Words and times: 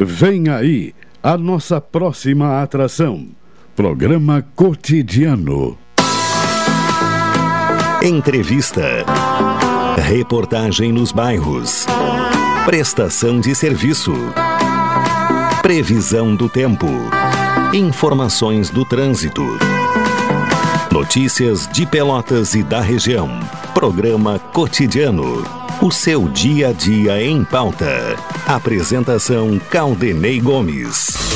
Vem 0.00 0.48
aí 0.48 0.92
a 1.22 1.38
nossa 1.38 1.80
próxima 1.80 2.60
atração. 2.60 3.28
Programa 3.76 4.44
Cotidiano. 4.56 5.78
Entrevista. 8.02 8.82
Reportagem 9.96 10.90
nos 10.90 11.12
bairros. 11.12 11.86
Prestação 12.64 13.38
de 13.38 13.54
serviço. 13.54 14.12
Previsão 15.62 16.34
do 16.34 16.48
tempo. 16.48 16.88
Informações 17.72 18.70
do 18.70 18.84
trânsito. 18.84 19.44
Notícias 20.90 21.68
de 21.68 21.86
Pelotas 21.86 22.56
e 22.56 22.64
da 22.64 22.80
região. 22.80 23.30
Programa 23.72 24.40
Cotidiano. 24.40 25.63
O 25.84 25.92
seu 25.92 26.30
dia 26.30 26.70
a 26.70 26.72
dia 26.72 27.22
em 27.22 27.44
pauta. 27.44 28.16
Apresentação 28.46 29.58
Caldenei 29.70 30.40
Gomes. 30.40 31.33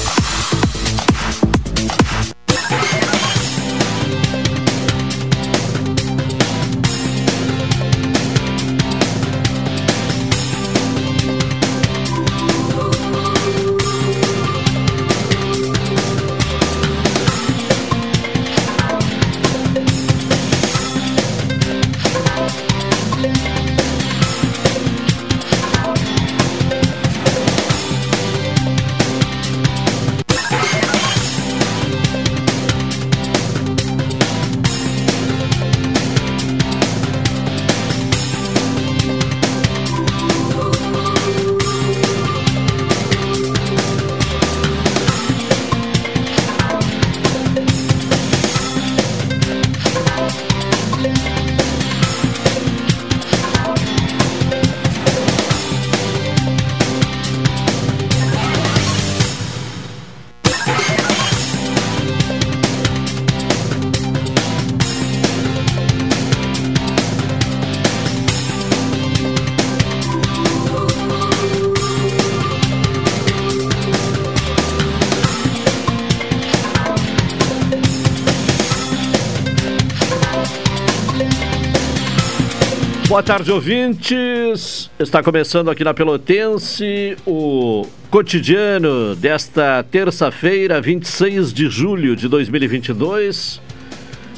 Tarde, 83.28 83.52
ouvintes. 83.52 84.90
Está 84.98 85.22
começando 85.22 85.70
aqui 85.70 85.84
na 85.84 85.92
Pelotense 85.92 87.14
o 87.26 87.86
cotidiano 88.10 89.14
desta 89.14 89.82
terça-feira, 89.82 90.80
26 90.80 91.52
de 91.52 91.68
julho 91.68 92.16
de 92.16 92.26
2022. 92.26 93.60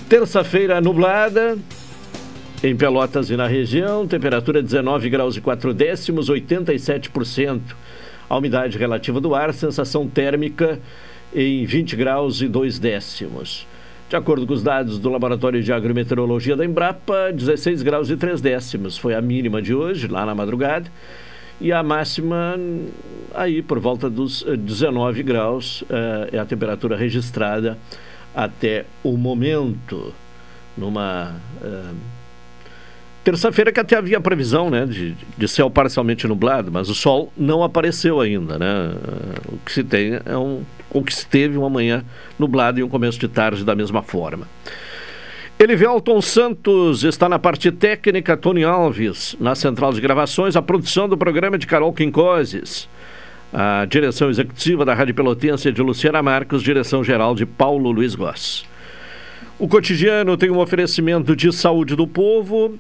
Terça-feira 0.09 0.81
nublada 0.81 1.57
em 2.65 2.75
Pelotas 2.75 3.31
e 3.31 3.37
na 3.37 3.47
região, 3.47 4.09
temperatura 4.09 4.61
19 4.61 5.09
graus 5.09 5.37
e 5.37 5.41
4 5.41 5.73
décimos, 5.73 6.29
87%. 6.29 7.61
A 8.29 8.37
umidade 8.37 8.77
relativa 8.77 9.21
do 9.21 9.37
ar, 9.37 9.55
sensação 9.55 10.09
térmica 10.09 10.81
em 11.33 11.65
20 11.65 11.95
graus 11.95 12.43
e 12.43 12.49
2 12.49 12.81
décimos. 12.81 13.69
De 14.11 14.17
acordo 14.17 14.45
com 14.45 14.53
os 14.53 14.61
dados 14.61 14.99
do 14.99 15.09
Laboratório 15.09 15.63
de 15.63 15.73
Agrometeorologia 15.73 16.57
da 16.57 16.65
Embrapa, 16.65 17.31
16 17.33 17.81
graus 17.81 18.11
e 18.11 18.17
3 18.17 18.41
décimos 18.41 18.99
foi 18.99 19.15
a 19.15 19.23
mínima 19.23 19.63
de 19.63 19.73
hoje, 19.73 20.09
lá 20.09 20.27
na 20.27 20.35
madrugada, 20.35 20.91
e 21.61 21.71
a 21.71 21.81
máxima 21.81 22.59
aí 23.33 23.63
por 23.63 23.79
volta 23.79 24.11
dos 24.11 24.43
19 24.43 25.23
graus 25.23 25.85
é 26.33 26.41
a 26.41 26.45
temperatura 26.45 26.97
registrada 26.97 27.79
até 28.35 28.85
o 29.05 29.17
momento, 29.17 30.13
numa 30.77 31.37
uh, 31.63 31.95
terça-feira 33.23 33.71
que 33.71 33.79
até 33.79 33.97
havia 33.97 34.21
previsão 34.21 34.71
né, 34.71 34.87
de, 34.87 35.15
de 35.39 35.47
céu 35.47 35.71
parcialmente 35.71 36.27
nublado, 36.27 36.73
mas 36.73 36.89
o 36.89 36.97
sol 36.97 37.33
não 37.37 37.63
apareceu 37.63 38.21
ainda. 38.21 38.59
Né? 38.59 38.93
O 39.53 39.59
que 39.59 39.71
se 39.71 39.85
tem 39.85 40.19
é 40.25 40.37
um 40.37 40.65
ou 40.91 41.03
que 41.03 41.13
esteve 41.13 41.57
uma 41.57 41.71
manhã 41.71 42.05
nublada 42.39 42.81
e 42.81 42.83
um 42.83 42.89
começo 42.89 43.19
de 43.19 43.29
tarde 43.29 43.65
da 43.65 43.75
mesma 43.75 44.03
forma. 44.03 44.49
Elivelton 45.59 46.23
Santos 46.23 47.05
está 47.05 47.29
na 47.29 47.39
parte 47.39 47.71
técnica, 47.71 48.37
Tony 48.37 48.65
Alves 48.65 49.37
na 49.39 49.55
central 49.55 49.93
de 49.93 50.01
gravações, 50.01 50.57
a 50.57 50.63
produção 50.63 51.09
do 51.09 51.19
programa 51.19 51.59
de 51.59 51.67
Carol 51.67 51.93
Quincoses, 51.93 52.89
a 53.53 53.85
direção 53.85 54.31
executiva 54.31 54.85
da 54.85 54.95
Rádio 54.95 55.15
Pelotense 55.15 55.69
é 55.69 55.73
de 55.73 55.83
Luciana 55.83 56.23
Marcos, 56.23 56.63
direção 56.63 57.03
geral 57.03 57.35
de 57.35 57.45
Paulo 57.45 57.91
Luiz 57.91 58.15
Goss. 58.15 58.65
O 59.59 59.67
cotidiano 59.67 60.37
tem 60.37 60.51
um 60.51 60.59
oferecimento 60.59 61.35
de 61.35 61.53
saúde 61.53 61.97
do 61.97 62.07
povo, 62.07 62.79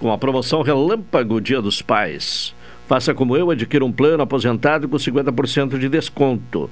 com 0.00 0.12
a 0.12 0.18
promoção 0.18 0.62
Relâmpago 0.62 1.40
Dia 1.40 1.62
dos 1.62 1.80
Pais. 1.80 2.52
Faça 2.88 3.14
como 3.14 3.36
eu, 3.36 3.52
adquira 3.52 3.84
um 3.84 3.92
plano 3.92 4.22
aposentado 4.22 4.88
com 4.88 4.96
50% 4.96 5.78
de 5.78 5.88
desconto. 5.88 6.68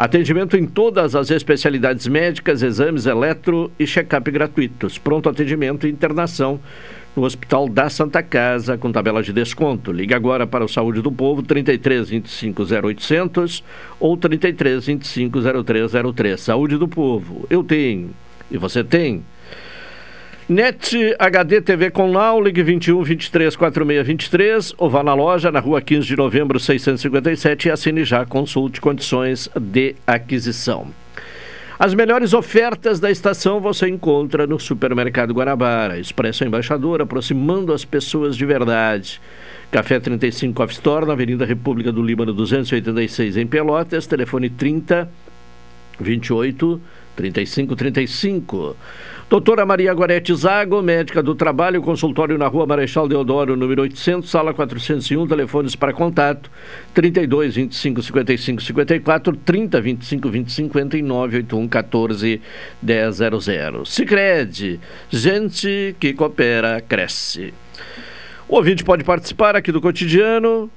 Atendimento 0.00 0.56
em 0.56 0.64
todas 0.64 1.14
as 1.14 1.30
especialidades 1.30 2.06
médicas, 2.06 2.62
exames 2.62 3.04
eletro 3.04 3.70
e 3.78 3.86
check-up 3.86 4.30
gratuitos. 4.30 4.96
Pronto 4.96 5.28
atendimento 5.28 5.86
e 5.86 5.90
internação 5.90 6.58
no 7.14 7.22
Hospital 7.22 7.68
da 7.68 7.90
Santa 7.90 8.22
Casa, 8.22 8.78
com 8.78 8.90
tabela 8.90 9.22
de 9.22 9.30
desconto. 9.30 9.92
Ligue 9.92 10.14
agora 10.14 10.46
para 10.46 10.64
o 10.64 10.68
Saúde 10.68 11.02
do 11.02 11.12
Povo, 11.12 11.42
33 11.42 12.08
25 12.08 12.62
0800 12.62 13.62
ou 14.00 14.16
33 14.16 14.86
25 14.86 15.38
0303. 15.64 16.40
Saúde 16.40 16.78
do 16.78 16.88
Povo. 16.88 17.44
Eu 17.50 17.62
tenho. 17.62 18.08
E 18.50 18.56
você 18.56 18.82
tem? 18.82 19.22
NET 20.50 21.14
HD 21.16 21.60
TV 21.60 21.92
com 21.92 22.10
Now, 22.10 22.42
ligue 22.42 22.60
21 22.64 23.04
23 23.04 23.54
46 23.54 24.04
23 24.04 24.74
ou 24.78 24.90
vá 24.90 25.00
na 25.00 25.14
loja 25.14 25.52
na 25.52 25.60
rua 25.60 25.80
15 25.80 26.04
de 26.04 26.16
novembro 26.16 26.58
657 26.58 27.68
e 27.68 27.70
assine 27.70 28.04
já, 28.04 28.26
consulte 28.26 28.80
condições 28.80 29.48
de 29.56 29.94
aquisição. 30.04 30.88
As 31.78 31.94
melhores 31.94 32.34
ofertas 32.34 32.98
da 32.98 33.12
estação 33.12 33.60
você 33.60 33.86
encontra 33.86 34.44
no 34.44 34.58
Supermercado 34.58 35.32
Guanabara. 35.32 36.00
Expresso 36.00 36.44
Embaixador, 36.44 37.00
aproximando 37.00 37.72
as 37.72 37.84
pessoas 37.84 38.36
de 38.36 38.44
verdade. 38.44 39.20
Café 39.70 40.00
35 40.00 40.64
Off 40.64 40.72
Store, 40.72 41.06
na 41.06 41.12
Avenida 41.12 41.44
República 41.44 41.92
do 41.92 42.02
Líbano 42.02 42.32
286 42.32 43.36
em 43.36 43.46
Pelotas, 43.46 44.04
telefone 44.04 44.50
30 44.50 45.08
28 46.00 46.80
35 47.14 47.76
35. 47.76 48.76
Doutora 49.30 49.64
Maria 49.64 49.94
Gorete 49.94 50.34
Zago, 50.34 50.82
médica 50.82 51.22
do 51.22 51.36
trabalho, 51.36 51.80
consultório 51.80 52.36
na 52.36 52.48
rua 52.48 52.66
Marechal 52.66 53.06
Deodoro, 53.06 53.56
número 53.56 53.82
800, 53.82 54.28
sala 54.28 54.52
401, 54.52 55.24
telefones 55.28 55.76
para 55.76 55.92
contato 55.92 56.50
32 56.92 57.54
25 57.54 58.02
55 58.02 58.60
54, 58.60 59.36
30 59.36 59.80
25 59.80 60.28
20 60.28 60.50
59, 60.50 61.36
81 61.36 61.68
14 61.68 62.42
100. 62.82 63.84
Sicredi, 63.84 64.80
gente 65.08 65.94
que 66.00 66.12
coopera, 66.12 66.80
cresce. 66.80 67.54
O 68.48 68.56
ouvinte 68.56 68.82
pode 68.82 69.04
participar 69.04 69.54
aqui 69.54 69.70
do 69.70 69.80
cotidiano 69.80 70.68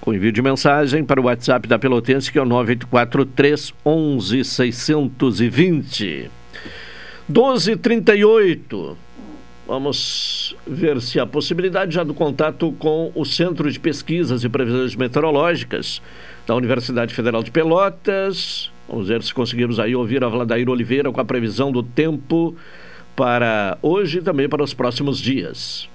com 0.00 0.12
envio 0.12 0.32
de 0.32 0.42
mensagem 0.42 1.04
para 1.04 1.20
o 1.20 1.26
WhatsApp 1.26 1.68
da 1.68 1.78
Pelotense, 1.78 2.32
que 2.32 2.38
é 2.40 2.42
o 2.42 2.46
984 2.46 3.24
311 3.26 4.44
620. 4.44 6.41
1238. 7.28 8.96
Vamos 9.66 10.56
ver 10.66 11.00
se 11.00 11.20
há 11.20 11.26
possibilidade 11.26 11.94
já 11.94 12.02
do 12.02 12.12
contato 12.12 12.72
com 12.78 13.12
o 13.14 13.24
Centro 13.24 13.70
de 13.70 13.78
Pesquisas 13.78 14.42
e 14.42 14.48
Previsões 14.48 14.96
Meteorológicas 14.96 16.02
da 16.46 16.54
Universidade 16.54 17.14
Federal 17.14 17.42
de 17.42 17.50
Pelotas. 17.50 18.70
Vamos 18.88 19.08
ver 19.08 19.22
se 19.22 19.32
conseguimos 19.32 19.78
aí 19.78 19.94
ouvir 19.94 20.24
a 20.24 20.28
Vladair 20.28 20.68
Oliveira 20.68 21.10
com 21.12 21.20
a 21.20 21.24
previsão 21.24 21.70
do 21.70 21.82
tempo 21.82 22.56
para 23.14 23.78
hoje 23.80 24.18
e 24.18 24.22
também 24.22 24.48
para 24.48 24.62
os 24.62 24.74
próximos 24.74 25.18
dias. 25.18 25.88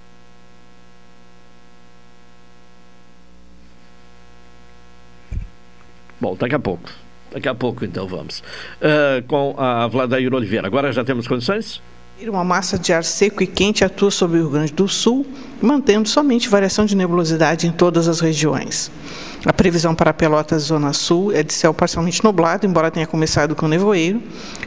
Bom, 6.20 6.34
daqui 6.34 6.54
a 6.54 6.58
pouco. 6.58 6.90
Daqui 7.30 7.48
a 7.48 7.54
pouco, 7.54 7.84
então, 7.84 8.06
vamos. 8.06 8.40
Uh, 8.80 9.22
com 9.26 9.54
a 9.58 9.86
Vladair 9.86 10.32
Oliveira. 10.32 10.66
Agora 10.66 10.92
já 10.92 11.04
temos 11.04 11.28
condições? 11.28 11.80
Uma 12.26 12.42
massa 12.42 12.76
de 12.76 12.92
ar 12.92 13.04
seco 13.04 13.44
e 13.44 13.46
quente 13.46 13.84
atua 13.84 14.10
sobre 14.10 14.38
o 14.38 14.42
Rio 14.42 14.50
Grande 14.50 14.72
do 14.72 14.88
Sul, 14.88 15.24
mantendo 15.62 16.08
somente 16.08 16.48
variação 16.48 16.84
de 16.84 16.96
nebulosidade 16.96 17.66
em 17.66 17.70
todas 17.70 18.08
as 18.08 18.18
regiões. 18.18 18.90
A 19.46 19.52
previsão 19.52 19.94
para 19.94 20.12
Pelotas 20.12 20.64
Zona 20.64 20.92
Sul 20.92 21.32
é 21.32 21.44
de 21.44 21.52
céu 21.52 21.72
parcialmente 21.72 22.24
nublado, 22.24 22.66
embora 22.66 22.90
tenha 22.90 23.06
começado 23.06 23.54
com 23.54 23.68
nevoeiro, 23.68 24.20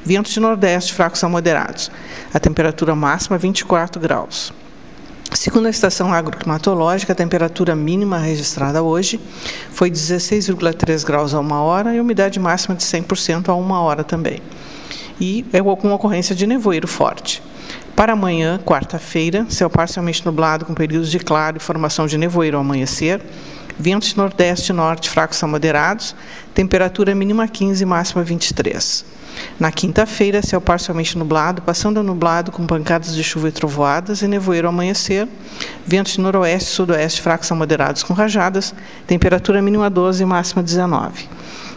ventos 0.05 0.31
de 0.31 0.39
nordeste 0.39 0.93
fracos 0.93 1.21
a 1.25 1.27
moderados. 1.27 1.91
A 2.33 2.39
temperatura 2.39 2.95
máxima 2.95 3.37
24 3.37 3.99
graus. 3.99 4.53
Segundo 5.33 5.65
a 5.65 5.69
estação 5.69 6.13
agroclimatológica, 6.13 7.13
a 7.13 7.15
temperatura 7.15 7.75
mínima 7.75 8.17
registrada 8.17 8.83
hoje 8.83 9.19
foi 9.71 9.89
16,3 9.89 11.05
graus 11.05 11.33
a 11.33 11.39
uma 11.39 11.61
hora 11.61 11.95
e 11.95 11.99
umidade 11.99 12.39
máxima 12.39 12.75
de 12.75 12.83
100% 12.83 13.49
a 13.49 13.55
uma 13.55 13.81
hora 13.81 14.03
também 14.03 14.41
e 15.21 15.45
é 15.53 15.61
com 15.61 15.93
ocorrência 15.93 16.35
de 16.35 16.47
nevoeiro 16.47 16.87
forte. 16.87 17.43
Para 17.95 18.13
amanhã, 18.13 18.59
quarta-feira, 18.65 19.45
céu 19.49 19.69
parcialmente 19.69 20.25
nublado 20.25 20.65
com 20.65 20.73
períodos 20.73 21.11
de 21.11 21.19
claro 21.19 21.57
e 21.57 21.59
formação 21.59 22.07
de 22.07 22.17
nevoeiro 22.17 22.57
ao 22.57 22.61
amanhecer, 22.61 23.21
ventos 23.77 24.09
de 24.09 24.17
nordeste 24.17 24.71
e 24.71 24.75
norte 24.75 25.09
fracos 25.11 25.41
a 25.43 25.47
moderados, 25.47 26.15
temperatura 26.55 27.13
mínima 27.13 27.47
15 27.47 27.83
e 27.83 27.85
máxima 27.85 28.23
23. 28.23 29.05
Na 29.59 29.71
quinta-feira, 29.71 30.41
céu 30.41 30.59
parcialmente 30.59 31.17
nublado, 31.17 31.61
passando 31.61 31.99
a 31.99 32.03
nublado 32.03 32.51
com 32.51 32.67
pancadas 32.67 33.15
de 33.15 33.23
chuva 33.23 33.47
e 33.47 33.51
trovoadas 33.51 34.21
e 34.21 34.27
nevoeiro 34.27 34.67
ao 34.67 34.73
amanhecer, 34.73 35.25
ventos 35.85 36.13
de 36.13 36.21
noroeste 36.21 36.69
e 36.69 36.73
sudoeste 36.73 37.21
fracos 37.21 37.49
a 37.51 37.55
moderados 37.55 38.03
com 38.03 38.13
rajadas, 38.13 38.73
temperatura 39.07 39.61
mínima 39.61 39.89
12 39.89 40.23
e 40.23 40.25
máxima 40.25 40.61
19. 40.61 41.29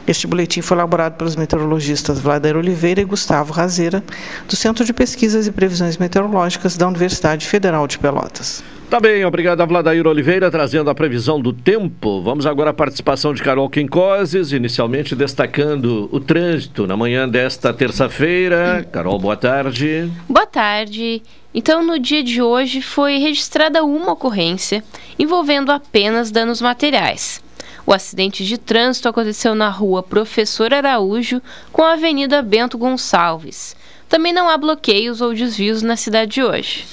Este 0.07 0.27
boletim 0.27 0.61
foi 0.61 0.77
elaborado 0.77 1.17
pelos 1.17 1.35
meteorologistas 1.35 2.21
Vladair 2.21 2.57
Oliveira 2.57 3.01
e 3.01 3.05
Gustavo 3.05 3.53
Razeira, 3.53 4.05
do 4.47 4.55
Centro 4.55 4.85
de 4.85 4.93
Pesquisas 4.93 5.47
e 5.47 5.53
Previsões 5.53 5.97
Meteorológicas 5.97 6.77
da 6.77 6.87
Universidade 6.87 7.47
Federal 7.47 7.87
de 7.87 7.99
Pelotas. 7.99 8.63
Tá 8.91 9.01
bem, 9.01 9.25
obrigado 9.25 9.61
a 9.63 9.65
Vladair 9.65 10.07
Oliveira 10.07 10.51
trazendo 10.51 10.91
a 10.91 10.95
previsão 10.95 11.41
do 11.41 11.53
tempo. 11.53 12.21
Vamos 12.23 12.45
agora 12.45 12.71
à 12.71 12.75
participação 12.75 13.33
de 13.33 13.43
Carol 13.43 13.69
Quincoses, 13.69 14.53
inicialmente 14.53 15.17
destacando 15.17 16.09
o 16.13 16.21
trânsito 16.21 16.87
na 16.87 16.97
manhã 16.97 17.29
desta 17.29 17.73
terça-feira. 17.73 18.87
Carol, 18.93 19.19
boa 19.19 19.37
tarde. 19.37 20.13
Boa 20.29 20.47
tarde. 20.47 21.23
Então, 21.53 21.85
no 21.85 21.99
dia 21.99 22.23
de 22.23 22.43
hoje 22.43 22.83
foi 22.83 23.19
registrada 23.19 23.83
uma 23.85 24.13
ocorrência 24.13 24.85
envolvendo 25.19 25.73
apenas 25.73 26.31
danos 26.31 26.61
materiais. 26.61 27.44
O 27.87 27.93
acidente 27.93 28.45
de 28.45 28.57
trânsito 28.57 29.09
aconteceu 29.09 29.55
na 29.55 29.69
rua 29.69 30.03
Professor 30.03 30.73
Araújo 30.73 31.43
com 31.71 31.83
a 31.83 31.93
Avenida 31.93 32.41
Bento 32.41 32.79
Gonçalves. 32.79 33.77
Também 34.09 34.33
não 34.33 34.49
há 34.49 34.57
bloqueios 34.57 35.21
ou 35.21 35.35
desvios 35.35 35.83
na 35.83 35.97
cidade 35.97 36.33
de 36.33 36.43
hoje. 36.43 36.85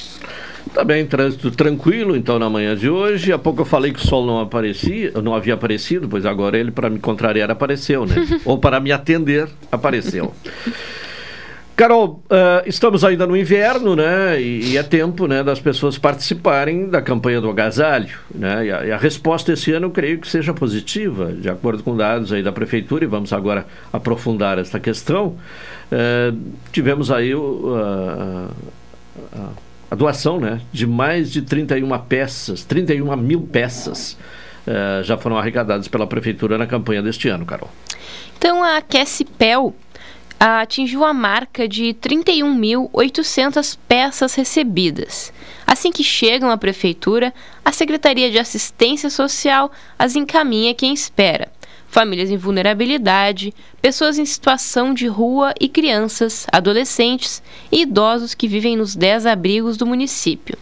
Tá 0.74 0.84
bem, 0.84 1.06
trânsito 1.06 1.52
tranquilo 1.52 2.16
então 2.16 2.40
na 2.40 2.50
manhã 2.50 2.76
de 2.76 2.90
hoje. 2.90 3.32
Há 3.32 3.38
pouco 3.38 3.62
eu 3.62 3.66
falei 3.66 3.92
que 3.92 4.00
o 4.00 4.08
sol 4.08 4.26
não 4.26 4.40
aparecia, 4.40 5.12
não 5.22 5.34
havia 5.34 5.54
aparecido, 5.54 6.08
pois 6.08 6.26
agora 6.26 6.58
ele 6.58 6.72
para 6.72 6.90
me 6.90 7.00
contrariar 7.00 7.50
apareceu, 7.50 8.06
né? 8.06 8.16
Ou 8.46 8.58
para 8.58 8.80
me 8.80 8.92
atender 8.92 9.50
apareceu. 9.72 10.34
Carol, 11.82 12.22
uh, 12.26 12.62
estamos 12.68 13.04
ainda 13.04 13.26
no 13.26 13.36
inverno, 13.36 13.96
né? 13.96 14.40
E, 14.40 14.74
e, 14.74 14.78
é 14.78 14.84
tempo, 14.84 15.26
né, 15.26 15.42
das 15.42 15.60
pessoas 15.60 15.98
participarem 15.98 16.88
da 16.88 17.02
campanha 17.02 17.42
do 17.42 17.50
agasalho, 17.50 18.20
né? 18.36 18.68
E 18.68 18.72
a, 18.72 18.86
e 18.86 18.92
a, 18.92 18.98
resposta 18.98 19.52
esse 19.52 19.72
ano 19.72 19.88
eu 19.88 19.90
creio 19.90 20.20
que 20.20 20.28
seja 20.28 20.54
positiva, 20.54 21.34
de 21.34 21.50
acordo 21.50 21.82
com 21.82 21.98
dados 21.98 22.32
aí 22.32 22.44
da 22.44 22.52
prefeitura. 22.52 23.04
E 23.04 23.08
vamos 23.08 23.34
agora 23.34 23.66
aprofundar 23.92 24.60
esta 24.60 24.80
questão. 24.80 25.36
Uh, 25.92 26.38
tivemos 26.72 27.10
aí 27.10 27.34
o, 27.34 27.76
a, 29.90 29.96
doação, 29.96 30.40
né, 30.40 30.62
de 30.72 30.86
mais 30.86 31.32
de 31.32 31.42
31 31.42 31.98
peças, 32.02 32.64
31 32.64 33.18
mil 33.18 33.42
peças. 33.42 34.16
Uh, 34.68 35.02
já 35.02 35.18
foram 35.18 35.36
arrecadadas 35.36 35.88
pela 35.88 36.06
prefeitura 36.06 36.60
na 36.60 36.68
campanha 36.68 37.02
deste 37.02 37.28
ano, 37.28 37.44
Carol. 37.44 37.72
Então 38.38 38.64
a 38.64 38.78
Aquecipel 38.78 39.74
atingiu 40.44 41.06
a 41.06 41.14
marca 41.14 41.68
de 41.68 41.94
31.800 42.02 43.78
peças 43.88 44.34
recebidas. 44.34 45.32
Assim 45.68 45.92
que 45.92 46.04
chegam 46.04 46.50
à 46.50 46.58
prefeitura, 46.58 47.32
a 47.64 47.72
Secretaria 47.72 48.32
de 48.32 48.40
Assistência 48.40 49.12
Social 49.12 49.72
as 50.00 50.16
encaminha 50.16 50.74
quem 50.74 50.96
espera. 50.96 51.52
Famílias 51.88 52.32
em 52.32 52.38
vulnerabilidade, 52.38 53.54
pessoas 53.84 54.18
em 54.18 54.26
situação 54.26 54.96
de 54.96 55.06
rua 55.06 55.54
e 55.60 55.70
crianças, 55.70 56.48
adolescentes 56.52 57.44
e 57.72 57.82
idosos 57.82 58.34
que 58.34 58.48
vivem 58.48 58.76
nos 58.76 58.96
10 58.96 59.28
abrigos 59.28 59.78
do 59.78 59.86
município. 59.86 60.58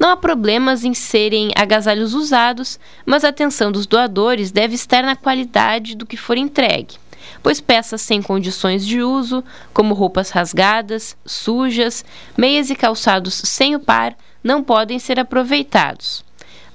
Não 0.00 0.10
há 0.10 0.16
problemas 0.16 0.82
em 0.84 0.94
serem 0.94 1.52
agasalhos 1.54 2.12
usados, 2.12 2.80
mas 3.06 3.22
a 3.22 3.28
atenção 3.28 3.70
dos 3.70 3.86
doadores 3.86 4.50
deve 4.50 4.74
estar 4.74 5.04
na 5.04 5.14
qualidade 5.14 5.94
do 5.94 6.06
que 6.06 6.16
for 6.16 6.36
entregue 6.36 7.01
pois 7.42 7.60
peças 7.60 8.00
sem 8.00 8.22
condições 8.22 8.86
de 8.86 9.02
uso, 9.02 9.42
como 9.74 9.94
roupas 9.94 10.30
rasgadas, 10.30 11.16
sujas, 11.26 12.04
meias 12.36 12.70
e 12.70 12.76
calçados 12.76 13.34
sem 13.44 13.74
o 13.74 13.80
par, 13.80 14.16
não 14.42 14.62
podem 14.62 14.98
ser 14.98 15.18
aproveitados. 15.18 16.24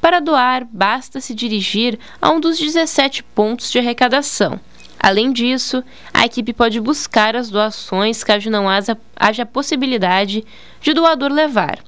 Para 0.01 0.19
doar, 0.19 0.65
basta 0.71 1.19
se 1.19 1.33
dirigir 1.33 1.97
a 2.21 2.29
um 2.29 2.39
dos 2.39 2.59
17 2.59 3.23
pontos 3.23 3.71
de 3.71 3.79
arrecadação. 3.79 4.59
Além 4.99 5.31
disso, 5.31 5.83
a 6.13 6.25
equipe 6.25 6.53
pode 6.53 6.79
buscar 6.79 7.35
as 7.35 7.49
doações 7.49 8.23
caso 8.23 8.49
não 8.49 8.67
haja, 8.67 9.45
possibilidade 9.45 10.43
de 10.81 10.93
doador 10.93 11.31
levar. 11.31 11.79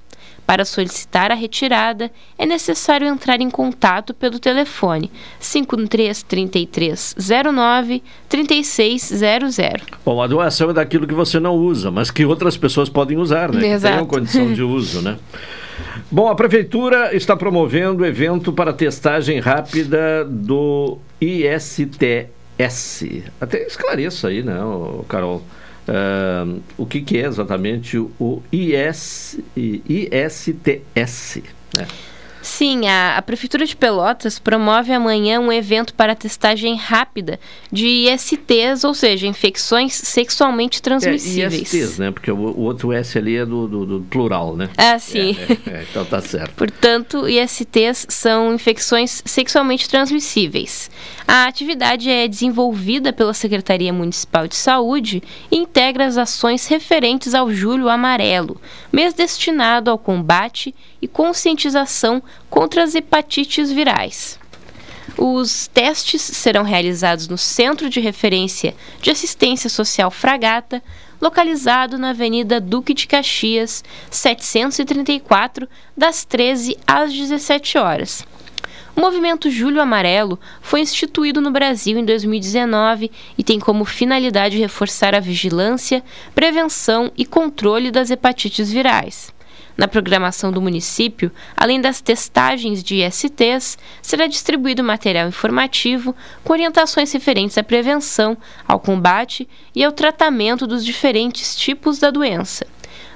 Para 0.49 0.65
solicitar 0.65 1.31
a 1.31 1.35
retirada, 1.35 2.09
é 2.35 2.43
necessário 2.43 3.05
entrar 3.05 3.39
em 3.39 3.51
contato 3.51 4.15
pelo 4.15 4.39
telefone 4.39 5.11
533309 5.39 8.01
3600. 8.27 9.57
Bom, 10.03 10.19
a 10.19 10.25
doação 10.25 10.71
é 10.71 10.73
daquilo 10.73 11.05
que 11.05 11.13
você 11.13 11.39
não 11.39 11.53
usa, 11.53 11.91
mas 11.91 12.09
que 12.09 12.25
outras 12.25 12.57
pessoas 12.57 12.89
podem 12.89 13.15
usar, 13.15 13.53
né? 13.53 13.63
Exato. 13.63 13.79
Que 13.79 13.89
tenham 13.91 14.07
condição 14.07 14.51
de 14.51 14.63
uso, 14.63 15.03
né? 15.03 15.19
Bom, 16.09 16.27
a 16.27 16.33
prefeitura 16.33 17.15
está 17.15 17.37
promovendo 17.37 18.03
evento 18.03 18.51
para 18.51 18.73
testagem 18.73 19.39
rápida 19.39 20.25
do 20.25 20.97
ISTS. 21.21 23.05
Até 23.39 23.67
esclareça 23.67 24.29
aí, 24.29 24.41
né, 24.41 24.57
Carol? 25.07 25.43
Uh, 25.89 26.61
o 26.77 26.85
que, 26.85 27.01
que, 27.01 27.17
é 27.17 27.25
exatamente 27.25 27.97
o 27.97 28.43
IS, 28.51 29.39
ISTS? 29.57 31.41
Né? 31.73 31.87
Sim, 32.49 32.87
a, 32.87 33.15
a, 33.15 33.21
Prefeitura 33.21 33.63
de 33.63 33.75
Pelotas 33.75 34.39
promove 34.39 34.91
amanhã 34.91 35.39
um 35.39 35.51
evento 35.51 35.93
para 35.93 36.15
testagem 36.15 36.75
rápida 36.75 37.39
de 37.71 37.85
ISTs, 37.85 38.83
ou 38.83 38.93
seja, 38.93 39.27
infecções 39.27 39.93
sexualmente 39.93 40.81
transmissíveis. 40.81 41.73
É, 41.73 41.77
ISTs, 41.77 41.99
né? 41.99 42.11
Porque 42.11 42.31
o, 42.31 42.35
o 42.35 42.61
outro 42.61 42.91
S 42.91 43.17
ali 43.17 43.37
é 43.37 43.45
do, 43.45 43.67
do, 43.67 43.85
do 43.85 44.01
plural, 44.01 44.57
né? 44.57 44.67
Ah, 44.75 44.97
sim. 44.97 45.37
É, 45.39 45.53
é, 45.53 45.73
é, 45.77 45.85
então 45.89 46.03
tá 46.03 46.19
certo. 46.21 46.51
Portanto, 46.57 47.29
ISTs 47.29 48.07
são 48.09 48.55
infecções 48.55 49.21
sexualmente 49.23 49.87
transmissíveis. 49.87 50.89
A 51.27 51.45
atividade 51.45 52.09
é 52.09 52.27
desenvolvida 52.27 53.13
pela 53.13 53.33
Secretaria 53.33 53.93
Municipal 53.93 54.47
de 54.47 54.55
Saúde 54.55 55.21
e 55.51 55.55
integra 55.55 56.07
as 56.07 56.17
ações 56.17 56.65
referentes 56.65 57.35
ao 57.35 57.51
Julho 57.51 57.87
Amarelo, 57.89 58.59
mês 58.91 59.13
destinado 59.13 59.91
ao 59.91 59.99
combate 59.99 60.73
e 61.01 61.07
conscientização 61.07 62.21
contra 62.49 62.83
as 62.83 62.95
hepatites 62.95 63.71
virais. 63.71 64.39
Os 65.17 65.67
testes 65.67 66.21
serão 66.21 66.63
realizados 66.63 67.27
no 67.27 67.37
Centro 67.37 67.89
de 67.89 67.99
Referência 67.99 68.75
de 69.01 69.11
Assistência 69.11 69.69
Social 69.69 70.09
Fragata, 70.09 70.81
localizado 71.19 71.97
na 71.97 72.11
Avenida 72.11 72.61
Duque 72.61 72.93
de 72.93 73.07
Caxias, 73.07 73.83
734, 74.09 75.67
das 75.97 76.23
13 76.23 76.77
às 76.87 77.11
17 77.11 77.77
horas. 77.77 78.25
O 78.95 79.01
movimento 79.01 79.49
Julho 79.49 79.81
Amarelo 79.81 80.39
foi 80.61 80.81
instituído 80.81 81.39
no 81.39 81.51
Brasil 81.51 81.97
em 81.97 82.03
2019 82.03 83.11
e 83.37 83.43
tem 83.43 83.59
como 83.59 83.85
finalidade 83.85 84.57
reforçar 84.57 85.15
a 85.15 85.19
vigilância, 85.19 86.03
prevenção 86.35 87.11
e 87.17 87.25
controle 87.25 87.91
das 87.91 88.11
hepatites 88.11 88.71
virais. 88.71 89.33
Na 89.79 89.87
programação 89.87 90.51
do 90.51 90.61
município, 90.61 91.31
além 91.55 91.79
das 91.79 92.01
testagens 92.01 92.83
de 92.83 92.95
ISTs, 92.95 93.77
será 94.01 94.27
distribuído 94.27 94.83
material 94.83 95.29
informativo 95.29 96.13
com 96.43 96.51
orientações 96.51 97.13
referentes 97.13 97.57
à 97.57 97.63
prevenção, 97.63 98.37
ao 98.67 98.77
combate 98.77 99.47
e 99.73 99.81
ao 99.81 99.93
tratamento 99.93 100.67
dos 100.67 100.83
diferentes 100.83 101.55
tipos 101.55 101.97
da 101.97 102.11
doença. 102.11 102.67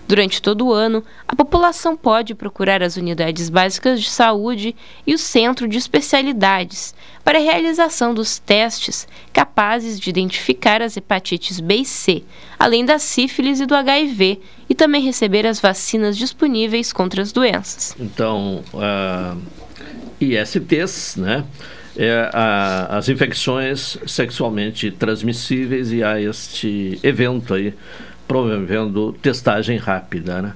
Durante 0.08 0.42
todo 0.42 0.68
o 0.68 0.74
ano, 0.74 1.04
a 1.28 1.36
população 1.36 1.96
pode 1.96 2.36
procurar 2.36 2.84
as 2.84 2.98
unidades 2.98 3.50
básicas 3.50 4.02
de 4.02 4.10
saúde 4.10 4.76
e 5.08 5.14
o 5.14 5.18
centro 5.18 5.68
de 5.68 5.78
especialidades 5.78 6.94
para 7.24 7.40
a 7.40 7.42
realização 7.42 8.14
dos 8.14 8.38
testes 8.38 9.08
capazes 9.32 10.00
de 10.00 10.10
identificar 10.10 10.82
as 10.82 10.98
hepatites 10.98 11.60
B 11.60 11.78
e 11.78 11.86
C, 11.86 12.24
além 12.60 12.84
da 12.84 13.00
sífilis 13.00 13.62
e 13.62 13.66
do 13.66 13.74
HIV, 13.74 14.42
e 14.70 14.76
também 14.76 15.02
receber 15.02 15.48
as 15.48 15.60
vacinas 15.60 16.18
disponíveis 16.18 16.92
contra 16.92 17.22
as 17.22 17.32
doenças. 17.32 17.96
Então, 17.98 18.62
uh, 18.74 19.42
ISTs, 20.20 21.16
né? 21.16 21.46
É, 21.96 22.28
a, 22.34 22.98
as 22.98 23.08
infecções 23.08 24.00
sexualmente 24.08 24.90
transmissíveis 24.90 25.92
e 25.92 26.04
há 26.04 26.20
este 26.20 27.00
evento 27.04 27.54
aí 27.54 27.72
promovendo 28.34 29.13
testagem 29.13 29.78
rápida. 29.78 30.42
Né? 30.42 30.54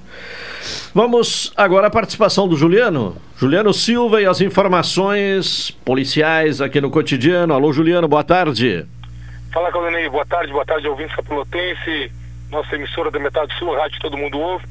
Vamos 0.92 1.52
agora 1.56 1.86
à 1.86 1.90
participação 1.90 2.48
do 2.48 2.56
Juliano. 2.56 3.16
Juliano 3.36 3.72
Silva 3.72 4.20
e 4.20 4.26
as 4.26 4.40
informações 4.40 5.70
policiais 5.84 6.60
aqui 6.60 6.80
no 6.80 6.90
cotidiano. 6.90 7.54
Alô, 7.54 7.72
Juliano, 7.72 8.08
boa 8.08 8.24
tarde. 8.24 8.84
Fala, 9.52 9.70
Claudinei, 9.70 10.08
boa 10.08 10.26
tarde, 10.26 10.52
boa 10.52 10.66
tarde, 10.66 10.88
ouvintes 10.88 11.14
Pelotense, 11.24 12.12
nossa 12.50 12.74
emissora 12.74 13.12
da 13.12 13.20
Metade 13.20 13.56
Sul, 13.58 13.72
rádio 13.76 14.00
Todo 14.00 14.16
Mundo 14.16 14.38
Ouve. 14.40 14.64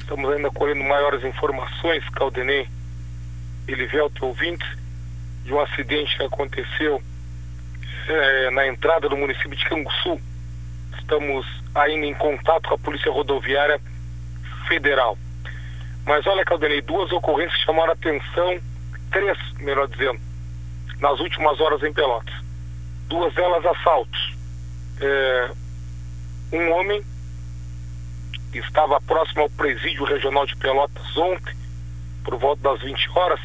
Estamos 0.00 0.28
ainda 0.32 0.50
colhendo 0.50 0.82
maiores 0.82 1.24
informações, 1.24 2.02
Caldenei 2.10 2.66
Livelto 3.68 4.26
ouvintes, 4.26 4.66
de 5.44 5.54
um 5.54 5.60
acidente 5.60 6.16
que 6.16 6.24
aconteceu 6.24 7.00
é, 8.08 8.50
na 8.50 8.66
entrada 8.66 9.08
do 9.08 9.16
município 9.16 9.56
de 9.56 9.64
Canguçu. 9.66 10.20
Estamos 11.10 11.44
ainda 11.74 12.06
em 12.06 12.14
contato 12.14 12.68
com 12.68 12.76
a 12.76 12.78
Polícia 12.78 13.10
Rodoviária 13.10 13.80
Federal. 14.68 15.18
Mas 16.06 16.24
olha, 16.24 16.44
Caldenei, 16.44 16.80
duas 16.82 17.10
ocorrências 17.10 17.60
chamaram 17.62 17.90
a 17.90 17.94
atenção, 17.94 18.60
três, 19.10 19.36
melhor 19.58 19.88
dizendo, 19.88 20.20
nas 21.00 21.18
últimas 21.18 21.58
horas 21.58 21.82
em 21.82 21.92
Pelotas. 21.92 22.32
Duas 23.08 23.34
delas 23.34 23.66
assaltos. 23.66 24.36
É, 25.00 25.50
um 26.52 26.70
homem 26.74 27.02
estava 28.54 29.00
próximo 29.00 29.42
ao 29.42 29.50
presídio 29.50 30.04
regional 30.04 30.46
de 30.46 30.54
Pelotas 30.58 31.16
ontem, 31.16 31.56
por 32.22 32.36
volta 32.36 32.62
das 32.62 32.82
20 32.82 33.10
horas, 33.18 33.40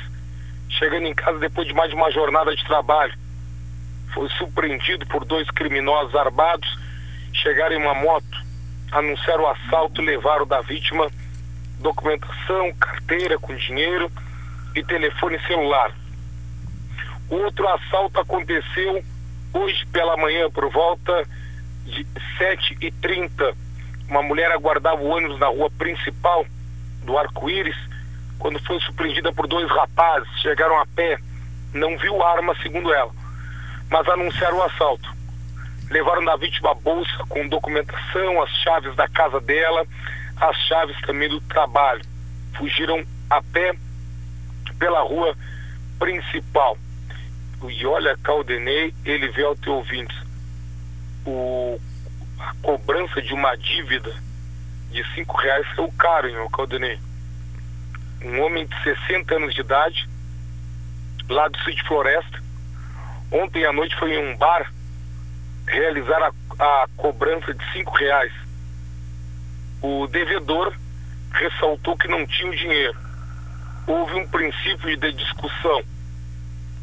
chegando 0.69 1.07
em 1.07 1.15
casa 1.15 1.39
depois 1.39 1.67
de 1.67 1.74
mais 1.74 1.89
de 1.89 1.95
uma 1.95 2.12
jornada 2.12 2.55
de 2.55 2.63
trabalho. 2.63 3.17
Foi 4.13 4.29
surpreendido 4.38 5.07
por 5.07 5.25
dois 5.25 5.50
criminosos 5.50 6.13
armados 6.13 6.84
chegaram 7.35 7.75
em 7.75 7.81
uma 7.81 7.93
moto, 7.93 8.45
anunciaram 8.91 9.43
o 9.43 9.47
assalto 9.47 10.01
levaram 10.01 10.45
da 10.45 10.61
vítima 10.61 11.09
documentação, 11.79 12.73
carteira 12.79 13.37
com 13.37 13.53
dinheiro 13.55 14.11
e 14.75 14.83
telefone 14.83 15.39
celular. 15.45 15.91
Outro 17.29 17.67
assalto 17.67 18.19
aconteceu 18.19 19.03
hoje 19.53 19.85
pela 19.87 20.17
manhã, 20.17 20.49
por 20.49 20.69
volta 20.71 21.27
de 21.85 22.05
7h30. 22.39 23.55
Uma 24.07 24.21
mulher 24.21 24.51
aguardava 24.51 25.01
o 25.01 25.07
ônibus 25.07 25.39
na 25.39 25.47
rua 25.47 25.69
principal 25.71 26.45
do 27.03 27.17
Arco-Íris 27.17 27.77
quando 28.37 28.59
foi 28.63 28.79
surpreendida 28.81 29.33
por 29.33 29.47
dois 29.47 29.69
rapazes. 29.69 30.29
Chegaram 30.41 30.79
a 30.79 30.85
pé, 30.85 31.17
não 31.73 31.97
viu 31.97 32.21
arma, 32.23 32.55
segundo 32.61 32.93
ela, 32.93 33.11
mas 33.89 34.07
anunciaram 34.07 34.57
o 34.57 34.63
assalto 34.63 35.14
levaram 35.89 36.23
da 36.25 36.35
vítima 36.35 36.71
a 36.71 36.75
bolsa 36.75 37.25
com 37.29 37.47
documentação, 37.47 38.41
as 38.41 38.49
chaves 38.61 38.95
da 38.95 39.07
casa 39.07 39.39
dela, 39.39 39.85
as 40.37 40.57
chaves 40.67 40.99
também 41.01 41.29
do 41.29 41.39
trabalho. 41.41 42.01
Fugiram 42.57 43.03
a 43.29 43.41
pé 43.41 43.75
pela 44.79 45.01
rua 45.01 45.35
principal. 45.99 46.77
E 47.67 47.85
olha, 47.85 48.17
Caldenei, 48.17 48.93
ele 49.03 49.29
veio 49.29 49.47
ao 49.47 49.55
teu 49.55 49.73
ouvintes. 49.73 50.15
O, 51.25 51.79
a 52.39 52.53
cobrança 52.61 53.21
de 53.21 53.33
uma 53.33 53.55
dívida 53.55 54.13
de 54.91 55.03
cinco 55.13 55.37
reais 55.37 55.65
o 55.77 55.91
caro, 55.93 56.29
hein, 56.29 56.49
Caldenei. 56.53 56.99
Um 58.23 58.41
homem 58.41 58.65
de 58.65 58.83
60 58.83 59.35
anos 59.35 59.53
de 59.53 59.61
idade, 59.61 60.07
lá 61.29 61.47
do 61.47 61.57
Sítio 61.63 61.85
Floresta, 61.85 62.41
ontem 63.31 63.65
à 63.65 63.73
noite 63.73 63.95
foi 63.97 64.13
em 64.13 64.19
um 64.19 64.37
bar 64.37 64.71
realizar 65.67 66.31
a, 66.60 66.84
a 66.84 66.88
cobrança 66.95 67.53
de 67.53 67.72
cinco 67.74 67.95
reais. 67.95 68.31
O 69.81 70.07
devedor 70.07 70.74
ressaltou 71.31 71.98
que 71.98 72.07
não 72.07 72.25
tinha 72.25 72.50
o 72.50 72.55
dinheiro. 72.55 72.98
Houve 73.88 74.15
um 74.15 74.27
princípio 74.27 74.98
de 74.98 75.12
discussão 75.13 75.84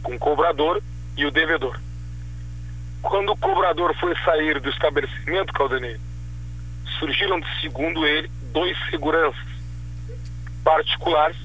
com 0.02 0.14
o 0.14 0.18
cobrador 0.18 0.82
e 1.16 1.24
o 1.24 1.30
devedor. 1.30 1.78
Quando 3.00 3.32
o 3.32 3.36
cobrador 3.36 3.94
foi 3.98 4.14
sair 4.24 4.60
do 4.60 4.70
estabelecimento, 4.70 5.52
Caldanei, 5.52 5.98
surgiram, 6.98 7.40
segundo 7.60 8.06
ele, 8.06 8.30
dois 8.52 8.76
seguranças 8.88 9.52
particulares, 10.62 11.36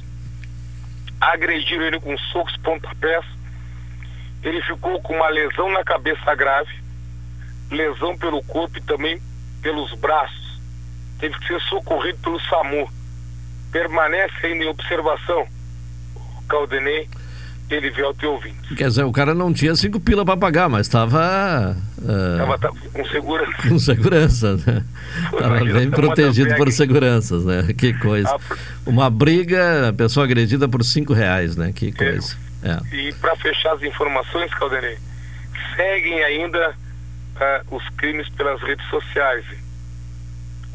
agrediram 1.19 1.83
ele 1.83 1.99
com 1.99 2.15
socos 2.17 2.55
pontapés. 2.57 3.25
Ele 4.43 4.61
ficou 4.61 5.01
com 5.01 5.15
uma 5.15 5.29
lesão 5.29 5.71
na 5.71 5.83
cabeça 5.83 6.35
grave 6.35 6.86
lesão 7.71 8.17
pelo 8.17 8.43
corpo 8.43 8.77
e 8.77 8.81
também 8.81 9.21
pelos 9.61 9.93
braços. 9.95 10.59
Teve 11.19 11.37
que 11.39 11.47
ser 11.47 11.59
socorrido 11.61 12.17
pelo 12.19 12.39
SAMU. 12.41 12.89
Permanece 13.71 14.45
ainda 14.45 14.63
em 14.63 14.67
observação. 14.67 15.47
Caldenei, 16.47 17.09
ele 17.69 17.89
veio 17.89 18.07
ao 18.07 18.13
teu 18.13 18.31
ouvinte. 18.33 18.75
Quer 18.75 18.87
dizer, 18.87 19.03
o 19.03 19.11
cara 19.11 19.33
não 19.33 19.53
tinha 19.53 19.75
cinco 19.75 19.99
pila 19.99 20.23
para 20.23 20.37
pagar, 20.37 20.69
mas 20.69 20.87
estava. 20.87 21.75
Estava 21.97 22.55
uh, 22.55 22.91
com 22.91 23.05
segurança. 23.05 23.69
Com 23.69 23.79
segurança, 23.79 24.57
né? 24.65 24.85
Estava 25.33 25.59
bem 25.65 25.89
protegido 25.89 26.55
por 26.55 26.71
seguranças, 26.71 27.43
né? 27.43 27.73
Que 27.77 27.93
coisa. 27.93 28.29
A... 28.29 28.39
Uma 28.85 29.09
briga, 29.09 29.93
pessoa 29.97 30.25
agredida 30.25 30.69
por 30.69 30.83
cinco 30.83 31.13
reais, 31.13 31.57
né? 31.57 31.73
Que 31.73 31.91
coisa. 31.91 32.37
É. 32.63 32.95
E 32.95 33.13
para 33.15 33.35
fechar 33.35 33.73
as 33.73 33.83
informações, 33.83 34.53
Caldenei, 34.53 34.97
seguem 35.75 36.23
ainda 36.23 36.73
uh, 37.37 37.75
os 37.75 37.87
crimes 37.89 38.27
pelas 38.29 38.61
redes 38.61 38.85
sociais. 38.89 39.45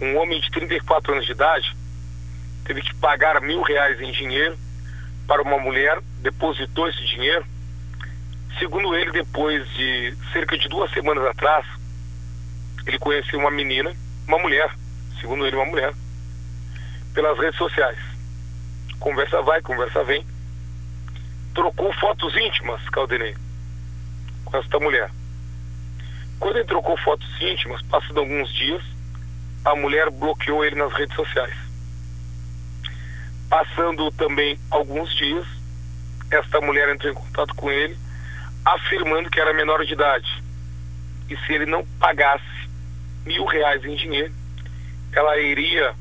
Um 0.01 0.17
homem 0.17 0.41
de 0.41 0.51
34 0.51 1.13
anos 1.13 1.27
de 1.27 1.33
idade 1.33 1.77
teve 2.65 2.83
que 2.83 2.95
pagar 2.97 3.41
mil 3.41 3.63
reais 3.63 4.01
em 4.01 4.11
dinheiro 4.13 4.57
para 5.27 5.43
uma 5.43 5.59
mulher, 5.59 6.01
depositou 6.21 6.89
esse 6.89 7.05
dinheiro. 7.07 7.45
Segundo 8.59 8.95
ele, 8.95 9.11
depois 9.13 9.69
de 9.71 10.17
cerca 10.33 10.57
de 10.59 10.69
duas 10.69 10.91
semanas 10.93 11.25
atrás, 11.27 11.67
ele 12.87 12.99
conheceu 12.99 13.39
uma 13.39 13.51
menina, 13.51 13.93
uma 14.27 14.39
mulher, 14.39 14.71
segundo 15.21 15.47
ele, 15.47 15.57
uma 15.57 15.67
mulher, 15.67 15.93
pelas 17.15 17.39
redes 17.39 17.57
sociais. 17.57 17.99
Conversa 18.99 19.41
vai, 19.43 19.61
conversa 19.63 20.05
vem. 20.05 20.25
Trocou 21.55 21.93
fotos 21.95 22.37
íntimas, 22.37 22.87
Caldenei, 22.91 23.35
com 24.45 24.57
esta 24.57 24.79
mulher. 24.79 25.11
Quando 26.43 26.57
ele 26.57 26.67
trocou 26.67 26.97
fotos 26.97 27.41
íntimas, 27.41 27.81
passando 27.83 28.19
alguns 28.19 28.53
dias, 28.53 28.83
a 29.65 29.77
mulher 29.77 30.11
bloqueou 30.11 30.65
ele 30.65 30.75
nas 30.75 30.93
redes 30.93 31.15
sociais. 31.15 31.55
Passando 33.49 34.11
também 34.11 34.59
alguns 34.69 35.15
dias, 35.15 35.47
esta 36.33 36.61
mulher 36.61 36.89
entrou 36.89 37.13
em 37.13 37.15
contato 37.15 37.55
com 37.55 37.71
ele, 37.71 37.97
afirmando 38.65 39.31
que 39.31 39.41
era 39.41 39.55
menor 39.55 39.85
de 39.85 39.93
idade. 39.93 40.43
E 41.31 41.37
se 41.37 41.53
ele 41.53 41.65
não 41.65 41.87
pagasse 42.01 42.69
mil 43.25 43.45
reais 43.45 43.85
em 43.85 43.95
dinheiro, 43.95 44.35
ela 45.13 45.39
iria 45.39 45.95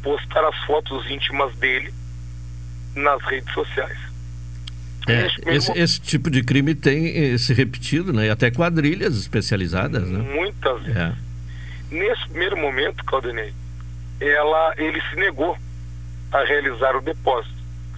postar 0.00 0.46
as 0.46 0.56
fotos 0.64 1.10
íntimas 1.10 1.52
dele 1.56 1.92
nas 2.94 3.20
redes 3.24 3.52
sociais. 3.52 3.98
É, 5.10 5.54
esse, 5.54 5.72
esse, 5.72 6.00
tipo 6.00 6.30
de 6.30 6.42
crime 6.42 6.74
tem 6.74 7.36
se 7.38 7.54
repetido, 7.54 8.12
né? 8.12 8.26
E 8.26 8.30
até 8.30 8.50
quadrilhas 8.50 9.16
especializadas, 9.16 10.08
né? 10.08 10.18
Muitas 10.18 10.82
vezes. 10.82 10.96
É. 10.96 11.14
Nesse 11.90 12.28
primeiro 12.28 12.56
momento, 12.56 13.04
Caldenei, 13.04 13.52
ela, 14.20 14.74
ele 14.76 15.00
se 15.08 15.16
negou 15.16 15.56
a 16.32 16.44
realizar 16.44 16.96
o 16.96 17.00
depósito. 17.00 17.54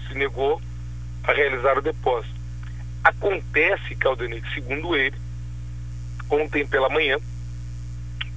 Se 0.07 0.15
negou 0.15 0.61
a 1.25 1.33
realizar 1.33 1.79
o 1.79 1.83
depósito. 1.83 2.35
Acontece, 3.03 3.97
Caldenei, 3.97 4.43
segundo 4.55 4.95
ele, 4.95 5.17
ontem 6.29 6.67
pela 6.67 6.89
manhã, 6.89 7.17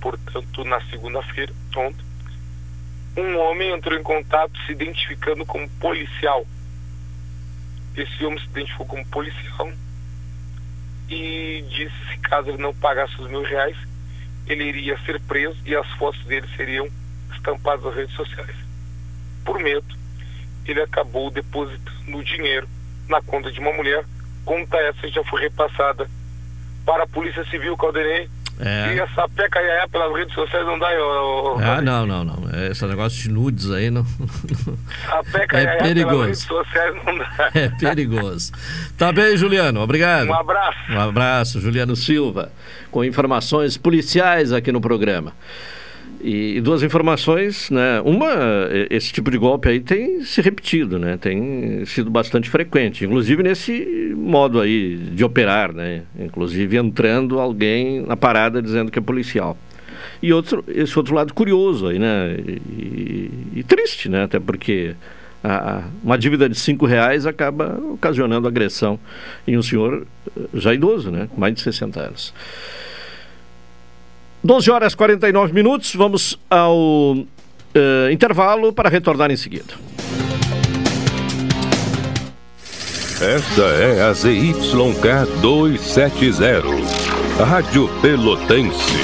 portanto 0.02 0.64
na 0.64 0.82
segunda-feira, 0.90 1.54
ontem, 1.76 2.06
um 3.16 3.38
homem 3.38 3.72
entrou 3.72 3.98
em 3.98 4.04
contato 4.04 4.58
se 4.66 4.72
identificando 4.72 5.46
como 5.46 5.70
policial 5.80 6.46
esse 7.96 8.26
homem 8.26 8.40
se 8.40 8.46
identificou 8.46 8.86
como 8.86 9.06
policial 9.08 9.72
e 11.10 11.64
disse 11.70 11.94
se 12.10 12.18
caso 12.20 12.50
ele 12.50 12.62
não 12.62 12.74
pagasse 12.74 13.20
os 13.22 13.30
mil 13.30 13.44
reais, 13.44 13.78
ele 14.48 14.64
iria 14.64 14.98
ser 15.06 15.20
preso 15.22 15.58
e 15.66 15.76
as 15.76 15.88
fotos 15.94 16.24
dele 16.26 16.48
seriam 16.56 16.88
estampadas 17.34 17.84
nas 17.86 17.96
redes 17.96 18.16
sociais. 18.16 18.56
por 19.46 19.60
medo, 19.60 19.86
ele 20.66 20.82
acabou 20.82 21.30
depositando 21.30 22.18
o 22.18 22.24
dinheiro 22.24 22.68
na 23.10 23.22
conta 23.22 23.52
de 23.52 23.60
uma 23.60 23.74
mulher. 23.74 24.06
Conta 24.46 24.78
essa 24.78 25.08
já 25.10 25.24
foi 25.26 25.42
repassada 25.42 26.10
para 26.86 27.04
a 27.04 27.08
Polícia 27.08 27.44
Civil 27.46 27.78
Caldenei 27.78 28.30
é. 28.60 28.96
E 28.96 29.00
essa 29.00 29.28
peca 29.30 29.60
aí 29.60 29.88
pelas 29.90 30.14
redes 30.16 30.34
sociais 30.34 30.66
não 30.66 30.78
dá. 30.78 30.92
Eu, 30.94 31.58
ah, 31.60 31.82
não, 31.82 32.06
não, 32.06 32.24
não. 32.24 32.70
Esse 32.70 32.86
negócio 32.86 33.22
de 33.22 33.30
nudes 33.30 33.72
aí 33.72 33.90
não. 33.90 34.06
A 35.10 35.24
peca 35.24 35.58
é 35.58 35.78
perigoso. 35.78 36.16
pelas 36.16 36.26
redes 36.28 36.44
sociais 36.44 36.96
não 37.06 37.18
dá. 37.18 37.52
É 37.54 37.70
perigoso. 37.70 38.52
Tá 38.98 39.12
bem, 39.12 39.36
Juliano. 39.36 39.82
Obrigado. 39.82 40.28
Um 40.28 40.34
abraço. 40.34 40.92
Um 40.92 41.00
abraço, 41.00 41.62
Juliano 41.62 41.96
Silva, 41.96 42.52
com 42.92 43.04
informações 43.04 43.78
policiais 43.78 44.52
aqui 44.52 44.72
no 44.72 44.80
programa. 44.82 45.34
E, 46.24 46.62
duas 46.62 46.82
informações, 46.84 47.70
né? 47.70 48.00
Uma, 48.06 48.30
esse 48.90 49.12
tipo 49.12 49.30
de 49.30 49.38
golpe 49.38 49.68
aí 49.68 49.82
tem 49.82 50.24
se 50.24 50.42
repetido, 50.42 50.98
né? 50.98 51.18
Tem 51.18 51.86
sido 51.86 52.10
bastante 52.10 52.50
frequente, 52.50 53.04
inclusive 53.04 53.44
nesse 53.44 54.14
modo 54.16 54.62
aí 54.62 54.96
de 54.96 55.22
operar, 55.26 55.74
né? 55.74 56.04
Inclusive 56.18 56.78
entrando 56.78 57.42
alguém 57.42 58.02
na 58.02 58.16
parada 58.16 58.62
dizendo 58.62 58.90
que 58.90 58.98
é 58.98 59.02
policial. 59.02 59.58
E 60.22 60.32
outro, 60.32 60.64
esse 60.70 60.98
outro 60.98 61.14
lado 61.14 61.34
curioso 61.34 61.88
aí, 61.88 62.00
né? 62.00 62.38
E, 62.40 63.30
e 63.56 63.64
triste, 63.64 64.08
né? 64.08 64.24
Até 64.24 64.40
porque 64.40 64.96
a, 65.44 65.80
a, 65.80 65.84
uma 66.02 66.18
dívida 66.18 66.48
de 66.48 66.56
cinco 66.56 66.86
reais 66.86 67.26
acaba 67.26 67.78
ocasionando 67.92 68.48
agressão 68.48 68.98
em 69.46 69.58
um 69.58 69.62
senhor 69.62 70.08
já 70.54 70.74
idoso, 70.74 71.12
né? 71.12 71.28
Mais 71.38 71.54
de 71.54 71.60
60 71.60 72.00
anos. 72.00 72.34
12 74.44 74.72
horas 74.72 74.94
e 74.94 74.98
49 74.98 75.54
minutos, 75.54 75.96
vamos 75.96 76.38
ao 76.50 76.76
uh, 76.76 78.12
intervalo 78.12 78.74
para 78.74 78.90
retornar 78.90 79.32
em 79.32 79.38
seguida. 79.38 79.74
Esta 83.22 83.62
é 83.62 84.02
a 84.04 84.14
ZYK 84.14 85.40
270, 85.40 86.62
Rádio 87.46 87.88
Pelotense, 88.02 88.98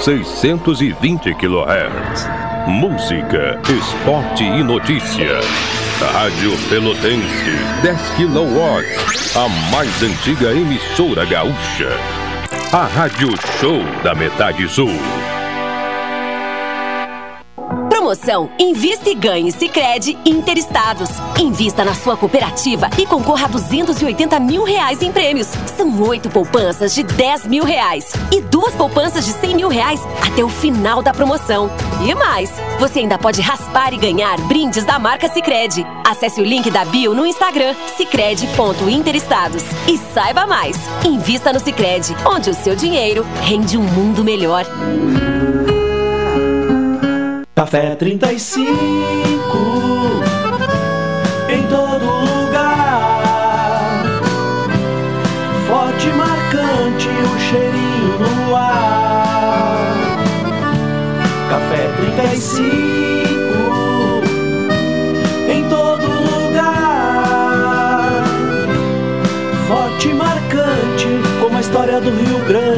620 0.00 1.34
kHz. 1.34 2.28
Música, 2.66 3.60
esporte 3.70 4.42
e 4.42 4.64
notícia. 4.64 5.38
Rádio 6.12 6.52
Pelotense, 6.68 7.52
10 7.82 8.00
kW, 8.16 9.38
a 9.38 9.48
mais 9.70 10.02
antiga 10.02 10.52
emissora 10.52 11.24
gaúcha 11.26 11.96
a 12.72 12.86
Rádio 12.86 13.30
Show 13.58 13.82
da 14.04 14.14
Metade 14.14 14.68
Sul. 14.68 15.29
Promoção 18.10 18.50
Invista 18.58 19.08
e 19.08 19.14
Ganhe 19.14 19.52
Sicredi 19.52 20.18
Interestados. 20.26 21.10
Invista 21.38 21.84
na 21.84 21.94
sua 21.94 22.16
cooperativa 22.16 22.90
e 22.98 23.06
concorra 23.06 23.44
a 23.44 23.48
280 23.48 24.40
mil 24.40 24.64
reais 24.64 25.00
em 25.00 25.12
prêmios. 25.12 25.46
São 25.76 26.02
oito 26.02 26.28
poupanças 26.28 26.92
de 26.92 27.04
10 27.04 27.46
mil 27.46 27.62
reais 27.62 28.12
e 28.32 28.40
duas 28.40 28.74
poupanças 28.74 29.24
de 29.24 29.30
100 29.30 29.54
mil 29.54 29.68
reais 29.68 30.00
até 30.26 30.42
o 30.42 30.48
final 30.48 31.00
da 31.02 31.14
promoção. 31.14 31.70
E 32.04 32.12
mais, 32.16 32.50
você 32.80 32.98
ainda 32.98 33.16
pode 33.16 33.40
raspar 33.40 33.94
e 33.94 33.96
ganhar 33.96 34.40
brindes 34.40 34.84
da 34.84 34.98
marca 34.98 35.28
Sicredi. 35.28 35.86
Acesse 36.04 36.40
o 36.40 36.44
link 36.44 36.68
da 36.68 36.84
bio 36.84 37.14
no 37.14 37.24
Instagram 37.24 37.76
sicredi.interestados 37.96 39.62
e 39.86 39.96
saiba 40.12 40.48
mais. 40.48 40.76
Invista 41.04 41.52
no 41.52 41.60
Sicredi, 41.60 42.16
onde 42.26 42.50
o 42.50 42.54
seu 42.54 42.74
dinheiro 42.74 43.24
rende 43.44 43.78
um 43.78 43.84
mundo 43.84 44.24
melhor. 44.24 44.66
Café 47.60 47.94
35 47.94 48.64
em 51.46 51.62
todo 51.64 52.06
lugar. 52.06 54.02
Forte, 55.68 56.08
marcante, 56.08 57.10
o 57.10 57.38
cheirinho 57.38 58.18
no 58.18 58.56
ar. 58.56 59.94
Café 61.50 61.90
35 62.16 62.62
em 65.52 65.68
todo 65.68 66.06
lugar. 66.08 66.64
Forte, 69.68 70.14
marcante, 70.14 71.08
como 71.38 71.58
a 71.58 71.60
história 71.60 72.00
do 72.00 72.08
Rio 72.08 72.38
Grande. 72.48 72.69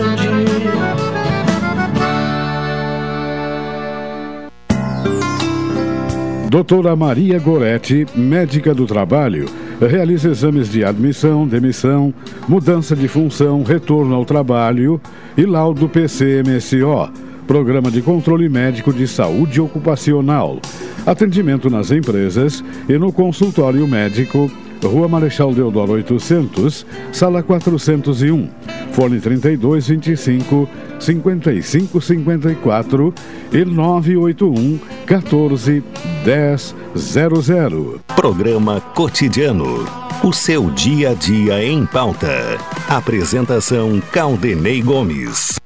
Doutora 6.52 6.94
Maria 6.94 7.38
Goretti, 7.38 8.06
médica 8.14 8.74
do 8.74 8.84
trabalho, 8.84 9.46
realiza 9.80 10.28
exames 10.28 10.70
de 10.70 10.84
admissão, 10.84 11.48
demissão, 11.48 12.12
mudança 12.46 12.94
de 12.94 13.08
função, 13.08 13.62
retorno 13.62 14.14
ao 14.14 14.26
trabalho 14.26 15.00
e 15.34 15.46
laudo 15.46 15.88
PCMSO, 15.88 17.10
Programa 17.46 17.90
de 17.90 18.02
Controle 18.02 18.50
Médico 18.50 18.92
de 18.92 19.08
Saúde 19.08 19.62
Ocupacional. 19.62 20.60
Atendimento 21.06 21.70
nas 21.70 21.90
empresas 21.90 22.62
e 22.86 22.98
no 22.98 23.10
consultório 23.10 23.88
médico 23.88 24.50
Rua 24.82 25.08
Marechal 25.08 25.54
Deodoro 25.54 25.92
800, 25.92 26.84
Sala 27.12 27.42
401, 27.42 28.48
Fone 28.92 29.20
3225 29.20 30.68
5554 30.98 33.14
e 33.52 33.64
981 33.64 34.78
14 35.06 35.82
1000. 36.24 38.00
Programa 38.14 38.80
Cotidiano. 38.80 39.84
O 40.22 40.32
seu 40.32 40.70
dia 40.70 41.10
a 41.10 41.14
dia 41.14 41.64
em 41.64 41.84
pauta. 41.84 42.56
Apresentação 42.88 44.00
Caldenei 44.12 44.80
Gomes. 44.80 45.58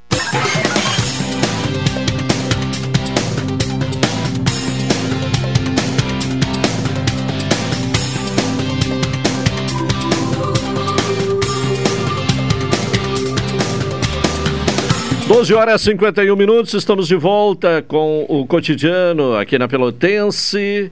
12 15.37 15.53
horas 15.53 15.83
e 15.83 15.91
51 15.91 16.35
minutos, 16.35 16.73
estamos 16.73 17.07
de 17.07 17.15
volta 17.15 17.85
com 17.87 18.25
o 18.27 18.47
cotidiano 18.47 19.37
aqui 19.37 19.59
na 19.59 19.69
Pelotense. 19.69 20.91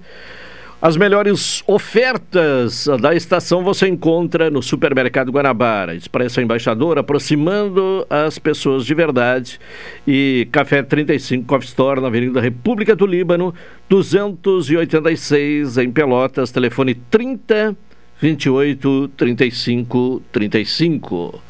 As 0.83 0.99
melhores 0.99 1.65
ofertas 1.67 2.87
da 3.01 3.15
estação 3.15 3.65
você 3.65 3.89
encontra 3.89 4.51
no 4.51 4.63
Supermercado 4.63 5.33
Guanabara. 5.33 5.95
Expresso 5.95 6.43
Embaixador, 6.43 6.99
aproximando 6.99 8.07
as 8.11 8.39
pessoas 8.39 8.85
de 8.85 8.93
verdade. 8.93 9.59
E 10.07 10.47
Café 10.53 10.83
35 10.83 11.47
Coffee 11.47 11.69
Store, 11.69 12.03
na 12.03 12.09
Avenida 12.09 12.39
República 12.39 12.95
do 12.95 13.07
Líbano, 13.07 13.55
286 13.89 15.79
em 15.79 15.91
Pelotas. 15.91 16.51
Telefone 16.53 16.95
30 16.95 17.75
28 18.21 19.09
35 19.17 20.23
35. 20.31 21.41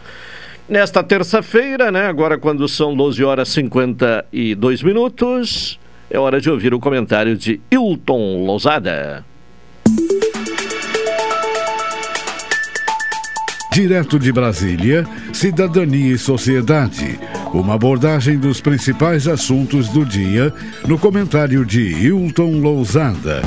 Nesta 0.66 1.02
terça-feira, 1.02 1.92
né, 1.92 2.06
agora 2.06 2.38
quando 2.38 2.66
são 2.66 2.96
12 2.96 3.22
horas 3.22 3.48
e 3.48 3.52
52 3.52 4.82
minutos, 4.82 5.78
é 6.10 6.18
hora 6.18 6.40
de 6.40 6.48
ouvir 6.48 6.72
o 6.72 6.80
comentário 6.80 7.36
de 7.36 7.60
Hilton 7.70 8.44
Lousada. 8.46 9.24
Direto 13.70 14.18
de 14.18 14.32
Brasília, 14.32 15.04
Cidadania 15.32 16.14
e 16.14 16.18
Sociedade. 16.18 17.18
Uma 17.52 17.74
abordagem 17.74 18.38
dos 18.38 18.60
principais 18.60 19.28
assuntos 19.28 19.88
do 19.88 20.04
dia 20.04 20.52
no 20.86 20.98
comentário 20.98 21.64
de 21.64 21.82
Hilton 21.82 22.60
Lousada. 22.60 23.42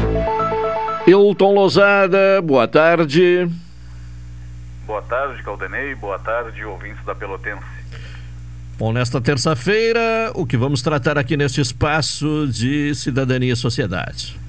Hilton 1.08 1.54
Lousada, 1.54 2.42
boa 2.44 2.68
tarde. 2.68 3.48
Boa 4.88 5.02
tarde, 5.02 5.44
Caldenei. 5.44 5.94
Boa 5.96 6.18
tarde, 6.18 6.64
ouvintes 6.64 7.04
da 7.04 7.14
Pelotense. 7.14 7.62
Bom, 8.78 8.94
nesta 8.94 9.20
terça-feira, 9.20 10.32
o 10.34 10.48
que 10.48 10.56
vamos 10.56 10.82
tratar 10.82 11.18
aqui 11.18 11.36
neste 11.36 11.60
espaço 11.60 12.48
de 12.48 12.96
cidadania 12.96 13.52
e 13.52 13.56
sociedade? 13.56 14.40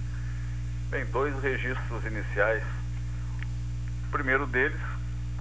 Bem, 0.90 1.04
dois 1.06 1.34
registros 1.42 2.04
iniciais. 2.06 2.62
O 4.06 4.12
primeiro 4.12 4.46
deles, 4.46 4.78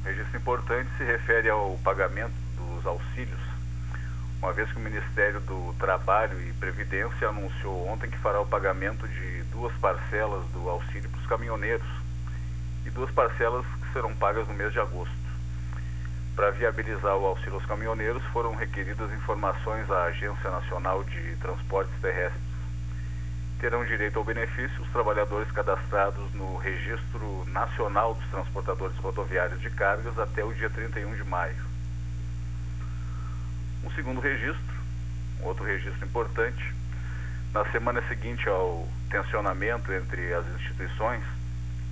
registro 0.03 0.36
importante, 0.36 0.89
se 0.97 1.03
refere 1.03 1.47
ao 1.47 1.77
pagamento 1.83 2.33
dos 2.57 2.83
auxílios. 2.83 3.39
Uma 4.41 4.51
vez 4.51 4.67
que 4.71 4.77
o 4.77 4.81
Ministério 4.81 5.39
do 5.41 5.75
Trabalho 5.77 6.41
e 6.41 6.51
Previdência 6.53 7.29
anunciou 7.29 7.88
ontem 7.88 8.10
que 8.10 8.17
fará 8.17 8.41
o 8.41 8.47
pagamento 8.47 9.07
de 9.07 9.43
duas 9.51 9.73
parcelas 9.75 10.43
do 10.53 10.67
auxílio 10.67 11.07
para 11.07 11.21
os 11.21 11.27
caminhoneiros 11.27 11.88
e 12.83 12.89
duas 12.89 13.12
parcelas 13.12 13.65
serão 13.93 14.15
pagas 14.15 14.47
no 14.47 14.54
mês 14.54 14.71
de 14.73 14.80
agosto. 14.80 15.28
Para 16.36 16.52
viabilizar 16.52 17.17
o 17.17 17.26
auxílio 17.26 17.56
aos 17.56 17.65
caminhoneiros, 17.65 18.23
foram 18.26 18.54
requeridas 18.56 19.12
informações 19.12 19.89
à 19.89 20.04
Agência 20.04 20.52
Nacional 20.52 21.04
de 21.04 21.36
Transportes 21.38 21.93
Terrestres. 22.00 22.41
terão 23.60 23.84
direito 23.84 24.19
ao 24.19 24.23
benefício 24.23 24.84
os 24.84 24.89
trabalhadores 24.91 25.52
cadastrados 25.52 26.32
no 26.36 26.58
Registro 26.58 27.43
Nacional 27.47 28.13
dos 28.13 28.28
Transportadores 28.28 28.95
Rodoviários 28.97 29.60
de 29.62 29.71
Cargas 29.71 30.19
até 30.19 30.43
o 30.43 30.54
dia 30.54 30.69
31 30.69 31.15
de 31.15 31.23
maio. 31.23 31.65
Um 33.84 33.89
segundo 33.91 34.21
registro, 34.21 34.76
um 35.41 35.45
outro 35.45 35.65
registro 35.65 36.06
importante, 36.06 36.76
na 37.52 37.65
semana 37.71 38.02
seguinte 38.08 38.47
ao 38.47 38.88
tensionamento 39.10 39.91
entre 39.91 40.34
as 40.36 40.45
instituições, 40.56 41.23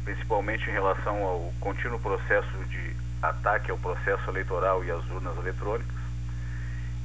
principalmente 0.06 0.70
em 0.70 0.74
relação 0.74 1.24
ao 1.24 1.52
contínuo 1.60 2.00
processo 2.00 2.63
de 2.70 2.96
ataque 3.22 3.72
ao 3.72 3.78
processo 3.78 4.30
eleitoral 4.30 4.86
e 4.86 4.91
às 4.91 5.04
urnas 5.10 5.36
eletrônicas, 5.38 5.96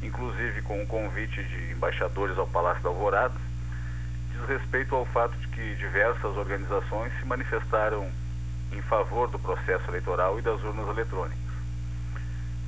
inclusive 0.03 0.61
com 0.63 0.83
o 0.83 0.87
convite 0.87 1.43
de 1.43 1.73
embaixadores 1.73 2.37
ao 2.37 2.47
Palácio 2.47 2.83
da 2.83 2.91
Alvorada, 2.91 3.35
diz 4.33 4.47
respeito 4.47 4.95
ao 4.95 5.07
fato 5.07 5.37
de 5.39 5.49
que 5.49 5.75
diversas 5.77 6.37
organizações 6.37 7.13
se 7.19 7.27
manifestaram 7.27 8.09
em 8.71 8.83
favor 8.83 9.29
do 9.29 9.39
processo 9.39 9.91
eleitoral 9.91 10.39
e 10.39 10.43
das 10.43 10.63
urnas 10.63 10.89
eletrônicas. 10.89 11.39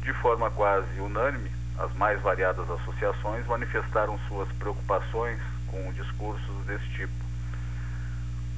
De 0.03 0.13
forma 0.15 0.51
quase 0.51 0.99
unânime, 0.99 1.51
as 1.79 1.93
mais 1.95 2.21
variadas 2.23 2.69
associações 2.71 3.47
manifestaram 3.47 4.19
suas 4.29 4.51
preocupações 4.53 5.39
com 5.69 5.93
discursos 5.93 6.67
desse 6.67 6.89
tipo. 6.91 7.13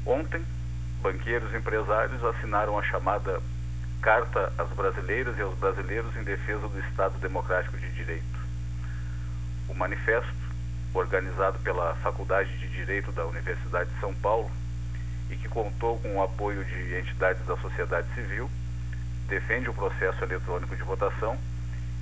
Ontem, 0.06 0.44
banqueiros 1.04 1.52
e 1.52 1.58
empresários 1.58 2.24
assinaram 2.24 2.78
a 2.78 2.82
chamada 2.82 3.38
Carta 4.00 4.50
às 4.56 4.70
Brasileiras 4.70 5.36
e 5.36 5.42
aos 5.42 5.54
Brasileiros 5.58 6.16
em 6.16 6.24
Defesa 6.24 6.66
do 6.66 6.80
Estado 6.80 7.18
Democrático 7.18 7.76
de 7.76 7.90
Direito. 7.92 8.24
O 9.68 9.74
manifesto, 9.74 10.32
organizado 10.94 11.58
pela 11.58 11.94
Faculdade 11.96 12.56
de 12.56 12.68
Direito 12.68 13.12
da 13.12 13.26
Universidade 13.26 13.90
de 13.90 14.00
São 14.00 14.14
Paulo 14.14 14.50
e 15.28 15.36
que 15.36 15.46
contou 15.46 15.98
com 15.98 16.16
o 16.16 16.22
apoio 16.22 16.64
de 16.64 16.98
entidades 16.98 17.44
da 17.44 17.58
sociedade 17.58 18.08
civil, 18.14 18.50
defende 19.28 19.68
o 19.68 19.74
processo 19.74 20.24
eletrônico 20.24 20.74
de 20.74 20.82
votação 20.84 21.36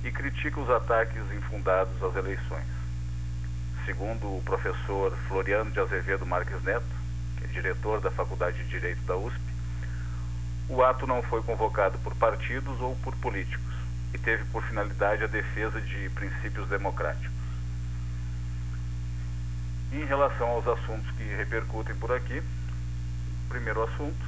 e 0.05 0.11
critica 0.11 0.61
os 0.61 0.69
ataques 0.69 1.23
infundados 1.35 2.01
às 2.01 2.15
eleições. 2.15 2.67
Segundo 3.85 4.37
o 4.37 4.41
professor 4.45 5.11
Floriano 5.27 5.71
de 5.71 5.79
Azevedo 5.81 6.25
Marques 6.25 6.63
Neto, 6.63 7.02
diretor 7.47 7.99
da 8.01 8.11
Faculdade 8.11 8.57
de 8.63 8.69
Direito 8.69 9.01
da 9.03 9.15
USP, 9.15 9.39
o 10.69 10.81
ato 10.83 11.05
não 11.05 11.21
foi 11.23 11.41
convocado 11.43 11.97
por 11.99 12.15
partidos 12.15 12.79
ou 12.79 12.95
por 12.97 13.15
políticos 13.17 13.73
e 14.13 14.17
teve 14.17 14.43
por 14.45 14.63
finalidade 14.63 15.23
a 15.23 15.27
defesa 15.27 15.81
de 15.81 16.09
princípios 16.09 16.67
democráticos. 16.69 17.31
Em 19.91 20.05
relação 20.05 20.47
aos 20.47 20.67
assuntos 20.67 21.09
que 21.11 21.23
repercutem 21.23 21.95
por 21.95 22.11
aqui, 22.11 22.39
o 22.39 23.49
primeiro 23.49 23.83
assunto 23.83 24.25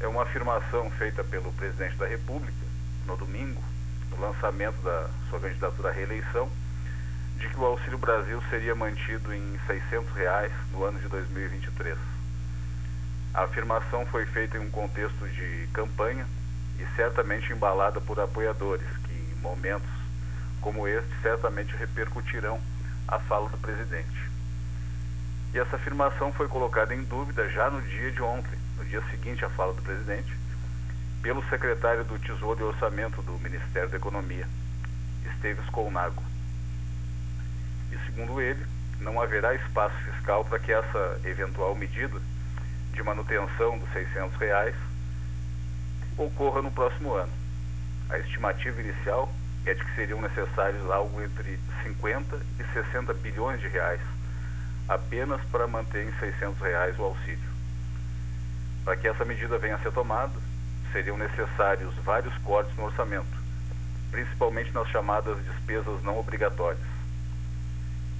é 0.00 0.06
uma 0.06 0.22
afirmação 0.22 0.90
feita 0.92 1.24
pelo 1.24 1.52
presidente 1.52 1.96
da 1.96 2.06
República 2.06 2.66
no 3.06 3.16
domingo, 3.16 3.62
no 4.10 4.20
lançamento 4.20 4.80
da 4.82 5.10
sua 5.28 5.40
candidatura 5.40 5.90
à 5.90 5.92
reeleição, 5.92 6.50
de 7.38 7.48
que 7.48 7.58
o 7.58 7.64
Auxílio 7.64 7.98
Brasil 7.98 8.42
seria 8.50 8.74
mantido 8.74 9.32
em 9.32 9.58
600 9.66 10.12
reais 10.12 10.52
no 10.72 10.84
ano 10.84 10.98
de 10.98 11.08
2023. 11.08 11.96
A 13.32 13.44
afirmação 13.44 14.04
foi 14.06 14.26
feita 14.26 14.56
em 14.56 14.60
um 14.60 14.70
contexto 14.70 15.28
de 15.28 15.68
campanha 15.72 16.26
e 16.78 16.96
certamente 16.96 17.52
embalada 17.52 18.00
por 18.00 18.18
apoiadores, 18.18 18.86
que 19.04 19.12
em 19.12 19.40
momentos 19.40 19.88
como 20.60 20.88
este 20.88 21.08
certamente 21.22 21.76
repercutirão 21.76 22.60
a 23.06 23.18
fala 23.20 23.48
do 23.48 23.58
presidente. 23.58 24.28
E 25.54 25.58
essa 25.58 25.76
afirmação 25.76 26.32
foi 26.32 26.48
colocada 26.48 26.94
em 26.94 27.02
dúvida 27.04 27.48
já 27.48 27.70
no 27.70 27.80
dia 27.80 28.10
de 28.10 28.20
ontem, 28.20 28.58
no 28.76 28.84
dia 28.84 29.02
seguinte 29.10 29.44
à 29.44 29.50
fala 29.50 29.72
do 29.72 29.82
presidente, 29.82 30.36
pelo 31.22 31.42
secretário 31.48 32.04
do 32.04 32.18
Tesouro 32.18 32.60
e 32.60 32.64
Orçamento 32.64 33.22
do 33.22 33.38
Ministério 33.38 33.88
da 33.88 33.96
Economia, 33.96 34.46
Esteves 35.24 35.68
Colnago. 35.70 36.22
E 37.92 37.98
segundo 38.06 38.40
ele, 38.40 38.64
não 39.00 39.20
haverá 39.20 39.54
espaço 39.54 39.96
fiscal 40.04 40.44
para 40.44 40.58
que 40.58 40.72
essa 40.72 41.20
eventual 41.24 41.74
medida 41.74 42.20
de 42.92 43.02
manutenção 43.02 43.78
dos 43.78 43.90
600 43.92 44.36
reais 44.36 44.74
ocorra 46.16 46.62
no 46.62 46.70
próximo 46.70 47.14
ano. 47.14 47.32
A 48.10 48.18
estimativa 48.18 48.80
inicial 48.80 49.32
é 49.64 49.74
de 49.74 49.84
que 49.84 49.94
seriam 49.94 50.20
necessários 50.20 50.90
algo 50.90 51.22
entre 51.22 51.58
50 51.84 52.40
e 52.58 52.64
60 52.72 53.14
bilhões 53.14 53.60
de 53.60 53.68
reais 53.68 54.00
apenas 54.88 55.40
para 55.52 55.66
manter 55.66 56.08
em 56.08 56.12
600 56.18 56.58
reais 56.60 56.98
o 56.98 57.04
auxílio. 57.04 57.38
Para 58.84 58.96
que 58.96 59.06
essa 59.06 59.24
medida 59.24 59.58
venha 59.58 59.76
a 59.76 59.78
ser 59.78 59.92
tomada, 59.92 60.32
seriam 60.92 61.18
necessários 61.18 61.94
vários 61.96 62.36
cortes 62.38 62.74
no 62.76 62.84
orçamento, 62.84 63.26
principalmente 64.10 64.72
nas 64.72 64.88
chamadas 64.88 65.36
despesas 65.44 66.02
não 66.02 66.18
obrigatórias. 66.18 66.97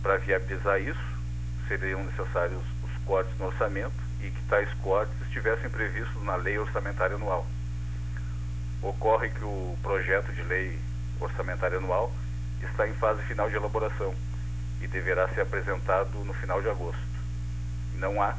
Para 0.02 0.18
viabilizar 0.18 0.80
isso, 0.80 1.18
seriam 1.66 2.04
necessários 2.04 2.62
os 2.82 3.04
cortes 3.04 3.36
no 3.38 3.46
orçamento 3.46 3.96
e 4.20 4.30
que 4.30 4.42
tais 4.48 4.72
cortes 4.74 5.14
estivessem 5.26 5.68
previstos 5.68 6.22
na 6.24 6.36
lei 6.36 6.58
orçamentária 6.58 7.16
anual. 7.16 7.46
Ocorre 8.82 9.28
que 9.30 9.44
o 9.44 9.76
projeto 9.82 10.32
de 10.32 10.42
lei 10.42 10.78
orçamentária 11.20 11.78
anual 11.78 12.12
está 12.62 12.88
em 12.88 12.94
fase 12.94 13.22
final 13.22 13.50
de 13.50 13.56
elaboração 13.56 14.14
e 14.80 14.86
deverá 14.86 15.28
ser 15.28 15.42
apresentado 15.42 16.24
no 16.24 16.32
final 16.34 16.62
de 16.62 16.68
agosto. 16.68 17.00
Não 17.94 18.22
há, 18.22 18.36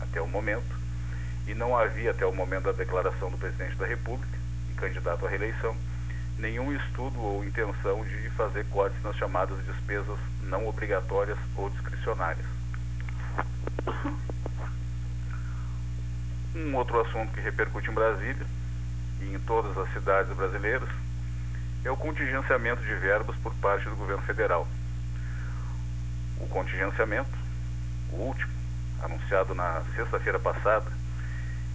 até 0.00 0.20
o 0.20 0.26
momento, 0.26 0.78
e 1.46 1.54
não 1.54 1.76
havia 1.76 2.10
até 2.10 2.26
o 2.26 2.32
momento 2.32 2.64
da 2.64 2.72
declaração 2.72 3.30
do 3.30 3.38
presidente 3.38 3.76
da 3.76 3.86
República 3.86 4.38
e 4.70 4.74
candidato 4.74 5.26
à 5.26 5.30
reeleição, 5.30 5.74
nenhum 6.38 6.74
estudo 6.76 7.18
ou 7.20 7.44
intenção 7.44 8.04
de 8.04 8.30
fazer 8.30 8.66
cortes 8.66 9.02
nas 9.02 9.16
chamadas 9.16 9.64
despesas 9.64 10.18
não 10.48 10.66
obrigatórias 10.66 11.38
ou 11.56 11.70
discricionárias. 11.70 12.46
Um 16.54 16.74
outro 16.74 17.00
assunto 17.00 17.32
que 17.32 17.40
repercute 17.40 17.90
em 17.90 17.94
Brasília 17.94 18.46
e 19.20 19.34
em 19.34 19.38
todas 19.40 19.76
as 19.78 19.92
cidades 19.92 20.34
brasileiras 20.36 20.88
é 21.84 21.90
o 21.90 21.96
contingenciamento 21.96 22.82
de 22.82 22.94
verbas 22.96 23.36
por 23.36 23.54
parte 23.54 23.88
do 23.88 23.94
governo 23.94 24.22
federal 24.22 24.66
o 26.40 26.46
contingenciamento, 26.46 27.30
o 28.12 28.16
último, 28.16 28.52
anunciado 29.02 29.54
na 29.54 29.82
sexta-feira 29.94 30.38
passada 30.38 30.90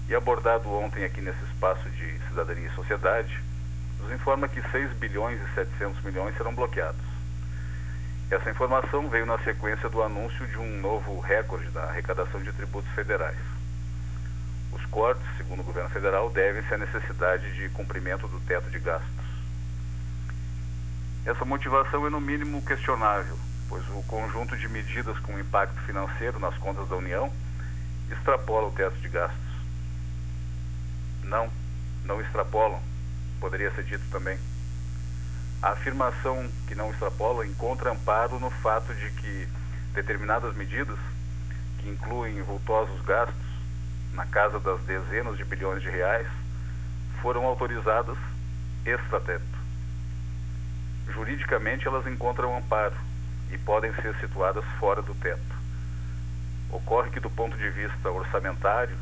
e 0.08 0.16
abordado 0.16 0.70
ontem 0.72 1.04
aqui 1.04 1.22
nesse 1.22 1.44
espaço 1.46 1.90
de 1.90 2.20
cidadania 2.28 2.68
e 2.68 2.76
sociedade, 2.76 3.42
nos 4.00 4.12
informa 4.12 4.48
que 4.48 4.62
6 4.72 4.94
bilhões 4.94 5.40
e 5.42 5.54
700 5.54 6.02
milhões 6.04 6.36
serão 6.36 6.54
bloqueados. 6.54 7.13
Essa 8.34 8.50
informação 8.50 9.08
veio 9.10 9.28
na 9.28 9.38
sequência 9.44 9.88
do 9.88 10.02
anúncio 10.02 10.48
de 10.48 10.58
um 10.58 10.82
novo 10.82 11.20
recorde 11.20 11.70
da 11.70 11.84
arrecadação 11.84 12.42
de 12.42 12.52
tributos 12.52 12.90
federais. 12.94 13.38
Os 14.72 14.84
cortes, 14.88 15.24
segundo 15.38 15.60
o 15.60 15.64
governo 15.64 15.92
federal, 15.92 16.32
devem-se 16.32 16.74
à 16.74 16.80
necessidade 16.80 17.54
de 17.54 17.70
cumprimento 17.70 18.28
do 18.28 18.40
teto 18.40 18.72
de 18.72 18.80
gastos. 18.80 19.08
Essa 21.24 21.46
motivação 21.46 22.08
é, 22.08 22.10
no 22.10 22.20
mínimo, 22.20 22.66
questionável, 22.66 23.38
pois 23.70 23.88
o 23.90 24.02
conjunto 24.08 24.58
de 24.58 24.68
medidas 24.68 25.20
com 25.20 25.40
impacto 25.40 25.80
financeiro 25.82 26.40
nas 26.40 26.58
contas 26.58 26.90
da 26.90 26.96
União 26.96 27.32
extrapola 28.12 28.70
o 28.70 28.72
teto 28.72 28.98
de 28.98 29.10
gastos. 29.10 29.54
Não, 31.22 31.52
não 32.04 32.20
extrapolam, 32.20 32.82
poderia 33.40 33.70
ser 33.76 33.84
dito 33.84 34.04
também. 34.10 34.40
A 35.64 35.70
afirmação 35.70 36.46
que 36.68 36.76
não 36.76 36.92
extrapola 36.92 37.48
encontra 37.48 37.90
amparo 37.90 38.38
no 38.38 38.50
fato 38.50 38.94
de 38.94 39.10
que 39.12 39.48
determinadas 39.94 40.54
medidas, 40.58 41.00
que 41.80 41.90
incluem 41.90 42.42
vultosos 42.42 43.00
gastos, 43.06 43.34
na 44.12 44.26
casa 44.26 44.60
das 44.60 44.82
dezenas 44.82 45.38
de 45.38 45.46
bilhões 45.46 45.82
de 45.82 45.90
reais, 45.90 46.28
foram 47.22 47.46
autorizadas 47.46 48.18
extrateto. 48.86 49.46
Juridicamente, 51.08 51.88
elas 51.88 52.06
encontram 52.08 52.58
amparo 52.58 52.98
e 53.50 53.58
podem 53.58 53.96
ser 53.96 54.14
situadas 54.20 54.66
fora 54.82 55.02
do 55.02 55.16
teto. 55.16 55.56
Ocorre 56.72 57.10
que, 57.10 57.22
do 57.22 57.30
ponto 57.30 57.58
de 57.58 57.70
vista 57.70 58.12
orçamentário, 58.12 58.98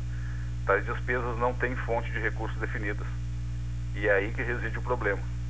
tais 0.64 0.86
despesas 0.86 1.36
não 1.38 1.52
têm 1.54 1.74
fonte 1.74 2.08
de 2.12 2.20
recursos 2.20 2.56
definidas. 2.60 3.06
E 3.96 4.06
é 4.06 4.12
aí 4.12 4.32
que 4.32 4.44
reside 4.44 4.78
o 4.78 4.82
problema. 4.82 5.41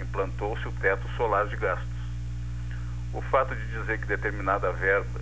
Implantou-se 0.00 0.66
o 0.66 0.72
teto 0.72 1.08
solar 1.16 1.46
de 1.46 1.56
gastos. 1.56 1.88
O 3.12 3.20
fato 3.22 3.54
de 3.54 3.66
dizer 3.66 3.98
que 3.98 4.06
determinada 4.06 4.72
verba, 4.72 5.20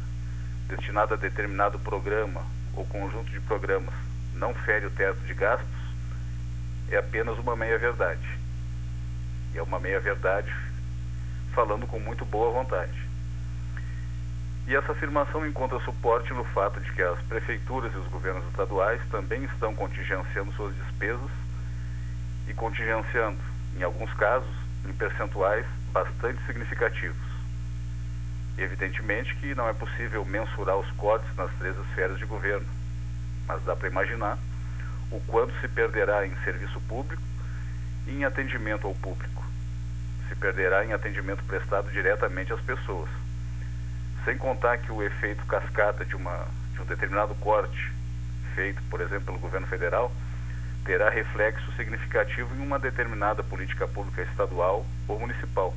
destinada 0.69 1.15
a 1.15 1.19
determinado 1.19 1.79
programa 1.79 2.43
ou 2.75 2.85
conjunto 2.87 3.31
de 3.31 3.41
programas, 3.41 3.95
não 4.35 4.55
fere 4.55 4.87
o 4.87 4.91
teto 4.91 5.21
de 5.21 5.35
gastos, 5.35 5.69
é 6.91 6.97
apenas 6.97 7.39
uma 7.39 7.57
meia-verdade. 7.57 8.39
E 9.55 9.59
é 9.59 9.63
uma 9.63 9.81
meia-verdade 9.81 10.55
falando 11.53 11.87
com 11.87 11.99
muito 11.99 12.25
boa 12.25 12.53
vontade. 12.53 13.09
E 14.69 14.77
essa 14.77 14.93
afirmação 14.93 15.47
encontra 15.47 15.81
suporte 15.81 16.33
no 16.35 16.45
fato 16.45 16.79
de 16.79 16.93
que 16.93 17.03
as 17.03 17.19
prefeituras 17.23 17.93
e 17.95 17.97
os 17.97 18.07
governos 18.09 18.47
estaduais 18.49 19.01
também 19.11 19.43
estão 19.45 19.75
contingenciando 19.75 20.53
suas 20.53 20.75
despesas 20.77 21.31
e 22.47 22.55
contingenciando, 22.55 23.39
em 23.77 23.83
alguns 23.83 24.13
casos, 24.15 24.68
em 24.87 24.93
percentuais 24.93 25.67
bastante 25.93 26.45
significativos. 26.47 27.17
Evidentemente 28.57 29.35
que 29.37 29.55
não 29.55 29.69
é 29.69 29.73
possível 29.73 30.25
mensurar 30.25 30.77
os 30.77 30.91
cortes 30.93 31.35
nas 31.37 31.51
três 31.59 31.77
esferas 31.89 32.19
de 32.19 32.27
governo, 32.27 32.67
mas 33.47 33.63
dá 33.65 33.75
para 33.75 33.89
imaginar 33.89 34.39
o 35.11 35.21
quanto 35.21 35.59
se 35.61 35.69
perderá 35.69 36.27
em 36.27 36.37
serviço 36.45 36.81
público 36.83 37.23
e 38.07 38.13
em 38.13 38.25
atendimento 38.25 38.87
ao 38.87 38.95
público. 38.95 39.45
Se 40.29 40.35
perderá 40.35 40.85
em 40.85 40.93
atendimento 40.93 41.43
prestado 41.45 41.91
diretamente 41.91 42.53
às 42.53 42.61
pessoas 42.61 43.09
sem 44.29 44.37
contar 44.37 44.77
que 44.77 44.93
o 44.93 45.03
efeito 45.03 45.43
cascata 45.47 46.05
de, 46.05 46.15
uma, 46.15 46.47
de 46.75 46.83
um 46.83 46.85
determinado 46.85 47.35
corte 47.37 47.91
feito, 48.55 48.83
por 48.91 49.01
exemplo, 49.01 49.25
pelo 49.25 49.39
governo 49.39 49.67
federal, 49.67 50.13
terá 50.89 51.11
reflexo 51.11 51.71
significativo 51.73 52.55
em 52.55 52.61
uma 52.63 52.79
determinada 52.79 53.43
política 53.43 53.87
pública 53.87 54.23
estadual 54.23 54.87
ou 55.07 55.21
municipal. 55.21 55.75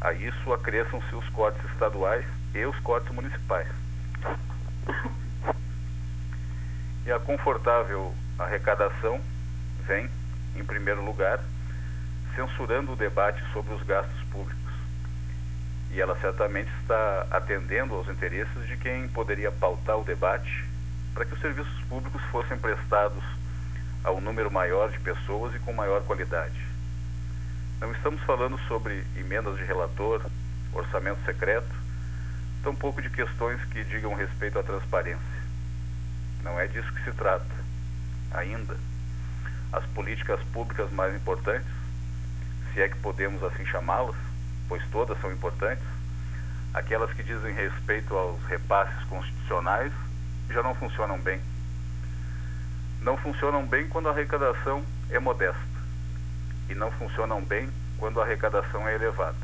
A 0.00 0.12
isso 0.12 0.52
acresçam-se 0.52 1.14
os 1.14 1.28
cortes 1.28 1.64
estaduais 1.70 2.24
e 2.52 2.66
os 2.66 2.76
cortes 2.80 3.14
municipais. 3.14 3.68
E 7.06 7.12
a 7.12 7.20
confortável 7.20 8.12
arrecadação 8.40 9.20
vem, 9.86 10.10
em 10.56 10.64
primeiro 10.64 11.04
lugar, 11.04 11.38
censurando 12.34 12.94
o 12.94 12.96
debate 12.96 13.40
sobre 13.52 13.72
os 13.72 13.84
gastos 13.84 14.20
públicos 14.32 14.58
e 15.92 16.00
ela 16.00 16.16
certamente 16.20 16.70
está 16.80 17.26
atendendo 17.30 17.94
aos 17.94 18.08
interesses 18.08 18.66
de 18.66 18.76
quem 18.76 19.06
poderia 19.08 19.52
pautar 19.52 19.96
o 19.96 20.04
debate 20.04 20.64
para 21.14 21.24
que 21.24 21.34
os 21.34 21.40
serviços 21.40 21.80
públicos 21.88 22.22
fossem 22.30 22.58
prestados 22.58 23.39
a 24.02 24.10
um 24.10 24.20
número 24.20 24.50
maior 24.50 24.90
de 24.90 24.98
pessoas 25.00 25.54
e 25.54 25.58
com 25.58 25.72
maior 25.72 26.02
qualidade. 26.02 26.60
Não 27.80 27.92
estamos 27.92 28.20
falando 28.22 28.58
sobre 28.68 29.04
emendas 29.16 29.56
de 29.56 29.64
relator, 29.64 30.24
orçamento 30.72 31.24
secreto, 31.24 31.70
tampouco 32.62 33.00
de 33.00 33.10
questões 33.10 33.62
que 33.66 33.84
digam 33.84 34.14
respeito 34.14 34.58
à 34.58 34.62
transparência. 34.62 35.40
Não 36.42 36.58
é 36.58 36.66
disso 36.66 36.92
que 36.92 37.04
se 37.04 37.12
trata. 37.12 37.46
Ainda, 38.32 38.76
as 39.72 39.84
políticas 39.86 40.40
públicas 40.52 40.90
mais 40.92 41.14
importantes, 41.14 41.70
se 42.72 42.80
é 42.80 42.88
que 42.88 42.96
podemos 42.98 43.42
assim 43.42 43.64
chamá-las, 43.66 44.16
pois 44.68 44.82
todas 44.90 45.20
são 45.20 45.32
importantes, 45.32 45.84
aquelas 46.72 47.12
que 47.12 47.22
dizem 47.22 47.54
respeito 47.54 48.16
aos 48.16 48.42
repasses 48.44 49.04
constitucionais 49.04 49.92
já 50.48 50.62
não 50.62 50.74
funcionam 50.74 51.18
bem. 51.18 51.40
Não 53.00 53.16
funcionam 53.16 53.66
bem 53.66 53.88
quando 53.88 54.08
a 54.08 54.12
arrecadação 54.12 54.84
é 55.10 55.18
modesta 55.18 55.60
e 56.68 56.74
não 56.74 56.90
funcionam 56.92 57.42
bem 57.42 57.70
quando 57.98 58.20
a 58.20 58.24
arrecadação 58.24 58.86
é 58.86 58.94
elevada. 58.94 59.38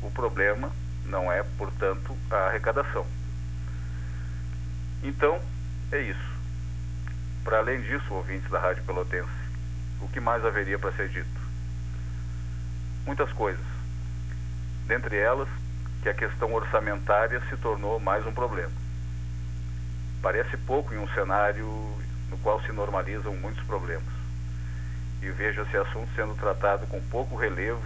O 0.00 0.10
problema 0.10 0.70
não 1.04 1.30
é, 1.30 1.42
portanto, 1.58 2.16
a 2.30 2.48
arrecadação. 2.48 3.06
Então, 5.02 5.40
é 5.90 6.00
isso. 6.00 6.32
Para 7.44 7.58
além 7.58 7.80
disso, 7.82 8.14
ouvintes 8.14 8.48
da 8.50 8.58
Rádio 8.58 8.84
Pelotense, 8.84 9.28
o 10.00 10.08
que 10.08 10.20
mais 10.20 10.44
haveria 10.44 10.78
para 10.78 10.92
ser 10.92 11.08
dito? 11.08 11.40
Muitas 13.04 13.32
coisas 13.32 13.72
dentre 14.86 15.16
elas 15.16 15.48
que 16.02 16.08
a 16.08 16.14
questão 16.14 16.52
orçamentária 16.52 17.40
se 17.48 17.56
tornou 17.56 17.98
mais 18.00 18.26
um 18.26 18.32
problema. 18.32 18.72
Parece 20.20 20.56
pouco 20.56 20.92
em 20.92 20.98
um 20.98 21.08
cenário 21.08 21.66
no 22.32 22.38
qual 22.38 22.60
se 22.62 22.72
normalizam 22.72 23.36
muitos 23.36 23.62
problemas. 23.64 24.12
E 25.20 25.30
vejo 25.30 25.60
esse 25.62 25.76
assunto 25.76 26.08
sendo 26.16 26.34
tratado 26.34 26.86
com 26.86 27.00
pouco 27.02 27.36
relevo, 27.36 27.82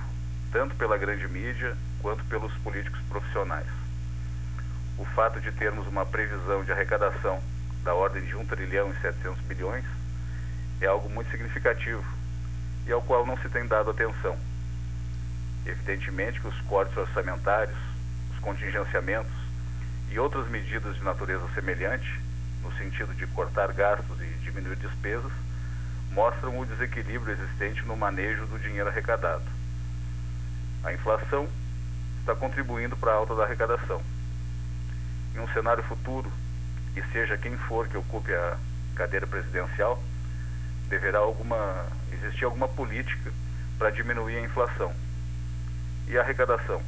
tanto 0.53 0.75
pela 0.77 0.97
grande 0.97 1.27
mídia 1.29 1.77
quanto 2.01 2.25
pelos 2.27 2.53
políticos 2.59 3.01
profissionais. 3.11 3.67
O 4.97 5.05
fato 5.05 5.41
de 5.41 5.51
termos 5.53 5.87
uma 5.89 6.07
previsão 6.07 6.65
de 6.65 6.73
arrecadação 6.73 7.43
da 7.83 7.93
ordem 7.93 8.25
de 8.25 8.35
1 8.35 8.47
trilhão 8.47 8.91
e 8.91 9.01
700 9.01 9.43
bilhões 9.43 9.85
é 10.81 10.87
algo 10.87 11.11
muito 11.11 11.31
significativo 11.31 12.05
e 12.87 12.93
ao 12.93 13.03
qual 13.03 13.27
não 13.27 13.37
se 13.39 13.49
tem 13.49 13.67
dado 13.67 13.91
atenção. 13.91 14.39
Evidentemente 15.67 16.41
que 16.41 16.47
os 16.47 16.61
cortes 16.63 16.97
orçamentários, 16.97 17.77
os 18.33 18.39
contingenciamentos 18.39 19.33
e 20.11 20.19
outras 20.19 20.49
medidas 20.49 20.95
de 20.95 21.03
natureza 21.03 21.47
semelhante, 21.53 22.21
no 22.67 22.77
sentido 22.77 23.15
de 23.15 23.27
cortar 23.29 23.73
gastos 23.73 24.21
e 24.21 24.27
diminuir 24.43 24.77
despesas, 24.77 25.31
mostram 26.11 26.59
o 26.59 26.67
desequilíbrio 26.67 27.33
existente 27.33 27.83
no 27.83 27.97
manejo 27.97 28.45
do 28.47 28.59
dinheiro 28.59 28.89
arrecadado. 28.89 29.45
A 30.83 30.93
inflação 30.93 31.49
está 32.21 32.35
contribuindo 32.35 32.97
para 32.97 33.13
a 33.13 33.15
alta 33.15 33.37
da 33.37 33.45
arrecadação. 33.45 34.03
Em 35.35 35.39
um 35.39 35.49
cenário 35.49 35.83
futuro, 35.85 36.31
e 36.97 37.03
seja 37.13 37.39
quem 37.39 37.57
for 37.57 37.87
que 37.87 37.97
ocupe 37.97 38.35
a 38.35 38.57
cadeira 38.97 39.27
presidencial, 39.27 40.03
deverá 40.89 41.19
alguma, 41.19 41.87
existir 42.13 42.45
alguma 42.45 42.67
política 42.67 43.31
para 43.79 43.91
diminuir 43.91 44.39
a 44.39 44.41
inflação 44.41 44.93
e 46.09 46.19
a 46.19 46.23
arrecadação, 46.23 46.83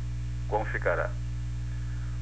como 0.48 0.64
ficará? 0.64 1.10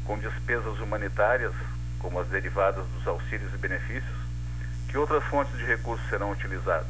Com 0.04 0.18
despesas 0.18 0.78
humanitárias, 0.78 1.54
como 1.98 2.20
as 2.20 2.28
derivadas 2.28 2.84
dos 2.94 3.06
auxílios 3.06 3.52
e 3.54 3.58
benefícios, 3.58 4.16
que 4.88 4.98
outras 4.98 5.24
fontes 5.24 5.56
de 5.56 5.64
recursos 5.64 6.08
serão 6.08 6.30
utilizadas? 6.30 6.86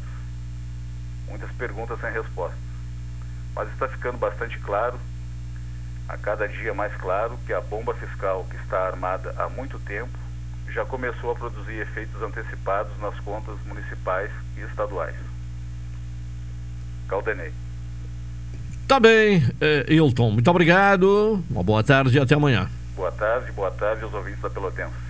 Muitas 1.29 1.51
perguntas 1.53 2.01
sem 2.01 2.13
respostas. 2.13 2.59
Mas 3.55 3.69
está 3.71 3.89
ficando 3.89 4.19
bastante 4.19 4.59
claro, 4.59 4.99
a 6.09 6.17
cada 6.17 6.47
dia 6.47 6.73
mais 6.75 6.95
claro, 6.97 7.39
que 7.47 7.53
a 7.53 7.61
bomba 7.61 7.95
fiscal 7.95 8.47
que 8.49 8.57
está 8.57 8.87
armada 8.87 9.35
há 9.39 9.49
muito 9.49 9.79
tempo 9.81 10.17
já 10.73 10.85
começou 10.85 11.31
a 11.31 11.35
produzir 11.35 11.81
efeitos 11.81 12.21
antecipados 12.23 12.93
nas 13.01 13.19
contas 13.21 13.57
municipais 13.67 14.31
e 14.57 14.61
estaduais. 14.61 15.17
Caldenei. 17.09 17.53
Tá 18.87 19.01
bem, 19.01 19.43
é, 19.61 19.85
Hilton, 19.89 20.31
muito 20.31 20.49
obrigado. 20.51 21.43
Uma 21.51 21.63
boa 21.63 21.83
tarde 21.83 22.17
e 22.17 22.21
até 22.21 22.35
amanhã. 22.35 22.69
Boa 22.97 23.13
tarde, 23.13 23.53
boa 23.53 23.71
tarde 23.71 24.03
aos 24.05 24.15
ouvintes 24.15 24.41
da 24.41 24.49
Pelotense. 24.49 25.07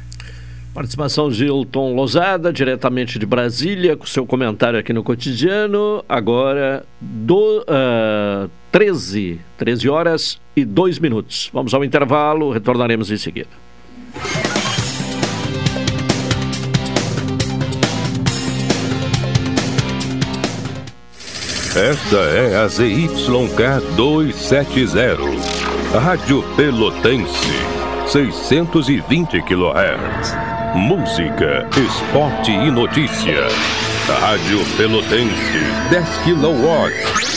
Participação 0.75 1.31
de 1.31 1.46
Hilton 1.46 1.94
Lozada, 1.94 2.53
diretamente 2.53 3.18
de 3.18 3.25
Brasília, 3.25 3.96
com 3.96 4.05
seu 4.05 4.27
comentário 4.27 4.79
aqui 4.79 4.92
no 4.92 5.03
cotidiano. 5.03 6.05
Agora, 6.07 6.85
do, 7.01 7.61
uh, 7.61 8.51
13, 8.70 9.40
13 9.57 9.88
horas 9.88 10.40
e 10.55 10.66
2 10.66 10.99
minutos. 10.99 11.49
Vamos 11.51 11.72
ao 11.72 11.83
intervalo, 11.83 12.51
retornaremos 12.51 13.11
em 13.11 13.16
seguida. 13.16 13.49
Esta 21.77 22.16
é 22.16 22.57
a 22.57 22.68
ZYK 22.68 23.94
270, 23.96 25.18
Rádio 26.01 26.42
Pelotense, 26.57 27.75
620 28.07 29.42
kHz. 29.42 30.37
Música, 30.77 31.66
esporte 31.77 32.53
e 32.53 32.71
notícia. 32.71 33.49
Rádio 34.21 34.64
Pelotense, 34.77 35.59
10 35.90 36.07
kW, 36.25 36.92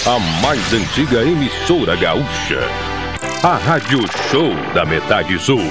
a 0.06 0.20
mais 0.42 0.72
antiga 0.72 1.24
emissora 1.24 1.96
gaúcha. 1.96 2.60
A 3.42 3.56
Rádio 3.56 4.02
Show 4.30 4.54
da 4.74 4.86
Metade 4.86 5.40
Sul. 5.40 5.64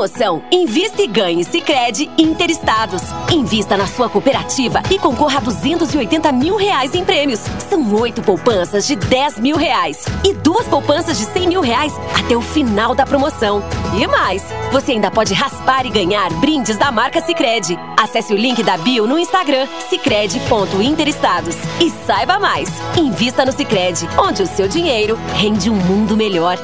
Promoção 0.00 0.42
Invista 0.50 1.02
e 1.02 1.06
Ganhe 1.06 1.44
Sicredi 1.44 2.10
Interestados. 2.16 3.02
Invista 3.30 3.76
na 3.76 3.86
sua 3.86 4.08
cooperativa 4.08 4.80
e 4.90 4.98
concorra 4.98 5.36
a 5.36 5.42
280 5.42 6.32
mil 6.32 6.56
reais 6.56 6.94
em 6.94 7.04
prêmios. 7.04 7.40
São 7.68 7.94
oito 7.96 8.22
poupanças 8.22 8.86
de 8.86 8.96
10 8.96 9.38
mil 9.40 9.58
reais 9.58 10.06
e 10.24 10.32
duas 10.32 10.66
poupanças 10.66 11.18
de 11.18 11.24
100 11.24 11.48
mil 11.48 11.60
reais 11.60 11.92
até 12.18 12.34
o 12.34 12.40
final 12.40 12.94
da 12.94 13.04
promoção. 13.04 13.62
E 13.94 14.06
mais, 14.06 14.42
você 14.72 14.92
ainda 14.92 15.10
pode 15.10 15.34
raspar 15.34 15.84
e 15.84 15.90
ganhar 15.90 16.32
brindes 16.40 16.78
da 16.78 16.90
marca 16.90 17.20
Sicredi. 17.20 17.78
Acesse 17.94 18.32
o 18.32 18.38
link 18.38 18.62
da 18.62 18.78
bio 18.78 19.06
no 19.06 19.18
Instagram 19.18 19.68
sicredi.interestados 19.90 21.56
e 21.78 21.90
saiba 22.06 22.38
mais. 22.38 22.70
Invista 22.96 23.44
no 23.44 23.52
Sicredi, 23.52 24.08
onde 24.16 24.42
o 24.42 24.46
seu 24.46 24.66
dinheiro 24.66 25.18
rende 25.34 25.68
um 25.68 25.76
mundo 25.76 26.16
melhor. 26.16 26.56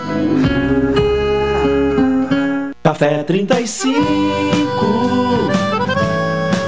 Café 2.86 3.24
35 3.24 3.96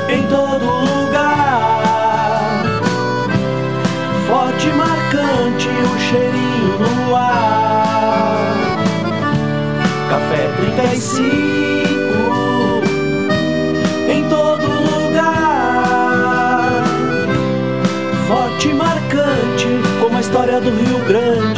em 0.09 0.27
todo 0.27 0.65
lugar. 0.65 2.65
Forte, 4.27 4.67
marcante, 4.71 5.69
o 5.69 5.99
cheirinho 6.01 6.77
no 6.81 7.15
ar. 7.15 8.49
95 10.11 11.23
em 14.11 14.29
todo 14.29 14.67
lugar. 14.67 16.83
Forte 18.27 18.75
marcante 18.75 19.69
como 20.01 20.17
a 20.17 20.21
história 20.21 20.61
do 20.61 20.71
Rio 20.71 20.99
Grande. 21.07 21.58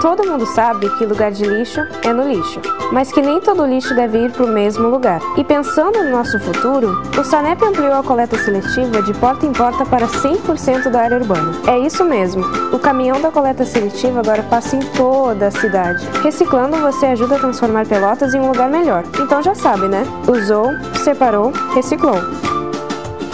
Todo 0.00 0.26
mundo 0.26 0.46
sabe 0.46 0.88
que 0.96 1.04
lugar 1.04 1.30
de 1.30 1.44
lixo 1.44 1.86
é 2.02 2.10
no 2.10 2.26
lixo, 2.26 2.58
mas 2.90 3.12
que 3.12 3.20
nem 3.20 3.38
todo 3.38 3.66
lixo 3.66 3.94
deve 3.94 4.24
ir 4.24 4.32
para 4.32 4.46
o 4.46 4.48
mesmo 4.48 4.88
lugar. 4.88 5.20
E 5.36 5.44
pensando 5.44 6.02
no 6.02 6.10
nosso 6.10 6.40
futuro, 6.40 7.02
o 7.18 7.22
Sanep 7.22 7.62
ampliou 7.62 7.92
a 7.92 8.02
coleta 8.02 8.38
seletiva 8.38 9.02
de 9.02 9.12
porta 9.12 9.44
em 9.44 9.52
porta 9.52 9.84
para 9.84 10.06
100% 10.06 10.88
da 10.88 11.02
área 11.02 11.18
urbana. 11.18 11.52
É 11.66 11.78
isso 11.78 12.02
mesmo, 12.02 12.42
o 12.72 12.78
caminhão 12.78 13.20
da 13.20 13.30
coleta 13.30 13.66
seletiva 13.66 14.20
agora 14.20 14.42
passa 14.42 14.74
em 14.74 14.80
toda 14.80 15.48
a 15.48 15.50
cidade. 15.50 16.08
Reciclando, 16.22 16.78
você 16.78 17.06
ajuda 17.06 17.36
a 17.36 17.38
transformar 17.38 17.86
Pelotas 17.86 18.32
em 18.32 18.40
um 18.40 18.48
lugar 18.48 18.70
melhor. 18.70 19.04
Então 19.20 19.42
já 19.42 19.54
sabe, 19.54 19.86
né? 19.86 20.02
Usou, 20.26 20.68
separou, 21.04 21.52
reciclou. 21.74 22.16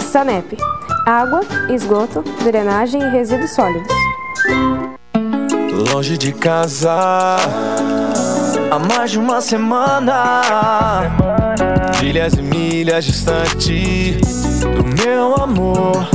Sanep. 0.00 0.56
Água, 1.06 1.42
esgoto, 1.68 2.24
drenagem 2.42 3.00
e 3.00 3.08
resíduos 3.08 3.54
sólidos 3.54 4.06
longe 5.76 6.16
de 6.16 6.32
casa 6.32 7.36
há 8.70 8.78
mais 8.78 9.10
de 9.10 9.18
uma 9.18 9.40
semana. 9.40 10.42
Milhas 12.00 12.34
e 12.34 12.42
milhas 12.42 13.04
distante 13.04 14.18
do 14.74 15.02
meu 15.02 15.34
amor. 15.34 16.08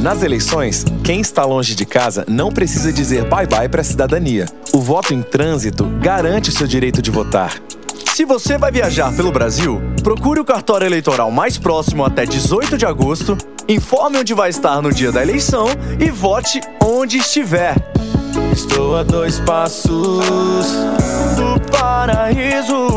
Nas 0.00 0.22
eleições, 0.22 0.84
quem 1.04 1.20
está 1.20 1.44
longe 1.44 1.74
de 1.74 1.84
casa 1.84 2.24
não 2.28 2.50
precisa 2.50 2.92
dizer 2.92 3.24
bye-bye 3.28 3.68
para 3.68 3.80
a 3.80 3.84
cidadania. 3.84 4.46
O 4.72 4.80
voto 4.80 5.12
em 5.12 5.22
trânsito 5.22 5.84
garante 6.00 6.50
o 6.50 6.52
seu 6.52 6.66
direito 6.66 7.02
de 7.02 7.10
votar. 7.10 7.54
Se 8.14 8.24
você 8.24 8.58
vai 8.58 8.70
viajar 8.70 9.14
pelo 9.16 9.32
Brasil, 9.32 9.80
procure 10.02 10.38
o 10.38 10.44
cartório 10.44 10.86
eleitoral 10.86 11.30
mais 11.30 11.56
próximo 11.56 12.04
até 12.04 12.26
18 12.26 12.76
de 12.76 12.84
agosto, 12.84 13.38
informe 13.68 14.18
onde 14.18 14.34
vai 14.34 14.50
estar 14.50 14.82
no 14.82 14.92
dia 14.92 15.10
da 15.10 15.22
eleição 15.22 15.66
e 15.98 16.10
vote 16.10 16.60
onde 16.84 17.18
estiver. 17.18 17.74
Estou 18.52 18.96
a 18.96 19.02
dois 19.02 19.38
passos 19.40 20.66
do 21.36 21.60
paraíso. 21.70 22.88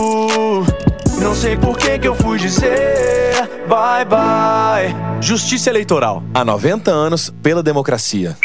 Não 1.19 1.33
sei 1.33 1.57
por 1.57 1.77
que, 1.77 1.97
que 1.97 2.07
eu 2.07 2.15
fui 2.15 2.37
dizer 2.37 3.15
bye 3.67 4.05
bye. 4.05 4.95
Justiça 5.21 5.69
Eleitoral. 5.69 6.23
Há 6.33 6.45
90 6.45 6.91
anos 6.91 7.33
pela 7.41 7.61
democracia. 7.61 8.37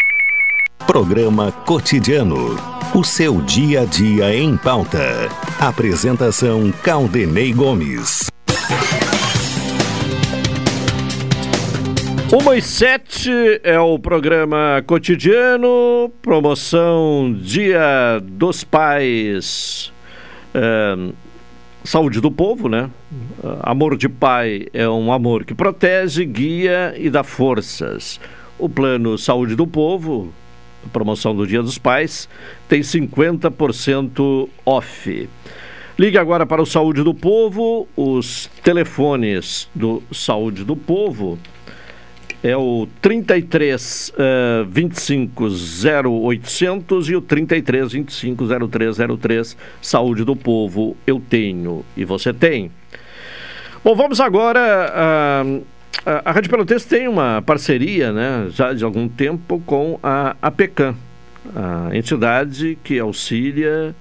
Programa 0.86 1.52
Cotidiano. 1.52 2.56
O 2.94 3.04
seu 3.04 3.40
dia 3.42 3.82
a 3.82 3.84
dia 3.84 4.34
em 4.34 4.56
pauta. 4.56 5.28
Apresentação 5.60 6.72
Caldenei 6.82 7.52
Gomes. 7.52 8.28
Uma 12.32 12.56
e 12.56 12.62
sete 12.62 13.28
é 13.64 13.80
o 13.80 13.98
programa 13.98 14.84
cotidiano, 14.86 16.12
promoção 16.22 17.36
Dia 17.42 18.22
dos 18.22 18.62
Pais, 18.62 19.92
é, 20.54 21.12
saúde 21.82 22.20
do 22.20 22.30
povo, 22.30 22.68
né? 22.68 22.88
Amor 23.64 23.96
de 23.96 24.08
pai 24.08 24.68
é 24.72 24.88
um 24.88 25.12
amor 25.12 25.44
que 25.44 25.56
protege, 25.56 26.24
guia 26.24 26.94
e 26.96 27.10
dá 27.10 27.24
forças. 27.24 28.20
O 28.56 28.68
plano 28.68 29.18
Saúde 29.18 29.56
do 29.56 29.66
Povo, 29.66 30.32
promoção 30.92 31.34
do 31.34 31.44
Dia 31.44 31.62
dos 31.62 31.78
Pais, 31.78 32.28
tem 32.68 32.80
50% 32.80 34.48
off. 34.64 35.28
Ligue 35.98 36.16
agora 36.16 36.46
para 36.46 36.62
o 36.62 36.66
Saúde 36.66 37.02
do 37.02 37.12
Povo, 37.12 37.88
os 37.96 38.48
telefones 38.62 39.68
do 39.74 40.00
Saúde 40.12 40.62
do 40.62 40.76
Povo 40.76 41.36
é 42.42 42.56
o 42.56 42.88
33 43.02 44.12
uh, 44.14 44.64
25 44.66 45.44
0800 45.46 47.10
e 47.10 47.16
o 47.16 47.20
33 47.20 47.92
25 47.92 48.44
0303. 48.68 49.56
Saúde 49.82 50.24
do 50.24 50.34
povo, 50.34 50.96
eu 51.06 51.20
tenho 51.20 51.84
e 51.96 52.04
você 52.04 52.32
tem. 52.32 52.70
Bom, 53.84 53.94
vamos 53.94 54.20
agora. 54.20 54.92
Uh, 55.44 55.64
a, 56.04 56.32
Rádio 56.32 56.50
Pelotense 56.50 56.88
tem 56.88 57.08
uma 57.08 57.42
parceria, 57.42 58.12
né, 58.12 58.46
já 58.50 58.72
de 58.72 58.84
algum 58.84 59.08
tempo, 59.08 59.62
com 59.66 59.98
a 60.02 60.34
APECAM, 60.40 60.96
a 61.54 61.94
entidade 61.94 62.78
que 62.82 62.98
auxilia 62.98 63.94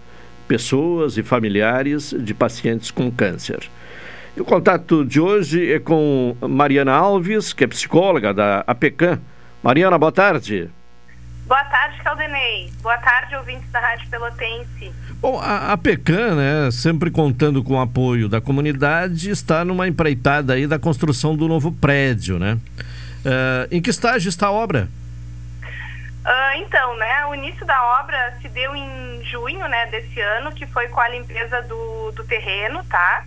pessoas 0.47 1.17
e 1.17 1.23
familiares 1.23 2.15
de 2.17 2.33
pacientes 2.33 2.89
com 2.89 3.11
câncer. 3.11 3.69
E 4.39 4.41
o 4.41 4.45
contato 4.45 5.03
de 5.03 5.19
hoje 5.19 5.69
é 5.69 5.79
com 5.79 6.33
Mariana 6.39 6.93
Alves, 6.93 7.51
que 7.51 7.65
é 7.65 7.67
psicóloga 7.67 8.33
da 8.33 8.63
APECAM. 8.65 9.19
Mariana, 9.61 9.97
boa 9.97 10.13
tarde. 10.13 10.69
Boa 11.45 11.61
tarde, 11.65 12.01
Caldenei. 12.01 12.71
Boa 12.81 12.97
tarde, 12.99 13.35
ouvintes 13.35 13.69
da 13.69 13.81
Rádio 13.81 14.09
Pelotense. 14.09 14.93
Bom, 15.19 15.37
a, 15.41 15.73
a 15.73 15.77
PECAM, 15.77 16.35
né, 16.35 16.71
sempre 16.71 17.11
contando 17.11 17.61
com 17.61 17.73
o 17.73 17.81
apoio 17.81 18.29
da 18.29 18.39
comunidade, 18.39 19.29
está 19.29 19.65
numa 19.65 19.89
empreitada 19.89 20.53
aí 20.53 20.65
da 20.65 20.79
construção 20.79 21.35
do 21.35 21.45
novo 21.45 21.73
prédio, 21.73 22.39
né? 22.39 22.53
Uh, 22.53 23.67
em 23.69 23.81
que 23.81 23.89
estágio 23.89 24.29
está 24.29 24.47
a 24.47 24.51
obra? 24.53 24.87
Uh, 26.23 26.63
então, 26.65 26.95
né, 26.95 27.25
o 27.25 27.35
início 27.35 27.65
da 27.65 27.99
obra 28.01 28.37
se 28.41 28.47
deu 28.47 28.73
em 28.73 29.21
junho, 29.25 29.67
né, 29.67 29.87
desse 29.87 30.21
ano, 30.21 30.53
que 30.53 30.65
foi 30.67 30.87
com 30.87 31.01
a 31.01 31.09
limpeza 31.09 31.61
do, 31.63 32.13
do 32.13 32.23
terreno, 32.23 32.81
tá? 32.85 33.25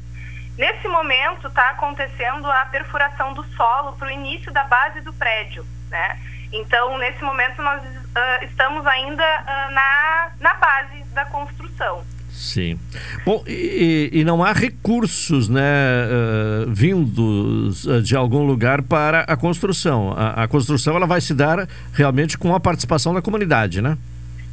Nesse 0.58 0.86
momento 0.86 1.48
está 1.48 1.70
acontecendo 1.70 2.50
a 2.50 2.66
perfuração 2.66 3.32
do 3.32 3.44
solo 3.56 3.92
para 3.94 4.08
o 4.08 4.10
início 4.10 4.52
da 4.52 4.64
base 4.64 5.00
do 5.00 5.12
prédio, 5.12 5.64
né? 5.90 6.18
Então, 6.52 6.98
nesse 6.98 7.22
momento 7.22 7.62
nós 7.62 7.82
uh, 7.82 8.44
estamos 8.44 8.86
ainda 8.86 9.24
uh, 9.24 9.72
na, 9.72 10.30
na 10.40 10.54
base 10.54 11.02
da 11.14 11.24
construção. 11.24 12.04
Sim. 12.30 12.78
Bom, 13.24 13.42
e, 13.46 14.10
e 14.12 14.24
não 14.24 14.42
há 14.42 14.52
recursos 14.52 15.48
né, 15.48 15.60
uh, 15.60 16.70
vindos 16.70 17.86
de 18.02 18.16
algum 18.16 18.44
lugar 18.44 18.82
para 18.82 19.20
a 19.20 19.36
construção. 19.36 20.12
A, 20.12 20.44
a, 20.44 20.48
construção 20.48 20.96
ela 20.96 21.06
vai 21.06 21.20
se 21.20 21.34
dar 21.34 21.66
realmente 21.94 22.36
com 22.36 22.54
a 22.54 22.60
participação 22.60 23.14
da 23.14 23.22
comunidade, 23.22 23.80
né? 23.80 23.96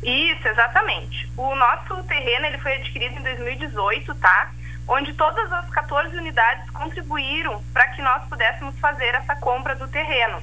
Isso, 0.04 0.48
exatamente. 0.48 1.30
O 1.36 1.56
nosso 1.56 2.02
terreno 2.04 2.46
ele 2.46 2.58
foi 2.60 2.76
adquirido 2.76 3.18
em 3.18 3.24
2018, 3.24 4.16
tá? 4.16 4.52
Onde 4.90 5.14
todas 5.14 5.52
as 5.54 5.70
14 5.70 6.18
unidades 6.18 6.70
contribuíram 6.72 7.64
para 7.72 7.88
que 7.90 8.02
nós 8.02 8.26
pudéssemos 8.26 8.78
fazer 8.80 9.14
essa 9.16 9.36
compra 9.36 9.76
do 9.76 9.88
terreno. 9.88 10.42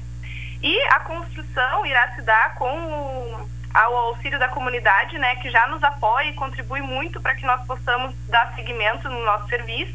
E 0.63 0.81
a 0.89 1.01
construção 1.01 1.85
irá 1.85 2.15
se 2.15 2.21
dar 2.21 2.55
com 2.55 2.73
o 2.73 3.57
ao 3.73 3.95
auxílio 3.95 4.39
da 4.39 4.47
comunidade, 4.47 5.19
né, 5.19 5.35
que 5.35 5.51
já 5.51 5.67
nos 5.67 5.83
apoia 5.83 6.29
e 6.29 6.33
contribui 6.33 6.81
muito 6.81 7.21
para 7.21 7.35
que 7.35 7.45
nós 7.45 7.63
possamos 7.67 8.15
dar 8.27 8.55
seguimento 8.55 9.07
no 9.07 9.23
nosso 9.23 9.47
serviço. 9.49 9.93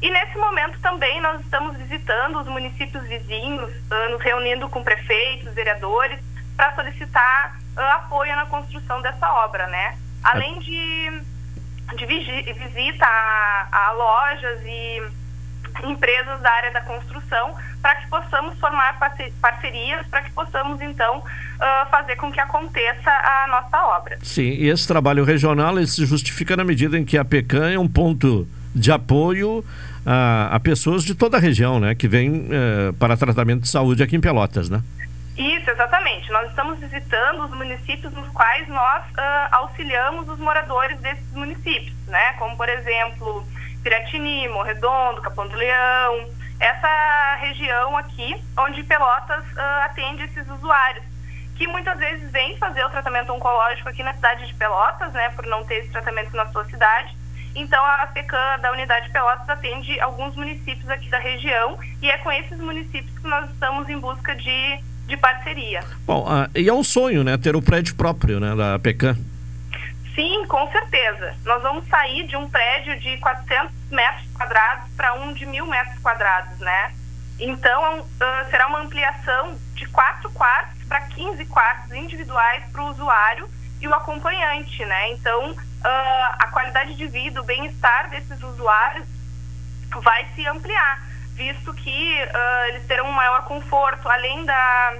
E 0.00 0.10
nesse 0.10 0.38
momento 0.38 0.80
também 0.80 1.20
nós 1.20 1.40
estamos 1.40 1.76
visitando 1.76 2.40
os 2.40 2.46
municípios 2.46 3.06
vizinhos, 3.06 3.70
uh, 3.70 4.10
nos 4.10 4.22
reunindo 4.22 4.68
com 4.70 4.82
prefeitos, 4.82 5.52
vereadores, 5.54 6.18
para 6.56 6.74
solicitar 6.74 7.58
uh, 7.76 7.80
apoio 7.80 8.34
na 8.36 8.46
construção 8.46 9.02
dessa 9.02 9.30
obra, 9.44 9.66
né? 9.66 9.98
Além 10.22 10.58
de, 10.60 11.22
de 11.96 12.06
visita 12.06 13.04
a, 13.04 13.68
a 13.70 13.92
lojas 13.92 14.60
e 14.64 15.02
empresas 15.82 16.40
da 16.40 16.50
área 16.50 16.70
da 16.72 16.80
construção, 16.82 17.54
para 17.82 17.96
que 17.96 18.08
possamos 18.08 18.58
formar 18.58 18.98
parcerias, 19.40 20.06
para 20.06 20.22
que 20.22 20.30
possamos 20.30 20.80
então 20.80 21.18
uh, 21.18 21.90
fazer 21.90 22.16
com 22.16 22.30
que 22.30 22.40
aconteça 22.40 23.10
a 23.10 23.46
nossa 23.48 23.84
obra. 23.96 24.18
Sim, 24.22 24.50
e 24.50 24.68
esse 24.68 24.86
trabalho 24.86 25.24
regional 25.24 25.74
se 25.86 26.06
justifica 26.06 26.56
na 26.56 26.64
medida 26.64 26.98
em 26.98 27.04
que 27.04 27.18
a 27.18 27.24
PECAM 27.24 27.72
é 27.72 27.78
um 27.78 27.88
ponto 27.88 28.46
de 28.74 28.90
apoio 28.90 29.64
a, 30.06 30.54
a 30.54 30.60
pessoas 30.60 31.04
de 31.04 31.14
toda 31.14 31.36
a 31.36 31.40
região, 31.40 31.80
né, 31.80 31.94
que 31.94 32.08
vêm 32.08 32.48
uh, 32.48 32.92
para 32.94 33.16
tratamento 33.16 33.62
de 33.62 33.68
saúde 33.68 34.02
aqui 34.02 34.16
em 34.16 34.20
Pelotas, 34.20 34.68
né? 34.68 34.82
Isso, 35.36 35.68
exatamente. 35.68 36.30
Nós 36.30 36.48
estamos 36.48 36.78
visitando 36.78 37.44
os 37.44 37.50
municípios 37.50 38.12
nos 38.12 38.28
quais 38.30 38.68
nós 38.68 39.04
uh, 39.12 39.48
auxiliamos 39.52 40.28
os 40.28 40.38
moradores 40.38 40.98
desses 41.00 41.32
municípios, 41.32 41.94
né? 42.06 42.34
Como, 42.34 42.56
por 42.56 42.68
exemplo, 42.68 43.44
Piratini, 43.82 44.48
Morredondo, 44.48 45.20
Capão 45.22 45.48
do 45.48 45.56
Leão, 45.56 46.30
essa 46.60 47.34
região 47.40 47.96
aqui, 47.96 48.40
onde 48.56 48.84
Pelotas 48.84 49.44
uh, 49.44 49.84
atende 49.84 50.22
esses 50.22 50.48
usuários, 50.48 51.04
que 51.56 51.66
muitas 51.66 51.98
vezes 51.98 52.30
vêm 52.30 52.56
fazer 52.58 52.84
o 52.84 52.90
tratamento 52.90 53.32
oncológico 53.32 53.88
aqui 53.88 54.02
na 54.02 54.14
cidade 54.14 54.46
de 54.46 54.54
Pelotas, 54.54 55.12
né, 55.12 55.30
por 55.30 55.44
não 55.46 55.64
ter 55.64 55.76
esse 55.76 55.90
tratamento 55.90 56.34
na 56.36 56.46
sua 56.46 56.64
cidade. 56.66 57.16
Então, 57.54 57.84
a 57.84 58.06
PECAM 58.08 58.58
da 58.60 58.72
unidade 58.72 59.06
de 59.06 59.12
Pelotas 59.12 59.48
atende 59.48 60.00
alguns 60.00 60.34
municípios 60.34 60.88
aqui 60.88 61.08
da 61.08 61.18
região 61.18 61.78
e 62.02 62.10
é 62.10 62.18
com 62.18 62.32
esses 62.32 62.58
municípios 62.58 63.16
que 63.18 63.28
nós 63.28 63.48
estamos 63.50 63.88
em 63.88 63.98
busca 63.98 64.34
de, 64.34 64.80
de 65.06 65.16
parceria. 65.16 65.82
Bom, 66.06 66.26
uh, 66.26 66.48
e 66.54 66.68
é 66.68 66.72
um 66.72 66.84
sonho, 66.84 67.22
né, 67.22 67.36
ter 67.36 67.54
o 67.56 67.62
prédio 67.62 67.94
próprio, 67.94 68.40
né, 68.40 68.54
da 68.54 68.78
PECAM. 68.78 69.16
Sim, 70.14 70.46
com 70.46 70.70
certeza. 70.70 71.34
Nós 71.44 71.62
vamos 71.62 71.86
sair 71.88 72.26
de 72.26 72.36
um 72.36 72.48
prédio 72.48 72.98
de 73.00 73.16
400 73.18 73.72
metros 73.90 74.26
quadrados 74.32 74.88
para 74.96 75.14
um 75.14 75.32
de 75.32 75.44
mil 75.44 75.66
metros 75.66 75.98
quadrados, 75.98 76.58
né? 76.60 76.92
Então, 77.38 78.00
uh, 78.00 78.50
será 78.50 78.68
uma 78.68 78.80
ampliação 78.80 79.58
de 79.74 79.86
quatro 79.88 80.30
quartos 80.30 80.84
para 80.84 81.00
15 81.00 81.44
quartos 81.46 81.92
individuais 81.92 82.62
para 82.70 82.82
o 82.82 82.90
usuário 82.90 83.48
e 83.80 83.88
o 83.88 83.94
acompanhante, 83.94 84.84
né? 84.84 85.12
Então, 85.12 85.50
uh, 85.50 85.56
a 85.84 86.48
qualidade 86.52 86.94
de 86.94 87.08
vida, 87.08 87.40
o 87.40 87.44
bem-estar 87.44 88.08
desses 88.08 88.40
usuários 88.40 89.06
vai 90.00 90.26
se 90.34 90.46
ampliar, 90.46 91.02
visto 91.34 91.72
que 91.74 92.22
uh, 92.22 92.64
eles 92.68 92.86
terão 92.86 93.08
um 93.08 93.12
maior 93.12 93.44
conforto, 93.44 94.08
além 94.08 94.44
da, 94.44 94.96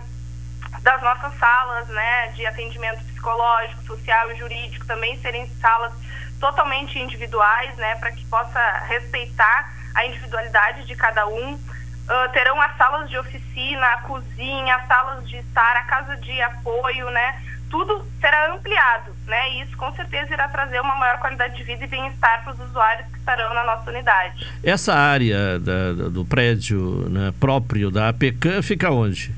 das 0.82 1.02
nossas 1.02 1.36
salas, 1.38 1.88
né, 1.88 2.28
de 2.28 2.46
atendimento 2.46 3.02
psicológico, 3.04 3.82
social 3.84 4.30
e 4.32 4.36
jurídico 4.36 4.86
também 4.86 5.18
serem 5.20 5.46
salas 5.60 5.92
totalmente 6.40 6.98
individuais, 6.98 7.74
né, 7.76 7.94
para 7.96 8.12
que 8.12 8.24
possa 8.26 8.60
respeitar 8.88 9.72
a 9.94 10.04
individualidade 10.04 10.84
de 10.84 10.94
cada 10.96 11.26
um. 11.26 11.54
Uh, 11.54 12.32
terão 12.32 12.60
as 12.60 12.76
salas 12.76 13.08
de 13.08 13.16
oficina, 13.16 13.86
a 13.86 14.02
cozinha, 14.02 14.76
as 14.76 14.86
salas 14.86 15.28
de 15.28 15.38
estar, 15.38 15.76
a 15.76 15.84
casa 15.84 16.16
de 16.18 16.42
apoio, 16.42 17.08
né? 17.10 17.42
Tudo 17.74 18.06
será 18.20 18.54
ampliado, 18.54 19.10
né? 19.26 19.50
E 19.50 19.62
isso 19.62 19.76
com 19.76 19.92
certeza 19.96 20.32
irá 20.32 20.46
trazer 20.46 20.78
uma 20.80 20.94
maior 20.94 21.18
qualidade 21.18 21.56
de 21.56 21.64
vida 21.64 21.82
e 21.82 21.88
bem-estar 21.88 22.44
para 22.44 22.52
os 22.52 22.60
usuários 22.60 23.08
que 23.08 23.18
estarão 23.18 23.52
na 23.52 23.64
nossa 23.64 23.90
unidade. 23.90 24.46
Essa 24.62 24.94
área 24.94 25.58
da, 25.58 25.92
do 26.08 26.24
prédio 26.24 27.08
né, 27.10 27.34
próprio 27.40 27.90
da 27.90 28.10
APECAM 28.10 28.62
fica 28.62 28.92
onde? 28.92 29.34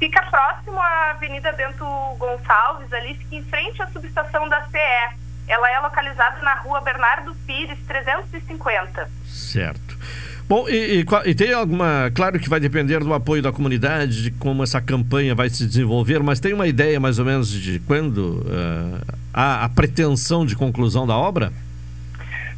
Fica 0.00 0.20
próximo 0.24 0.80
à 0.80 1.10
Avenida 1.12 1.52
Bento 1.52 1.84
Gonçalves, 2.18 2.92
ali 2.92 3.14
fica 3.14 3.36
em 3.36 3.44
frente 3.44 3.80
à 3.80 3.86
subestação 3.86 4.48
da 4.48 4.60
CE. 4.62 5.14
Ela 5.46 5.70
é 5.70 5.78
localizada 5.78 6.42
na 6.42 6.54
rua 6.54 6.80
Bernardo 6.80 7.36
Pires, 7.46 7.78
350. 7.86 9.08
Certo. 9.26 9.96
Bom, 10.46 10.68
e, 10.68 11.00
e, 11.00 11.06
e, 11.30 11.34
tem 11.34 11.52
alguma. 11.54 12.10
Claro 12.14 12.38
que 12.38 12.50
vai 12.50 12.60
depender 12.60 12.98
do 13.00 13.14
apoio 13.14 13.42
da 13.42 13.50
comunidade, 13.50 14.24
de 14.24 14.30
como 14.32 14.62
essa 14.62 14.80
campanha 14.80 15.34
vai 15.34 15.48
se 15.48 15.66
desenvolver, 15.66 16.22
mas 16.22 16.38
tem 16.38 16.52
uma 16.52 16.66
ideia 16.66 17.00
mais 17.00 17.18
ou 17.18 17.24
menos 17.24 17.48
de 17.48 17.78
quando 17.80 18.42
uh, 18.42 19.14
há 19.32 19.64
a 19.64 19.68
pretensão 19.70 20.44
de 20.44 20.54
conclusão 20.54 21.06
da 21.06 21.16
obra? 21.16 21.50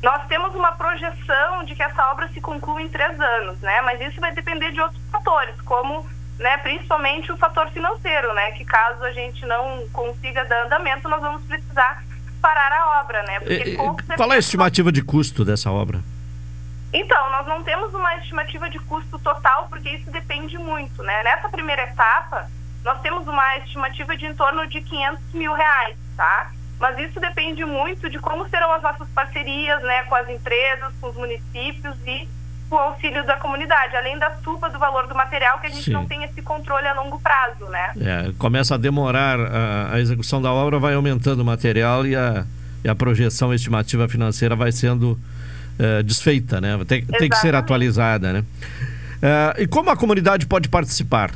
Nós 0.03 0.27
temos 0.27 0.55
uma 0.55 0.73
projeção 0.73 1.65
de 1.65 1.75
que 1.75 1.83
essa 1.83 2.11
obra 2.11 2.29
se 2.35 2.41
conclua 2.41 2.83
em 2.83 2.89
três 2.89 3.19
anos, 3.21 3.59
né? 3.61 3.81
Mas 3.83 4.01
isso 4.01 4.21
vai 4.21 4.35
depender 4.35 4.73
de 4.73 4.81
outros 4.81 5.01
fatores, 5.11 5.55
como 5.63 6.05
né, 6.39 6.59
principalmente 6.59 7.33
o 7.33 7.37
fator 7.37 7.71
financeiro, 7.71 8.35
né, 8.35 8.51
que 8.53 8.65
caso 8.65 9.03
a 9.03 9.11
gente 9.11 9.47
não 9.47 9.89
consiga 9.91 10.45
dar 10.45 10.67
andamento, 10.67 11.09
nós 11.09 11.23
vamos 11.23 11.43
precisar 11.45 12.05
parar 12.43 12.73
a 12.73 13.01
obra, 13.01 13.23
né? 13.23 13.41
Porque, 13.41 13.77
qual 14.17 14.33
é 14.33 14.37
a 14.37 14.39
estimativa 14.39 14.93
de 14.93 15.03
custo 15.03 15.45
dessa 15.45 15.71
obra? 15.71 16.01
Então, 16.97 17.31
nós 17.31 17.47
não 17.47 17.63
temos 17.63 17.93
uma 17.93 18.17
estimativa 18.17 18.71
de 18.71 18.79
custo 18.79 19.19
total, 19.19 19.67
porque 19.69 19.91
isso 19.91 20.11
depende 20.11 20.57
muito, 20.57 21.03
né? 21.03 21.23
Nessa 21.23 21.47
primeira 21.51 21.83
etapa, 21.83 22.49
nós 22.83 23.01
temos 23.03 23.29
uma 23.29 23.59
estimativa 23.59 24.17
de 24.17 24.25
em 24.25 24.35
torno 24.35 24.67
de 24.67 24.81
500 24.81 25.35
mil 25.35 25.53
reais, 25.53 25.95
tá? 26.17 26.51
Mas 26.81 26.99
isso 26.99 27.21
depende 27.21 27.67
muito 27.67 28.09
de 28.09 28.19
como 28.19 28.49
serão 28.49 28.73
as 28.73 28.83
nossas 28.83 29.07
parcerias, 29.11 29.83
né, 29.83 30.05
com 30.05 30.15
as 30.15 30.29
empresas, 30.29 30.93
com 31.01 31.09
os 31.09 31.17
municípios 31.17 31.97
e 32.07 32.27
o 32.71 32.75
auxílio 32.75 33.25
da 33.27 33.37
comunidade, 33.37 33.95
além 33.95 34.19
da 34.19 34.35
suba 34.43 34.71
do 34.71 34.79
valor 34.79 35.07
do 35.07 35.15
material, 35.15 35.59
que 35.61 35.67
a 35.67 35.71
gente 35.71 35.85
Sim. 35.85 35.93
não 35.93 36.07
tem 36.07 36.25
esse 36.25 36.41
controle 36.41 36.87
a 36.87 36.95
longo 36.95 37.21
prazo, 37.21 37.67
né? 37.67 37.93
É, 38.01 38.33
começa 38.39 38.75
a 38.75 38.79
demorar 38.79 39.39
a, 39.39 39.95
a, 39.95 40.01
execução 40.01 40.41
da 40.41 40.51
obra, 40.51 40.79
vai 40.79 40.95
aumentando 40.95 41.41
o 41.41 41.45
material 41.45 42.07
e 42.07 42.17
a, 42.17 42.45
e 42.83 42.89
a 42.89 42.95
projeção 42.95 43.53
estimativa 43.53 44.09
financeira 44.09 44.57
vai 44.57 44.73
sendo 44.73 45.19
é, 45.79 46.03
desfeita, 46.03 46.61
né? 46.61 46.79
Tem, 46.87 47.05
tem, 47.05 47.29
que 47.29 47.37
ser 47.37 47.55
atualizada, 47.55 48.33
né? 48.33 48.45
É, 49.23 49.63
e 49.63 49.67
como 49.67 49.91
a 49.91 49.97
comunidade 49.97 50.47
pode 50.47 50.69
participar? 50.69 51.31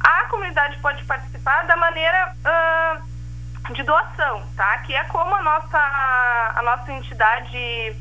A 0.00 0.24
comunidade 0.24 0.78
pode 0.78 1.04
participar 1.04 1.66
da 1.66 1.76
maneira 1.76 2.34
uh, 2.44 3.72
de 3.72 3.82
doação, 3.82 4.42
tá? 4.56 4.78
Que 4.78 4.94
é 4.94 5.04
como 5.04 5.34
a 5.34 5.42
nossa, 5.42 5.78
a 6.56 6.62
nossa 6.62 6.92
entidade 6.92 7.96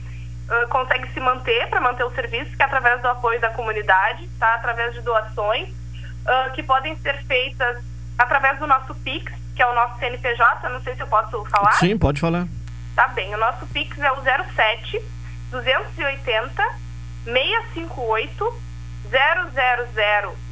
uh, 0.49 0.67
consegue 0.69 1.11
se 1.13 1.19
manter 1.19 1.67
para 1.67 1.81
manter 1.81 2.03
o 2.03 2.11
serviço, 2.11 2.55
que 2.55 2.61
é 2.61 2.65
através 2.65 3.01
do 3.01 3.07
apoio 3.07 3.39
da 3.39 3.49
comunidade, 3.49 4.27
tá? 4.39 4.55
através 4.55 4.93
de 4.93 5.01
doações, 5.01 5.69
uh, 5.69 6.51
que 6.53 6.63
podem 6.63 6.95
ser 6.97 7.21
feitas 7.25 7.83
através 8.17 8.59
do 8.59 8.67
nosso 8.67 8.93
PIX, 8.95 9.31
que 9.55 9.61
é 9.61 9.67
o 9.67 9.75
nosso 9.75 9.99
CNPJ, 9.99 10.69
não 10.69 10.81
sei 10.81 10.95
se 10.95 11.01
eu 11.01 11.07
posso 11.07 11.43
falar. 11.45 11.73
Sim, 11.73 11.97
pode 11.97 12.19
falar. 12.19 12.47
Tá 12.99 13.07
bem, 13.07 13.33
o 13.33 13.37
nosso 13.37 13.65
PIX 13.67 13.97
é 13.97 14.11
o 14.11 14.21
07 14.21 15.01
280 15.51 16.63
658 17.23 18.61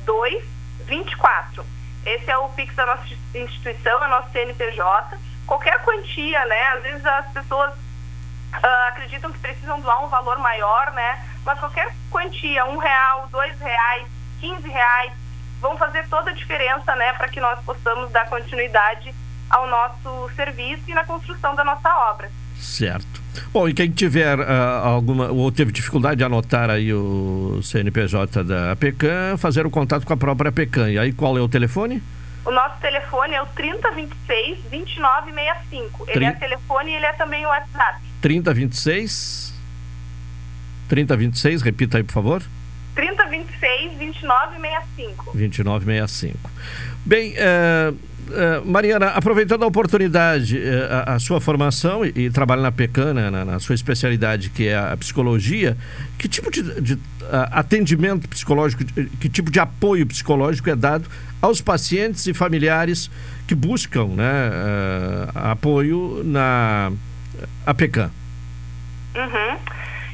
0002 0.06 0.44
24. 0.86 1.66
Esse 2.06 2.32
é 2.32 2.38
o 2.38 2.48
Pix 2.48 2.74
da 2.74 2.86
nossa 2.86 3.04
instituição, 3.36 4.02
é 4.02 4.08
nosso 4.08 4.32
CNPJ. 4.32 5.20
Qualquer 5.46 5.84
quantia, 5.84 6.46
né? 6.46 6.68
Às 6.70 6.84
vezes 6.84 7.06
as 7.06 7.30
pessoas 7.34 7.74
uh, 7.74 8.88
acreditam 8.88 9.30
que 9.34 9.40
precisam 9.40 9.82
doar 9.82 10.06
um 10.06 10.08
valor 10.08 10.38
maior, 10.38 10.94
né? 10.94 11.22
Mas 11.44 11.60
qualquer 11.60 11.94
quantia, 12.10 12.64
um 12.64 12.78
real, 12.78 13.28
dois 13.30 13.60
reais, 13.60 14.08
quinze 14.40 14.70
reais, 14.70 15.12
vão 15.60 15.78
fazer 15.78 16.08
toda 16.08 16.32
a 16.32 16.34
diferença, 16.34 16.96
né? 16.96 17.12
Para 17.12 17.28
que 17.28 17.42
nós 17.42 17.60
possamos 17.66 18.10
dar 18.12 18.30
continuidade 18.30 19.14
ao 19.50 19.68
nosso 19.68 20.30
serviço 20.36 20.84
e 20.88 20.94
na 20.94 21.04
construção 21.06 21.56
da 21.56 21.64
nossa 21.64 21.90
obra. 22.12 22.30
Certo. 22.58 23.22
Bom, 23.54 23.70
e 23.70 23.74
quem 23.74 23.92
tiver 23.92 24.40
uh, 24.40 24.44
alguma 24.84 25.30
ou 25.30 25.52
teve 25.52 25.72
dificuldade 25.72 26.18
de 26.18 26.24
anotar 26.24 26.70
aí 26.70 26.92
o 26.92 27.60
CNPJ 27.62 28.44
da 28.44 28.72
APECAM, 28.72 29.38
fazer 29.38 29.66
o 29.66 29.70
contato 29.70 30.06
com 30.06 30.14
a 30.14 30.18
própria 30.18 30.50
APECAM. 30.50 30.90
E 30.90 30.98
aí 30.98 31.14
qual 31.14 31.38
é 31.38 31.42
o 31.42 31.48
telefone? 31.48 32.02
O 32.44 32.52
nosso 32.52 32.80
telefone 32.80 33.36
é 33.36 33.42
o 33.42 33.46
3026 33.48 34.60
2965. 34.70 36.06
Ele 36.08 36.26
é 36.26 36.32
telefone 36.32 36.92
e 36.92 36.96
ele 36.96 37.06
é 37.06 37.14
também 37.14 37.46
o 37.46 37.50
WhatsApp. 37.50 38.02
3026 38.22 39.48
3026, 40.88 41.62
repita 41.62 41.98
aí, 41.98 42.04
por 42.04 42.14
favor. 42.14 42.44
3026 42.96 43.98
2965. 43.98 45.32
2965. 45.34 46.52
Bem, 47.06 47.34
uh, 47.34 47.98
Mariana, 48.66 49.08
aproveitando 49.10 49.64
a 49.64 49.68
oportunidade, 49.68 50.58
uh, 50.58 51.10
a, 51.10 51.14
a, 51.16 51.20
sua 51.20 51.40
formação 51.40 52.06
e, 52.06 52.14
e 52.16 52.30
trabalho 52.30 52.62
na 52.62 52.72
Pecana, 52.72 53.32
na, 53.32 53.46
na, 53.46 53.60
sua 53.60 53.76
especialidade, 53.76 54.50
que 54.50 54.68
é 54.68 54.78
a 54.78 54.96
psicologia, 54.98 55.78
que 56.18 56.28
tipo 56.28 56.52
de, 56.52 56.82
de 56.82 57.00
atendimento 57.52 58.28
psicológico, 58.30 58.84
que 59.20 59.30
tipo 59.30 59.52
de 59.52 59.60
apoio 59.60 60.06
psicológico 60.06 60.70
é 60.70 60.76
dado 60.76 61.10
aos 61.42 61.62
pacientes 61.62 62.26
e 62.28 62.34
familiares 62.34 63.10
que 63.48 63.54
buscam 63.54 64.08
né, 64.08 64.52
apoio 65.36 66.22
na 66.24 66.92
APECAM? 67.66 68.12
Uhum. 69.16 69.58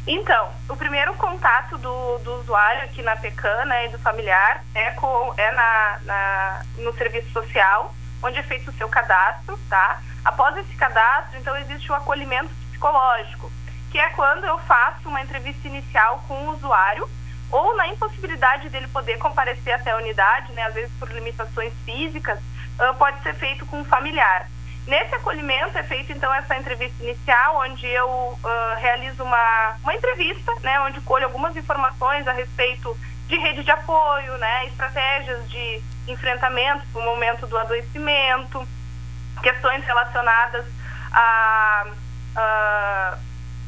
Então, 0.06 0.50
o 0.70 0.76
primeiro 0.76 1.14
contato 1.14 1.78
do, 1.78 2.18
do 2.20 2.42
usuário 2.42 2.84
aqui 2.84 3.02
na 3.02 3.16
PECAN 3.16 3.66
né, 3.66 3.88
e 3.88 3.90
do 3.90 4.00
familiar 4.00 4.64
é, 4.76 4.92
com, 4.92 5.34
é 5.38 5.52
na, 5.54 6.00
na, 6.04 6.62
no 6.80 6.94
serviço 6.94 7.30
social, 7.32 7.96
onde 8.24 8.40
é 8.40 8.44
feito 8.44 8.72
o 8.72 8.74
seu 8.74 8.88
cadastro, 8.90 9.60
tá? 9.70 10.02
Após 10.24 10.56
esse 10.58 10.76
cadastro, 10.76 11.38
então, 11.38 11.56
existe 11.58 11.92
o 11.92 11.96
acolhimento 11.96 12.50
psicológico, 12.70 13.52
que 13.92 14.00
é 14.00 14.10
quando 14.10 14.46
eu 14.46 14.58
faço 14.60 15.08
uma 15.08 15.22
entrevista 15.22 15.68
inicial 15.68 16.24
com 16.28 16.34
o 16.34 16.52
usuário, 16.52 17.10
ou 17.52 17.76
na 17.76 17.88
impossibilidade 17.88 18.70
dele 18.70 18.88
poder 18.88 19.18
comparecer 19.20 19.74
até 19.74 19.92
a 19.92 19.98
unidade, 19.98 20.52
né, 20.54 20.64
às 20.64 20.74
vezes 20.74 20.92
por 20.98 21.12
limitações 21.12 21.72
físicas, 21.86 22.40
uh, 22.40 22.96
pode 22.98 23.22
ser 23.22 23.36
feito 23.36 23.66
com 23.68 23.82
um 23.82 23.86
familiar. 23.86 24.48
Nesse 24.88 25.16
acolhimento 25.16 25.78
é 25.78 25.84
feita 25.84 26.12
então 26.12 26.34
essa 26.34 26.58
entrevista 26.58 27.04
inicial, 27.04 27.58
onde 27.58 27.86
eu 27.88 28.08
uh, 28.10 28.40
realizo 28.78 29.24
uma, 29.24 29.76
uma 29.84 29.94
entrevista, 29.94 30.52
né, 30.62 30.80
onde 30.82 31.00
colho 31.02 31.26
algumas 31.26 31.56
informações 31.56 32.28
a 32.28 32.34
respeito 32.34 32.98
de 33.34 33.40
rede 33.40 33.64
de 33.64 33.72
apoio, 33.72 34.38
né, 34.38 34.68
estratégias 34.68 35.50
de 35.50 35.82
enfrentamento 36.08 36.86
no 36.94 37.02
momento 37.02 37.48
do 37.48 37.58
adoecimento, 37.58 38.68
questões 39.42 39.84
relacionadas 39.84 40.64
a, 41.12 41.88
a, 42.36 43.18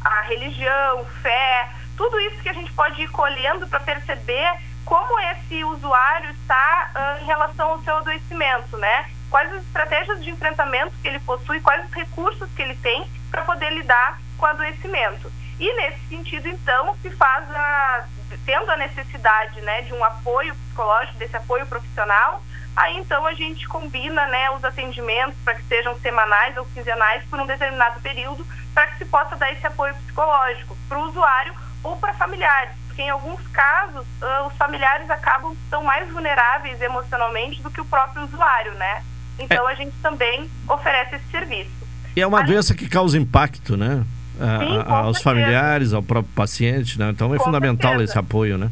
a 0.03 0.21
religião, 0.21 1.03
fé, 1.23 1.69
tudo 1.97 2.19
isso 2.19 2.43
que 2.43 2.49
a 2.49 2.53
gente 2.53 2.71
pode 2.73 3.01
ir 3.01 3.09
colhendo 3.09 3.67
para 3.67 3.79
perceber 3.79 4.53
como 4.85 5.19
esse 5.19 5.63
usuário 5.63 6.29
está 6.29 6.91
uh, 6.93 7.23
em 7.23 7.25
relação 7.25 7.71
ao 7.71 7.81
seu 7.81 7.97
adoecimento, 7.97 8.77
né? 8.77 9.09
quais 9.31 9.51
as 9.51 9.63
estratégias 9.63 10.23
de 10.23 10.29
enfrentamento 10.29 10.93
que 11.01 11.07
ele 11.07 11.19
possui, 11.21 11.59
quais 11.59 11.83
os 11.85 11.91
recursos 11.91 12.47
que 12.51 12.61
ele 12.61 12.75
tem 12.75 13.03
para 13.31 13.41
poder 13.41 13.71
lidar 13.73 14.21
com 14.37 14.45
o 14.45 14.49
adoecimento. 14.49 15.31
E 15.59 15.73
nesse 15.73 16.07
sentido, 16.07 16.47
então, 16.49 16.95
se 17.01 17.09
faz 17.09 17.49
a, 17.49 18.05
tendo 18.39 18.69
a 18.71 18.77
necessidade 18.77 19.61
né, 19.61 19.81
de 19.83 19.93
um 19.93 20.03
apoio 20.03 20.55
psicológico, 20.55 21.17
desse 21.17 21.35
apoio 21.35 21.65
profissional, 21.65 22.43
aí 22.75 22.97
então 22.97 23.25
a 23.25 23.33
gente 23.33 23.67
combina 23.67 24.25
né, 24.27 24.49
os 24.51 24.63
atendimentos 24.63 25.35
para 25.43 25.55
que 25.55 25.63
sejam 25.63 25.97
semanais 25.99 26.57
ou 26.57 26.65
quinzenais 26.65 27.23
por 27.29 27.39
um 27.39 27.45
determinado 27.45 27.99
período, 28.01 28.45
para 28.73 28.87
que 28.87 28.97
se 28.97 29.05
possa 29.05 29.35
dar 29.35 29.51
esse 29.53 29.65
apoio 29.65 29.95
psicológico 29.95 30.77
para 30.89 30.99
o 30.99 31.07
usuário 31.07 31.53
ou 31.83 31.95
para 31.97 32.13
familiares, 32.15 32.73
porque 32.87 33.03
em 33.03 33.09
alguns 33.09 33.45
casos 33.47 34.05
uh, 34.21 34.47
os 34.47 34.57
familiares 34.57 35.09
acabam 35.09 35.55
são 35.69 35.83
mais 35.83 36.09
vulneráveis 36.09 36.81
emocionalmente 36.81 37.61
do 37.61 37.69
que 37.69 37.79
o 37.79 37.85
próprio 37.85 38.23
usuário, 38.23 38.73
né? 38.73 39.03
Então 39.37 39.69
é. 39.69 39.71
a 39.71 39.75
gente 39.75 39.93
também 40.01 40.49
oferece 40.67 41.15
esse 41.15 41.25
serviço. 41.29 41.71
E 42.15 42.21
é 42.21 42.27
uma 42.27 42.39
Além... 42.39 42.51
doença 42.51 42.73
que 42.73 42.89
causa 42.89 43.17
impacto, 43.17 43.77
né? 43.77 44.03
Sim, 44.37 44.77
a, 44.77 44.97
aos 44.97 45.17
certeza. 45.17 45.23
familiares, 45.23 45.93
ao 45.93 46.03
próprio 46.03 46.33
paciente, 46.33 46.99
né? 46.99 47.09
Então 47.09 47.33
é 47.33 47.37
com 47.37 47.43
fundamental 47.45 47.91
certeza. 47.91 48.11
esse 48.11 48.19
apoio, 48.19 48.57
né? 48.57 48.69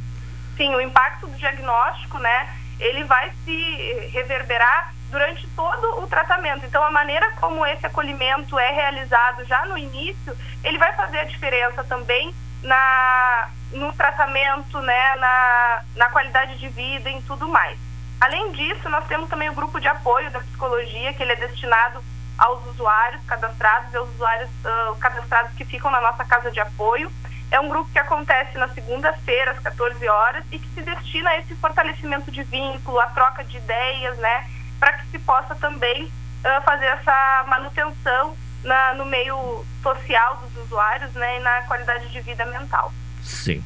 Sim, 0.57 0.73
o 0.75 0.81
impacto 0.81 1.27
do 1.27 1.37
diagnóstico, 1.37 2.17
né? 2.19 2.49
Ele 2.79 3.03
vai 3.05 3.31
se 3.45 4.09
reverberar 4.11 4.93
durante 5.09 5.47
todo 5.55 6.03
o 6.03 6.07
tratamento. 6.07 6.65
Então, 6.65 6.83
a 6.83 6.91
maneira 6.91 7.31
como 7.39 7.65
esse 7.65 7.85
acolhimento 7.85 8.57
é 8.57 8.71
realizado 8.71 9.45
já 9.45 9.65
no 9.67 9.77
início, 9.77 10.35
ele 10.63 10.77
vai 10.79 10.91
fazer 10.93 11.19
a 11.19 11.23
diferença 11.23 11.83
também 11.83 12.33
na, 12.63 13.49
no 13.71 13.93
tratamento, 13.93 14.79
né, 14.81 15.15
na, 15.17 15.83
na 15.95 16.09
qualidade 16.09 16.57
de 16.57 16.67
vida 16.69 17.09
e 17.09 17.21
tudo 17.21 17.47
mais. 17.47 17.77
Além 18.19 18.51
disso, 18.53 18.89
nós 18.89 19.05
temos 19.05 19.29
também 19.29 19.49
o 19.49 19.53
grupo 19.53 19.79
de 19.79 19.87
apoio 19.87 20.31
da 20.31 20.39
psicologia, 20.39 21.13
que 21.13 21.21
ele 21.21 21.33
é 21.33 21.35
destinado 21.35 22.03
aos 22.37 22.65
usuários 22.67 23.21
cadastrados 23.25 23.93
e 23.93 23.97
aos 23.97 24.09
usuários 24.09 24.49
uh, 24.49 24.95
cadastrados 24.95 25.53
que 25.53 25.65
ficam 25.65 25.91
na 25.91 26.01
nossa 26.01 26.23
casa 26.25 26.51
de 26.51 26.59
apoio. 26.59 27.11
É 27.51 27.59
um 27.59 27.69
grupo 27.69 27.89
que 27.91 27.99
acontece 27.99 28.57
na 28.57 28.67
segunda-feira, 28.69 29.51
às 29.51 29.59
14 29.59 30.07
horas, 30.07 30.43
e 30.51 30.57
que 30.57 30.67
se 30.69 30.81
destina 30.81 31.29
a 31.29 31.39
esse 31.39 31.53
fortalecimento 31.55 32.31
de 32.31 32.43
vínculo, 32.43 32.99
a 32.99 33.07
troca 33.07 33.43
de 33.43 33.57
ideias, 33.57 34.17
né, 34.17 34.47
para 34.79 34.93
que 34.93 35.07
se 35.07 35.19
possa 35.19 35.53
também 35.55 36.05
uh, 36.05 36.61
fazer 36.63 36.85
essa 36.85 37.45
manutenção 37.47 38.35
na, 38.63 38.95
no 38.95 39.05
meio 39.05 39.63
social 39.81 40.37
dos 40.37 40.65
usuários 40.65 41.11
né, 41.13 41.39
e 41.39 41.39
na 41.41 41.61
qualidade 41.63 42.09
de 42.09 42.21
vida 42.21 42.45
mental. 42.45 42.91
Sim. 43.21 43.63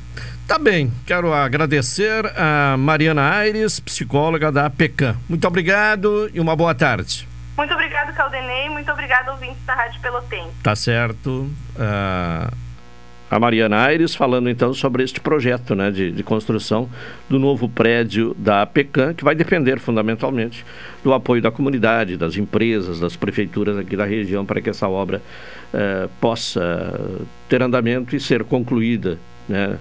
Tá 0.47 0.57
bem, 0.57 0.93
quero 1.05 1.33
agradecer 1.33 2.25
a 2.37 2.77
Mariana 2.77 3.35
Aires, 3.35 3.79
psicóloga 3.79 4.51
da 4.51 4.65
APECAM. 4.65 5.17
Muito 5.27 5.45
obrigado 5.45 6.29
e 6.33 6.39
uma 6.39 6.55
boa 6.55 6.73
tarde. 6.73 7.27
Muito 7.57 7.73
obrigado, 7.73 8.13
Caldenei. 8.13 8.69
Muito 8.69 8.91
obrigado, 8.91 9.29
ouvintes 9.29 9.65
da 9.65 9.73
Rádio 9.73 9.99
Pelotense. 9.99 10.53
Tá 10.61 10.75
certo. 10.75 11.49
Uh, 11.75 12.55
a 13.29 13.39
Mariana 13.39 13.83
Aires 13.83 14.15
falando 14.15 14.49
então 14.49 14.73
sobre 14.73 15.03
este 15.03 15.19
projeto 15.19 15.75
né, 15.75 15.91
de, 15.91 16.11
de 16.11 16.23
construção 16.23 16.89
do 17.27 17.37
novo 17.37 17.67
prédio 17.67 18.33
da 18.37 18.61
APECAM, 18.61 19.13
que 19.13 19.23
vai 19.23 19.35
depender 19.35 19.79
fundamentalmente 19.79 20.65
do 21.03 21.13
apoio 21.13 21.41
da 21.41 21.51
comunidade, 21.51 22.15
das 22.15 22.37
empresas, 22.37 22.99
das 22.99 23.15
prefeituras 23.15 23.77
aqui 23.77 23.97
da 23.97 24.05
região, 24.05 24.45
para 24.45 24.61
que 24.61 24.69
essa 24.69 24.87
obra 24.87 25.21
uh, 25.73 26.07
possa 26.21 27.19
ter 27.49 27.61
andamento 27.61 28.15
e 28.15 28.19
ser 28.19 28.43
concluída 28.43 29.19
né, 29.47 29.77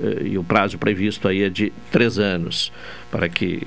eh, 0.00 0.22
e 0.22 0.38
o 0.38 0.44
prazo 0.44 0.78
previsto 0.78 1.26
aí 1.28 1.42
é 1.42 1.48
de 1.48 1.72
três 1.90 2.18
anos 2.18 2.72
para 3.10 3.28
que 3.28 3.62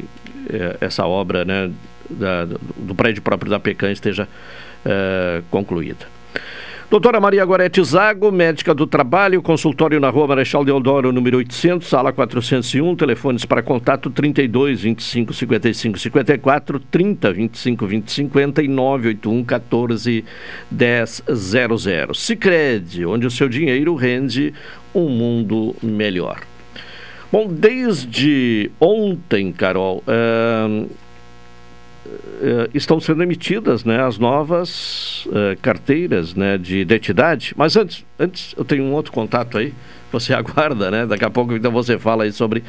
eh, 0.50 0.78
essa 0.80 1.06
obra 1.06 1.44
né, 1.44 1.70
da, 2.12 2.46
do 2.78 2.96
prédio 2.96 3.22
próprio 3.22 3.50
da 3.50 3.60
PECAM 3.60 3.92
esteja 3.92 4.28
eh, 4.86 5.42
concluída. 5.50 6.06
Doutora 6.92 7.22
Maria 7.22 7.46
Gorete 7.46 7.82
Zago, 7.86 8.34
médica 8.34 8.76
do 8.76 8.86
trabalho, 8.86 9.42
consultório 9.42 9.98
na 9.98 10.10
rua 10.10 10.28
Marechal 10.28 10.66
Deodoro, 10.66 11.14
número 11.14 11.38
800, 11.38 11.88
sala 11.88 12.12
401, 12.12 12.98
telefones 12.98 13.46
para 13.46 13.64
contato 13.64 14.10
32 14.10 14.82
25 14.82 15.34
55 15.34 15.98
54, 15.98 16.80
30 16.92 17.32
25 17.32 17.88
20 17.88 18.12
50 18.12 18.64
e 18.64 18.68
981 18.68 19.44
14 19.46 20.26
10 20.70 21.24
00. 21.34 22.14
Sicredi, 22.14 23.06
onde 23.06 23.26
o 23.26 23.32
seu 23.32 23.48
dinheiro 23.48 23.96
rende 23.96 24.54
um 24.94 25.08
mundo 25.08 25.74
melhor. 25.82 26.42
Bom, 27.32 27.48
desde 27.48 28.70
ontem, 28.78 29.54
Carol, 29.54 30.04
uh, 30.06 30.84
uh, 30.84 30.90
estão 32.74 33.00
sendo 33.00 33.22
emitidas 33.22 33.86
né, 33.86 34.04
as 34.04 34.18
novas 34.18 35.26
uh, 35.28 35.56
carteiras 35.62 36.34
né, 36.34 36.58
de 36.58 36.80
identidade. 36.80 37.54
Mas 37.56 37.76
antes, 37.76 38.06
antes, 38.20 38.56
eu 38.58 38.66
tenho 38.66 38.84
um 38.84 38.94
outro 38.94 39.12
contato 39.12 39.58
aí. 39.58 39.74
Você 40.12 40.34
aguarda, 40.36 40.92
né? 40.92 41.06
Daqui 41.06 41.24
a 41.24 41.30
pouco 41.30 41.54
então 41.54 41.72
você 41.72 41.98
fala 41.98 42.26
aí 42.26 42.34
sobre 42.34 42.64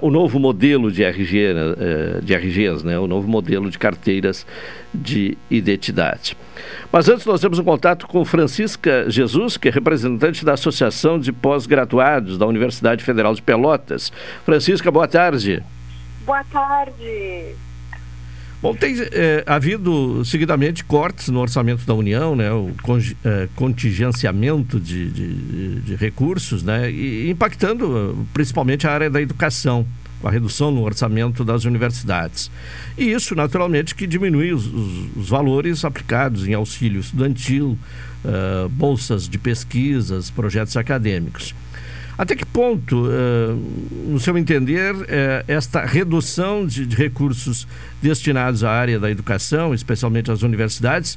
o 0.00 0.10
novo 0.10 0.38
modelo 0.38 0.92
de 0.92 1.02
RG, 1.02 1.54
né, 1.54 2.20
de 2.22 2.34
RGs, 2.34 2.84
né? 2.84 2.96
O 2.98 3.08
novo 3.08 3.26
modelo 3.26 3.68
de 3.68 3.76
carteiras 3.76 4.46
de 4.94 5.36
identidade. 5.50 6.36
Mas 6.92 7.08
antes 7.08 7.26
nós 7.26 7.40
temos 7.40 7.58
um 7.58 7.64
contato 7.64 8.06
com 8.06 8.24
Francisca 8.24 9.10
Jesus, 9.10 9.56
que 9.56 9.68
é 9.68 9.72
representante 9.72 10.44
da 10.44 10.52
Associação 10.52 11.18
de 11.18 11.32
Pós-Graduados 11.32 12.38
da 12.38 12.46
Universidade 12.46 13.02
Federal 13.02 13.34
de 13.34 13.42
Pelotas. 13.42 14.12
Francisca, 14.44 14.90
boa 14.90 15.08
tarde. 15.08 15.62
Boa 16.24 16.44
tarde. 16.44 17.56
Bom, 18.60 18.74
tem 18.74 18.96
é, 19.12 19.44
havido 19.46 20.24
seguidamente 20.24 20.82
cortes 20.82 21.28
no 21.28 21.38
orçamento 21.38 21.86
da 21.86 21.94
União, 21.94 22.34
né, 22.34 22.52
o 22.52 22.72
é, 23.24 23.48
contingenciamento 23.54 24.80
de, 24.80 25.10
de, 25.10 25.80
de, 25.80 25.94
recursos, 25.94 26.64
né, 26.64 26.90
e 26.90 27.30
impactando 27.30 28.26
principalmente 28.34 28.84
a 28.84 28.90
área 28.90 29.08
da 29.08 29.22
educação, 29.22 29.86
com 30.20 30.26
a 30.26 30.30
redução 30.32 30.72
no 30.72 30.82
orçamento 30.82 31.44
das 31.44 31.64
universidades. 31.64 32.50
E 32.96 33.12
isso, 33.12 33.36
naturalmente, 33.36 33.94
que 33.94 34.08
diminui 34.08 34.52
os, 34.52 34.66
os, 34.66 35.16
os 35.16 35.28
valores 35.28 35.84
aplicados 35.84 36.48
em 36.48 36.54
auxílio 36.54 37.00
estudantil, 37.00 37.78
uh, 38.24 38.68
bolsas 38.70 39.28
de 39.28 39.38
pesquisas, 39.38 40.30
projetos 40.30 40.76
acadêmicos. 40.76 41.54
Até 42.18 42.34
que 42.34 42.44
ponto, 42.44 43.06
uh, 43.06 43.54
no 44.08 44.18
seu 44.18 44.36
entender, 44.36 44.92
uh, 44.92 45.06
esta 45.46 45.84
redução 45.84 46.66
de, 46.66 46.84
de, 46.84 46.96
recursos 46.96 47.64
destinados 48.02 48.64
à 48.64 48.72
área 48.72 48.98
da 48.98 49.08
educação, 49.08 49.72
especialmente 49.72 50.28
às 50.28 50.42
universidades, 50.42 51.16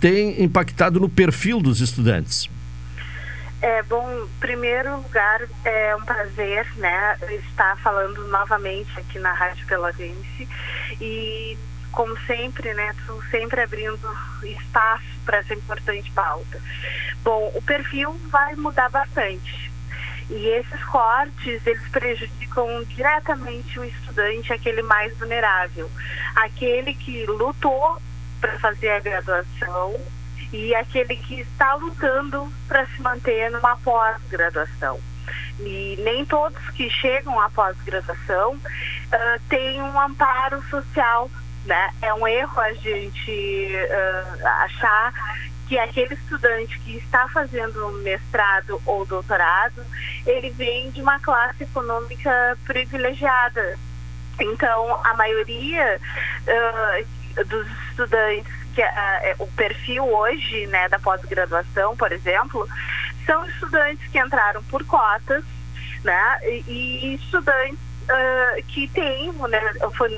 tem 0.00 0.42
impactado 0.42 0.98
no 0.98 1.08
perfil 1.08 1.60
dos 1.60 1.82
estudantes? 1.82 2.48
É, 3.60 3.82
bom, 3.82 4.08
em 4.24 4.26
primeiro 4.40 4.96
lugar, 4.96 5.42
é 5.66 5.94
um 5.94 6.02
prazer 6.02 6.66
né, 6.76 7.18
estar 7.44 7.76
falando 7.78 8.26
novamente 8.28 8.98
aqui 8.98 9.18
na 9.18 9.32
Rádio 9.32 9.66
Pelotense 9.66 10.48
e, 10.98 11.58
como 11.92 12.16
sempre, 12.20 12.72
né, 12.72 12.94
sempre 13.30 13.60
abrindo 13.60 14.00
espaço 14.44 15.04
para 15.26 15.38
essa 15.38 15.52
importante 15.52 16.10
pauta. 16.12 16.58
Bom, 17.22 17.52
o 17.54 17.60
perfil 17.60 18.18
vai 18.30 18.54
mudar 18.54 18.88
bastante 18.88 19.67
e 20.30 20.48
esses 20.48 20.84
cortes, 20.84 21.66
eles 21.66 21.88
prejudicam 21.88 22.84
diretamente 22.84 23.80
o 23.80 23.84
estudante, 23.84 24.52
aquele 24.52 24.82
mais 24.82 25.16
vulnerável, 25.18 25.90
aquele 26.36 26.94
que 26.94 27.24
lutou 27.26 28.00
para 28.40 28.58
fazer 28.58 28.90
a 28.90 29.00
graduação 29.00 29.96
e 30.52 30.74
aquele 30.74 31.16
que 31.16 31.40
está 31.40 31.74
lutando 31.74 32.52
para 32.66 32.86
se 32.86 33.00
manter 33.00 33.50
numa 33.50 33.76
pós-graduação. 33.78 35.00
E 35.60 35.98
nem 36.00 36.24
todos 36.24 36.62
que 36.70 36.88
chegam 36.88 37.38
à 37.40 37.50
pós-graduação 37.50 38.54
uh, 38.54 39.40
têm 39.48 39.82
um 39.82 40.00
amparo 40.00 40.62
social. 40.68 41.30
Né? 41.64 41.90
É 42.00 42.14
um 42.14 42.26
erro 42.26 42.60
a 42.60 42.72
gente 42.72 43.72
uh, 43.74 44.46
achar 44.46 45.12
que 45.68 45.78
aquele 45.78 46.14
estudante 46.14 46.78
que 46.80 46.96
está 46.96 47.28
fazendo 47.28 47.90
mestrado 48.02 48.80
ou 48.86 49.04
doutorado, 49.04 49.84
ele 50.26 50.50
vem 50.50 50.90
de 50.90 51.02
uma 51.02 51.20
classe 51.20 51.62
econômica 51.64 52.58
privilegiada. 52.64 53.78
Então, 54.40 55.00
a 55.04 55.14
maioria 55.14 56.00
uh, 56.46 57.44
dos 57.44 57.68
estudantes, 57.90 58.52
que 58.74 58.80
uh, 58.80 58.86
o 59.40 59.46
perfil 59.48 60.04
hoje 60.04 60.66
né, 60.68 60.88
da 60.88 60.98
pós-graduação, 60.98 61.94
por 61.96 62.12
exemplo, 62.12 62.66
são 63.26 63.44
estudantes 63.46 64.08
que 64.10 64.18
entraram 64.18 64.62
por 64.64 64.82
cotas, 64.84 65.44
né, 66.02 66.38
e, 66.44 66.64
e 66.66 67.14
estudantes 67.16 67.87
uh, 68.08 68.62
que 68.68 68.88
têm 68.88 69.32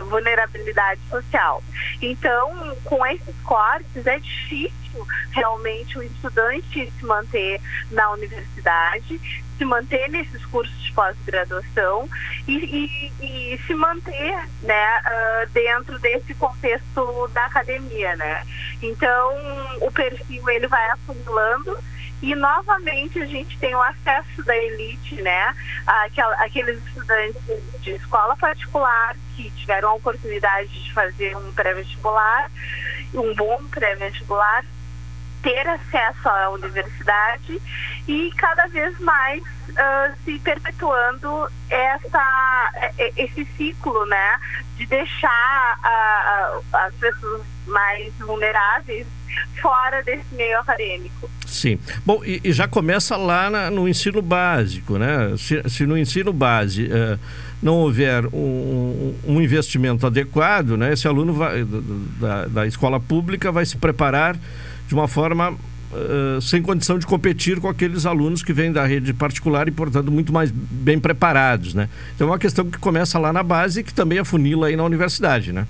vulnerabilidade 0.08 1.00
social. 1.08 1.62
Então, 2.00 2.76
com 2.84 3.04
esses 3.06 3.34
cortes, 3.42 4.06
é 4.06 4.18
difícil 4.18 5.06
realmente 5.32 5.98
o 5.98 6.02
estudante 6.02 6.92
se 6.98 7.04
manter 7.04 7.60
na 7.90 8.10
universidade, 8.12 9.20
se 9.56 9.64
manter 9.64 10.08
nesses 10.08 10.44
cursos 10.46 10.82
de 10.82 10.92
pós-graduação 10.92 12.08
e, 12.48 12.54
e, 12.54 13.12
e, 13.20 13.58
se 13.66 13.74
manter 13.74 14.48
né, 14.62 15.00
uh, 15.00 15.50
dentro 15.50 15.98
desse 15.98 16.34
contexto 16.34 17.28
da 17.28 17.44
academia. 17.44 18.16
Né? 18.16 18.44
Então, 18.82 19.34
o 19.82 19.90
perfil 19.92 20.48
ele 20.48 20.66
vai 20.66 20.90
afunilando 20.90 21.78
e 22.22 22.34
novamente 22.34 23.18
a 23.20 23.26
gente 23.26 23.58
tem 23.58 23.74
o 23.74 23.82
acesso 23.82 24.42
da 24.44 24.56
elite, 24.56 25.20
né? 25.22 25.54
Aqueles 26.38 26.78
estudantes 26.86 27.42
de 27.80 27.92
escola 27.92 28.36
particular 28.36 29.16
que 29.36 29.50
tiveram 29.52 29.90
a 29.90 29.94
oportunidade 29.94 30.68
de 30.68 30.92
fazer 30.92 31.36
um 31.36 31.52
pré-vestibular, 31.52 32.50
um 33.14 33.34
bom 33.34 33.62
pré-vestibular, 33.70 34.64
ter 35.42 35.66
acesso 35.66 36.28
à 36.28 36.50
universidade 36.50 37.60
e 38.06 38.30
cada 38.36 38.66
vez 38.66 38.98
mais 39.00 39.42
uh, 39.42 40.14
se 40.24 40.38
perpetuando 40.40 41.48
essa, 41.70 42.92
esse 43.16 43.46
ciclo, 43.56 44.04
né? 44.06 44.38
De 44.76 44.86
deixar 44.86 45.78
uh, 45.78 46.64
as 46.72 46.94
pessoas 46.94 47.42
mais 47.70 48.12
vulneráveis 48.18 49.06
fora 49.60 50.02
desse 50.02 50.34
meio 50.34 50.58
acadêmico. 50.58 51.30
Sim. 51.46 51.78
Bom, 52.04 52.24
e, 52.24 52.40
e 52.44 52.52
já 52.52 52.68
começa 52.68 53.16
lá 53.16 53.50
na, 53.50 53.70
no 53.70 53.88
ensino 53.88 54.22
básico, 54.22 54.98
né? 54.98 55.34
Se, 55.36 55.62
se 55.68 55.86
no 55.86 55.98
ensino 55.98 56.32
base 56.32 56.84
uh, 56.84 57.18
não 57.62 57.74
houver 57.74 58.26
um, 58.26 59.14
um, 59.26 59.40
investimento 59.40 60.06
adequado, 60.06 60.76
né? 60.76 60.92
Esse 60.92 61.08
aluno 61.08 61.32
vai, 61.32 61.64
da, 62.20 62.46
da 62.46 62.66
escola 62.66 63.00
pública 63.00 63.50
vai 63.50 63.66
se 63.66 63.76
preparar 63.76 64.36
de 64.86 64.94
uma 64.94 65.08
forma 65.08 65.56
Uh, 65.92 66.40
sem 66.40 66.62
condição 66.62 67.00
de 67.00 67.04
competir 67.04 67.58
com 67.58 67.68
aqueles 67.68 68.06
alunos 68.06 68.44
que 68.44 68.52
vêm 68.52 68.70
da 68.70 68.86
rede 68.86 69.12
particular 69.12 69.66
e, 69.66 69.72
portanto, 69.72 70.08
muito 70.08 70.32
mais 70.32 70.48
bem 70.52 71.00
preparados, 71.00 71.74
né? 71.74 71.88
Então 72.14 72.28
é 72.28 72.30
uma 72.30 72.38
questão 72.38 72.64
que 72.70 72.78
começa 72.78 73.18
lá 73.18 73.32
na 73.32 73.42
base 73.42 73.80
e 73.80 73.82
que 73.82 73.92
também 73.92 74.20
afunila 74.20 74.68
aí 74.68 74.76
na 74.76 74.84
universidade, 74.84 75.52
né? 75.52 75.66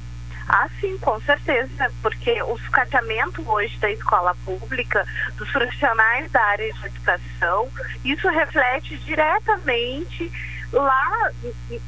Ah, 0.53 0.69
sim, 0.81 0.99
com 0.99 1.21
certeza, 1.21 1.93
porque 2.03 2.43
o 2.43 2.59
sucateamento 2.59 3.49
hoje 3.49 3.79
da 3.79 3.89
escola 3.89 4.35
pública, 4.45 5.07
dos 5.37 5.49
profissionais 5.53 6.29
da 6.33 6.43
área 6.43 6.73
de 6.73 6.87
educação, 6.87 7.71
isso 8.05 8.29
reflete 8.29 8.97
diretamente 8.99 10.29
lá 10.73 11.31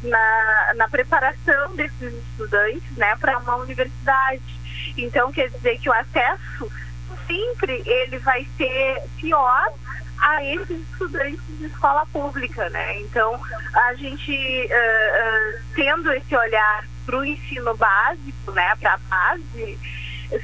na, 0.05 0.75
na 0.77 0.89
preparação 0.89 1.75
desses 1.75 2.15
estudantes 2.15 2.97
né, 2.97 3.17
para 3.17 3.37
uma 3.39 3.57
universidade. 3.57 4.61
Então, 4.97 5.33
quer 5.33 5.51
dizer 5.51 5.81
que 5.81 5.89
o 5.89 5.93
acesso 5.93 6.71
sempre 7.27 7.83
ele 7.85 8.19
vai 8.19 8.47
ser 8.57 9.03
pior 9.17 9.73
a 10.23 10.45
esses 10.45 10.81
estudantes 10.89 11.41
de 11.59 11.67
escola 11.67 12.07
pública, 12.07 12.71
né? 12.71 13.01
Então, 13.01 13.39
a 13.75 13.95
gente 13.95 14.33
uh, 14.33 15.59
uh, 15.59 15.63
tendo 15.75 16.13
esse 16.13 16.35
olhar 16.37 16.85
para 17.05 17.19
o 17.19 17.25
ensino 17.25 17.77
básico, 17.77 18.53
né, 18.53 18.73
para 18.81 18.95
a 18.95 18.99
base, 18.99 19.79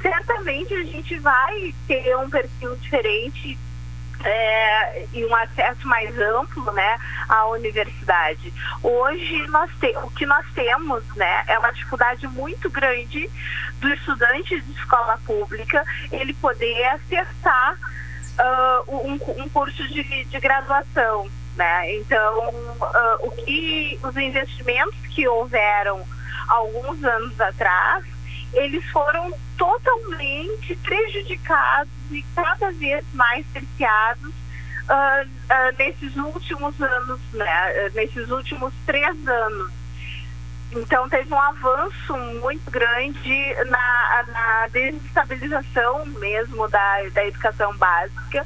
certamente 0.02 0.74
a 0.74 0.82
gente 0.82 1.16
vai 1.20 1.72
ter 1.86 2.16
um 2.16 2.28
perfil 2.28 2.74
diferente 2.76 3.56
é, 4.24 5.06
e 5.12 5.24
um 5.24 5.34
acesso 5.34 5.86
mais 5.86 6.18
amplo 6.18 6.72
né, 6.72 6.98
à 7.28 7.46
universidade. 7.46 8.52
Hoje 8.82 9.46
nós 9.46 9.70
te, 9.78 9.96
o 9.98 10.10
que 10.10 10.26
nós 10.26 10.44
temos 10.54 11.04
né, 11.14 11.44
é 11.46 11.56
uma 11.56 11.70
dificuldade 11.70 12.26
muito 12.26 12.68
grande 12.68 13.30
do 13.80 13.88
estudante 13.94 14.60
de 14.60 14.72
escola 14.72 15.18
pública 15.24 15.84
ele 16.10 16.34
poder 16.34 16.84
acessar 16.86 17.78
uh, 18.38 18.96
um, 19.06 19.14
um, 19.14 19.48
curso 19.48 19.86
de, 19.88 20.24
de 20.24 20.40
graduação. 20.40 21.28
Né? 21.56 21.96
Então, 21.96 22.48
uh, 22.48 23.26
o 23.26 23.30
que 23.32 23.98
os 24.02 24.16
investimentos 24.16 24.98
que 25.08 25.26
houveram 25.26 26.04
alguns 26.48 27.02
anos 27.02 27.40
atrás, 27.40 28.04
eles 28.52 28.84
foram 28.90 29.32
totalmente 29.56 30.76
prejudicados 30.76 31.92
e 32.10 32.22
cada 32.34 32.70
vez 32.72 33.04
mais 33.12 33.44
cerceados 33.52 34.32
uh, 34.88 35.76
nesses 35.76 36.16
últimos 36.16 36.80
anos, 36.80 37.20
né? 37.32 37.90
nesses 37.94 38.30
últimos 38.30 38.72
três 38.86 39.26
anos. 39.26 39.77
Então 40.72 41.08
teve 41.08 41.32
um 41.32 41.40
avanço 41.40 42.16
muito 42.40 42.70
grande 42.70 43.54
na, 43.68 44.24
na 44.28 44.68
desestabilização 44.68 46.04
mesmo 46.06 46.68
da, 46.68 47.08
da 47.12 47.26
educação 47.26 47.74
básica 47.76 48.44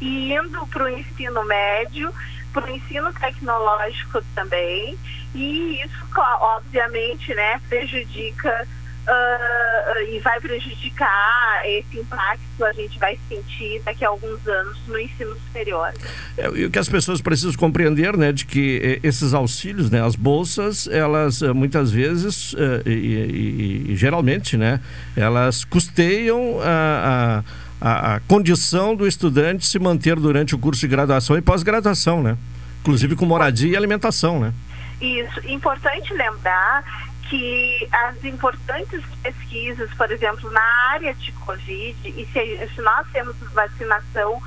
e 0.00 0.34
indo 0.34 0.66
para 0.66 0.84
o 0.84 0.88
ensino 0.88 1.44
médio, 1.44 2.12
para 2.52 2.66
o 2.66 2.70
ensino 2.70 3.12
tecnológico 3.14 4.22
também, 4.34 4.98
e 5.34 5.80
isso 5.82 6.06
obviamente 6.14 7.34
né, 7.34 7.60
prejudica 7.68 8.68
Uh, 9.02 10.14
e 10.14 10.20
vai 10.20 10.40
prejudicar 10.40 11.62
esse 11.64 11.98
impacto 11.98 12.64
a 12.64 12.72
gente 12.72 12.98
vai 13.00 13.18
sentir 13.28 13.82
daqui 13.84 14.04
a 14.04 14.08
alguns 14.08 14.46
anos 14.46 14.78
no 14.86 14.98
ensino 14.98 15.34
superior. 15.34 15.92
É, 16.36 16.48
e 16.50 16.64
o 16.64 16.70
que 16.70 16.78
as 16.78 16.88
pessoas 16.88 17.20
precisam 17.20 17.52
compreender, 17.54 18.16
né, 18.16 18.32
de 18.32 18.44
que 18.44 18.80
eh, 18.82 19.06
esses 19.06 19.34
auxílios, 19.34 19.90
né, 19.90 20.04
as 20.04 20.14
bolsas, 20.14 20.86
elas 20.86 21.42
eh, 21.42 21.52
muitas 21.52 21.90
vezes 21.90 22.52
uh, 22.52 22.58
e, 22.86 22.90
e, 22.90 23.92
e, 23.92 23.96
geralmente, 23.96 24.56
né, 24.56 24.80
elas 25.16 25.64
custeiam 25.64 26.60
a, 26.62 27.42
a, 27.80 28.14
a, 28.14 28.20
condição 28.20 28.94
do 28.94 29.06
estudante 29.06 29.66
se 29.66 29.78
manter 29.78 30.16
durante 30.16 30.54
o 30.54 30.58
curso 30.58 30.80
de 30.80 30.88
graduação 30.88 31.36
e 31.36 31.42
pós-graduação, 31.42 32.22
né, 32.22 32.36
inclusive 32.82 33.16
com 33.16 33.26
moradia 33.26 33.72
e 33.72 33.76
alimentação, 33.76 34.38
né. 34.38 34.52
Isso, 35.00 35.40
importante 35.48 36.14
lembrar 36.14 37.11
que 37.32 37.88
as 37.90 38.22
importantes 38.24 39.02
pesquisas, 39.22 39.90
por 39.94 40.12
exemplo, 40.12 40.50
na 40.50 40.90
área 40.90 41.14
de 41.14 41.32
Covid, 41.32 41.96
e 42.04 42.26
se, 42.26 42.74
se 42.74 42.82
nós 42.82 43.06
temos 43.10 43.34
vacinação 43.54 44.38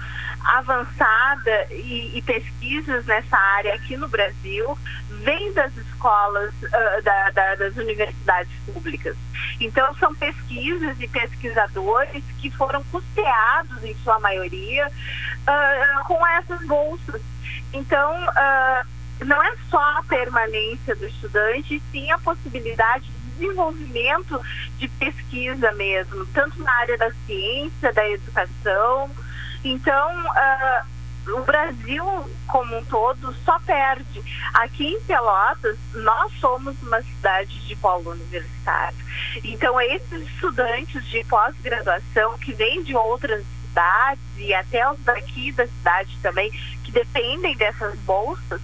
avançada 0.43 1.65
e, 1.71 2.15
e, 2.15 2.21
pesquisas 2.21 3.03
nessa 3.07 3.35
área 3.35 3.73
aqui 3.73 3.97
no 3.97 4.07
Brasil, 4.07 4.77
vem 5.09 5.51
das 5.53 5.75
escolas, 5.75 6.53
uh, 6.61 7.01
da, 7.01 7.31
da, 7.31 7.55
das 7.55 7.75
universidades 7.75 8.53
públicas. 8.71 9.17
Então, 9.59 9.95
são 9.95 10.13
pesquisas 10.13 10.95
e 11.01 11.07
pesquisadores 11.07 12.23
que 12.39 12.51
foram 12.51 12.83
custeados, 12.91 13.83
em 13.83 13.95
sua 14.03 14.19
maioria, 14.19 14.87
uh, 14.87 16.03
com 16.05 16.27
essas 16.27 16.61
bolsas. 16.67 17.19
Então, 17.73 18.13
uh, 18.27 18.94
não 19.21 19.41
é 19.41 19.55
só 19.69 19.79
a 19.79 20.03
permanência 20.07 20.95
do 20.95 21.05
estudante, 21.05 21.81
sim 21.91 22.11
a 22.11 22.17
possibilidade 22.17 23.05
de 23.05 23.29
desenvolvimento 23.31 24.39
de 24.77 24.87
pesquisa 24.87 25.71
mesmo, 25.73 26.25
tanto 26.27 26.61
na 26.61 26.73
área 26.73 26.97
da 26.97 27.11
ciência, 27.25 27.93
da 27.93 28.07
educação. 28.09 29.09
Então, 29.63 30.25
uh, 30.25 30.95
o 31.33 31.41
Brasil 31.41 32.05
como 32.47 32.77
um 32.77 32.85
todo 32.85 33.33
só 33.43 33.59
perde. 33.59 34.21
Aqui 34.53 34.85
em 34.85 35.01
Pelotas, 35.01 35.77
nós 35.93 36.31
somos 36.39 36.79
uma 36.83 37.01
cidade 37.01 37.59
de 37.67 37.75
polo 37.75 38.11
universitário. 38.11 38.97
Então, 39.43 39.79
esses 39.81 40.21
estudantes 40.29 41.03
de 41.05 41.23
pós-graduação 41.25 42.37
que 42.37 42.53
vêm 42.53 42.83
de 42.83 42.95
outras 42.95 43.43
cidades 43.75 44.23
e 44.37 44.53
até 44.53 44.89
os 44.89 44.99
daqui 44.99 45.51
da 45.51 45.67
cidade 45.67 46.17
também, 46.21 46.49
dependem 46.95 47.55
dessas 47.57 47.93
bolsas, 47.99 48.61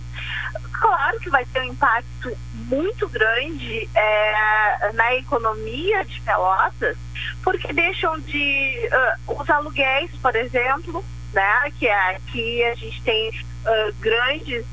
claro 0.72 1.20
que 1.20 1.30
vai 1.30 1.46
ter 1.46 1.60
um 1.62 1.66
impacto 1.66 2.36
muito 2.54 3.08
grande 3.10 3.90
é, 3.94 4.92
na 4.94 5.16
economia 5.16 6.04
de 6.06 6.22
Pelotas, 6.22 6.98
porque 7.44 7.74
deixam 7.74 8.18
de 8.22 8.90
uh, 9.28 9.42
os 9.42 9.50
aluguéis, 9.50 10.10
por 10.22 10.36
exemplo, 10.36 11.04
né, 11.34 11.72
que 11.78 11.88
é 11.88 12.16
aqui 12.16 12.64
a 12.64 12.76
gente 12.76 13.02
tem 13.04 13.30
uh, 13.30 13.94
grandes, 14.00 14.66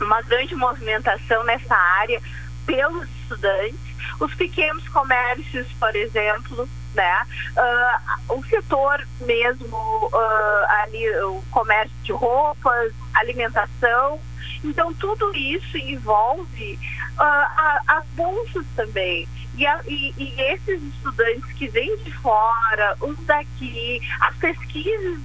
uma 0.00 0.20
grande 0.22 0.54
movimentação 0.56 1.44
nessa 1.44 1.76
área 1.76 2.20
pelos 2.66 3.08
estudantes, 3.22 3.78
os 4.24 4.34
pequenos 4.34 4.86
comércios, 4.88 5.66
por 5.78 5.94
exemplo, 5.94 6.68
né? 6.94 7.26
Uh, 7.56 8.38
o 8.38 8.44
setor 8.44 9.06
mesmo, 9.20 9.76
uh, 9.76 10.64
ali, 10.82 11.08
o 11.24 11.42
comércio 11.50 11.96
de 12.02 12.12
roupas, 12.12 12.92
alimentação, 13.14 14.20
então, 14.64 14.94
tudo 14.94 15.34
isso 15.36 15.76
envolve 15.76 16.78
uh, 17.18 17.82
as 17.88 18.04
bolsas 18.14 18.64
também. 18.76 19.26
E, 19.56 19.66
a, 19.66 19.80
e, 19.86 20.14
e, 20.16 20.40
esses 20.52 20.82
estudantes 20.82 21.44
que 21.52 21.68
vêm 21.68 21.96
de 21.98 22.10
fora, 22.18 22.96
os 23.00 23.18
daqui, 23.26 24.00
as 24.20 24.34
pesquisas 24.36 25.20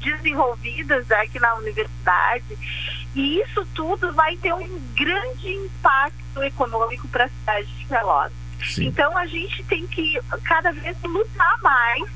desenvolvidas 0.00 1.10
aqui 1.10 1.40
na 1.40 1.54
universidade, 1.56 2.56
e 3.14 3.40
isso 3.40 3.66
tudo 3.74 4.12
vai 4.12 4.36
ter 4.36 4.52
um 4.54 4.80
grande 4.94 5.48
impacto 5.48 6.42
econômico 6.42 7.08
para 7.08 7.24
a 7.24 7.28
cidade 7.28 7.66
de 7.78 7.86
Pelotas. 7.86 8.32
Sim. 8.64 8.86
Então 8.86 9.16
a 9.16 9.26
gente 9.26 9.62
tem 9.64 9.86
que 9.86 10.18
cada 10.44 10.72
vez 10.72 10.96
lutar 11.02 11.58
mais 11.60 12.08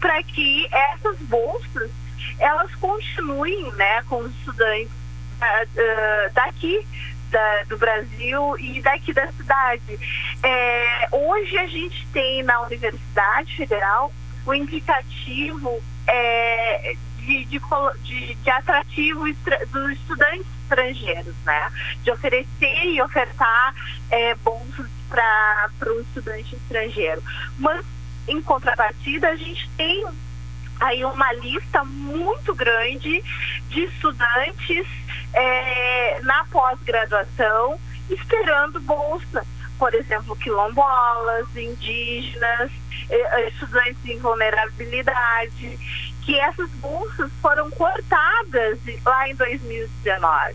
para 0.00 0.22
que 0.22 0.66
essas 0.70 1.18
bolsas 1.22 1.90
elas 2.38 2.74
continuem 2.76 3.72
né, 3.72 4.02
com 4.02 4.20
os 4.20 4.32
estudantes 4.38 4.90
uh, 4.90 6.32
daqui 6.32 6.86
da, 7.32 7.64
do 7.64 7.76
Brasil 7.78 8.56
e 8.58 8.80
daqui 8.80 9.12
da 9.12 9.26
cidade. 9.32 9.98
É, 10.42 11.08
hoje 11.10 11.58
a 11.58 11.66
gente 11.66 12.06
tem 12.12 12.42
na 12.42 12.60
Universidade 12.60 13.56
Federal 13.56 14.12
o 14.46 14.54
indicativo 14.54 15.82
é, 16.06 16.94
de, 17.18 17.44
de, 17.46 17.60
de, 18.02 18.34
de, 18.34 18.50
atrativo 18.50 19.24
dos 19.72 19.92
estudantes 19.92 20.46
estrangeiros, 20.62 21.34
né? 21.44 21.72
De 22.02 22.10
oferecer 22.10 22.84
e 22.84 23.00
ofertar 23.00 23.74
é, 24.10 24.34
bolsas 24.36 24.86
para 25.08 25.70
o 25.86 26.00
estudante 26.00 26.56
estrangeiro. 26.56 27.22
Mas, 27.58 27.84
em 28.26 28.40
contrapartida, 28.42 29.28
a 29.28 29.36
gente 29.36 29.68
tem 29.76 30.04
aí 30.82 31.04
uma 31.04 31.32
lista 31.34 31.84
muito 31.84 32.54
grande 32.54 33.22
de 33.68 33.84
estudantes 33.84 34.86
é, 35.32 36.20
na 36.22 36.44
pós-graduação 36.46 37.78
esperando 38.10 38.80
bolsa. 38.80 39.46
Por 39.78 39.94
exemplo, 39.94 40.36
quilombolas, 40.36 41.46
indígenas, 41.56 42.70
é, 43.10 43.48
estudantes 43.48 44.04
em 44.04 44.18
vulnerabilidade, 44.18 45.78
que 46.24 46.38
essas 46.38 46.70
bolsas 46.72 47.30
foram 47.40 47.70
cortadas 47.70 48.78
lá 49.04 49.28
em 49.28 49.34
2019. 49.34 50.54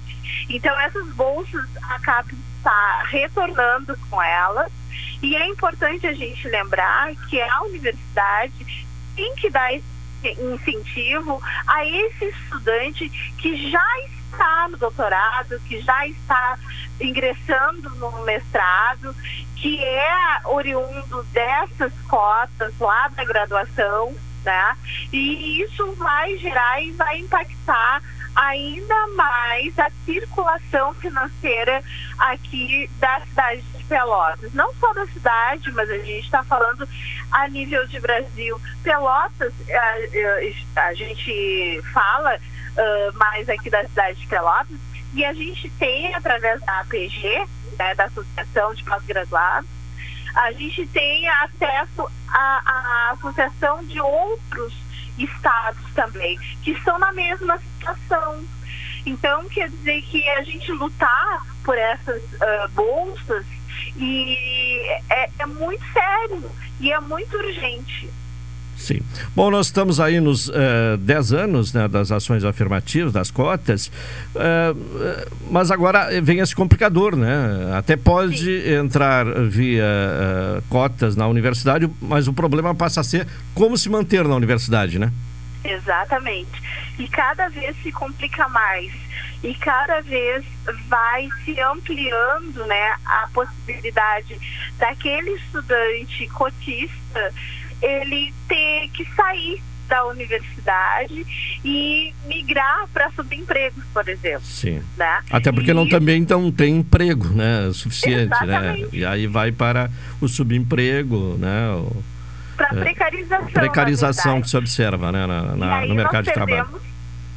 Então, 0.50 0.80
essas 0.80 1.08
bolsas 1.14 1.66
acabam 1.90 2.38
estar 2.58 3.04
retornando 3.06 3.98
com 4.10 4.22
elas. 4.22 4.72
E 5.22 5.36
é 5.36 5.48
importante 5.48 6.08
a 6.08 6.14
gente 6.14 6.48
lembrar 6.48 7.14
que 7.30 7.42
a 7.42 7.62
universidade 7.64 8.86
tem 9.16 9.36
que 9.36 9.50
dar 9.50 9.74
esse 9.74 9.97
incentivo 10.24 11.42
a 11.68 11.86
esse 11.86 12.26
estudante 12.26 13.10
que 13.38 13.70
já 13.72 14.00
está 14.02 14.68
no 14.70 14.78
doutorado, 14.78 15.60
que 15.68 15.80
já 15.82 16.08
está 16.08 16.58
ingressando 17.00 17.90
no 17.92 18.24
mestrado, 18.24 19.16
que 19.56 19.84
é 19.84 20.42
oriundo 20.46 21.24
dessas 21.32 21.94
cotas 22.08 22.74
lá 22.80 23.08
da 23.10 23.24
graduação, 23.24 24.16
né? 24.44 24.76
E 25.12 25.62
isso 25.62 25.94
vai 25.94 26.38
gerar 26.38 26.82
e 26.82 26.92
vai 26.92 27.20
impactar 27.20 28.02
ainda 28.38 29.08
mais 29.16 29.78
a 29.80 29.90
circulação 30.06 30.94
financeira 30.94 31.84
aqui 32.20 32.88
da 33.00 33.20
cidade 33.22 33.62
de 33.62 33.84
Pelotas. 33.86 34.54
Não 34.54 34.72
só 34.76 34.94
da 34.94 35.08
cidade, 35.08 35.72
mas 35.72 35.90
a 35.90 35.98
gente 35.98 36.26
está 36.26 36.44
falando 36.44 36.88
a 37.32 37.48
nível 37.48 37.86
de 37.88 38.00
Brasil. 38.00 38.62
Pelotas, 38.84 39.54
a, 40.76 40.82
a 40.82 40.94
gente 40.94 41.82
fala 41.92 42.36
uh, 42.36 43.18
mais 43.18 43.50
aqui 43.50 43.72
da 43.72 43.84
cidade 43.86 44.20
de 44.20 44.28
Pelotas 44.28 44.78
e 45.14 45.26
a 45.26 45.34
gente 45.34 45.70
tem, 45.72 46.14
através 46.14 46.62
da 46.62 46.82
APG, 46.82 47.44
né, 47.80 47.96
da 47.96 48.06
Associação 48.06 48.74
de 48.76 48.84
Pós-Graduados, 48.84 49.70
a 50.36 50.52
gente 50.52 50.86
tem 50.88 51.28
acesso 51.28 52.08
à 52.30 53.14
associação 53.14 53.84
de 53.86 54.00
outros 54.00 54.87
estados 55.18 55.84
também, 55.94 56.38
que 56.64 56.72
estão 56.72 56.98
na 57.00 57.12
mesma 57.14 57.58
situação. 57.58 58.44
Então, 59.06 59.48
quer 59.50 59.70
dizer 59.70 60.02
que 60.04 60.28
a 60.30 60.44
gente 60.44 60.72
lutar 60.74 61.46
por 61.64 61.78
essas 61.78 62.22
uh, 62.24 62.70
bolsas 62.74 63.46
e 63.96 64.38
é, 65.10 65.30
é 65.40 65.46
muito 65.46 65.84
sério 65.94 66.52
e 66.80 66.92
é 66.92 67.00
muito 67.00 67.36
urgente. 67.38 68.10
Sim. 68.78 69.00
Bom, 69.36 69.50
nós 69.50 69.66
estamos 69.66 70.00
aí 70.00 70.20
nos 70.20 70.50
uh, 70.50 70.54
eh, 70.94 70.98
10 70.98 71.34
anos 71.34 71.74
né, 71.74 71.88
das 71.88 72.12
ações 72.12 72.46
afirmativas, 72.46 73.12
das 73.12 73.32
cotas, 73.32 73.88
uh, 74.36 75.28
mas 75.50 75.72
agora 75.72 76.10
vem 76.22 76.40
esse 76.40 76.56
complicador, 76.56 77.16
né? 77.16 77.74
Até 77.76 77.98
pode 77.98 78.62
Sim. 78.62 78.74
entrar 78.76 79.26
via 79.48 79.84
uh, 79.84 80.62
cotas 80.70 81.16
na 81.16 81.28
universidade, 81.28 81.90
mas 82.00 82.28
o 82.28 82.34
problema 82.34 82.74
passa 82.76 83.02
a 83.02 83.04
ser 83.04 83.28
como 83.56 83.76
se 83.78 83.90
manter 83.90 84.24
na 84.26 84.36
universidade, 84.36 85.00
né? 85.00 85.12
Exatamente. 85.64 86.62
E 87.00 87.08
cada 87.08 87.50
vez 87.50 87.76
se 87.82 87.92
complica 87.92 88.48
mais. 88.48 88.92
E 89.44 89.54
cada 89.56 90.02
vez 90.02 90.46
vai 90.88 91.28
se 91.44 91.60
ampliando 91.60 92.66
né, 92.66 92.96
a 93.06 93.28
possibilidade 93.34 94.40
daquele 94.78 95.32
estudante 95.32 96.28
cotista 96.30 97.34
ele 97.82 98.34
ter 98.48 98.90
que 98.90 99.06
sair 99.16 99.62
da 99.88 100.06
universidade 100.06 101.26
e 101.64 102.14
migrar 102.26 102.88
para 102.94 103.10
subempregos, 103.12 103.84
por 103.94 104.08
exemplo. 104.08 104.42
Sim. 104.44 104.82
Né? 104.98 105.20
Até 105.32 105.52
porque 105.52 105.72
e... 105.72 105.74
não 105.74 105.88
também 105.88 106.22
então 106.22 106.52
tem 106.52 106.78
emprego, 106.78 107.30
né, 107.30 107.70
suficiente, 107.74 108.30
né? 108.30 108.38
Exatamente. 108.44 108.82
né? 108.82 108.90
E 108.92 109.06
aí 109.06 109.28
vai 109.28 109.52
para 109.52 109.90
o 110.20 110.28
subemprego, 110.28 111.38
né? 111.38 111.68
Para 112.56 112.68
é, 112.68 112.82
precarização. 112.82 113.52
Precarização 113.52 114.42
que 114.42 114.50
se 114.50 114.58
observa, 114.58 115.12
né, 115.12 115.26
na, 115.26 115.56
na 115.56 115.86
no 115.86 115.96
mercado 115.96 116.26
de 116.26 116.34
trabalho. 116.34 116.68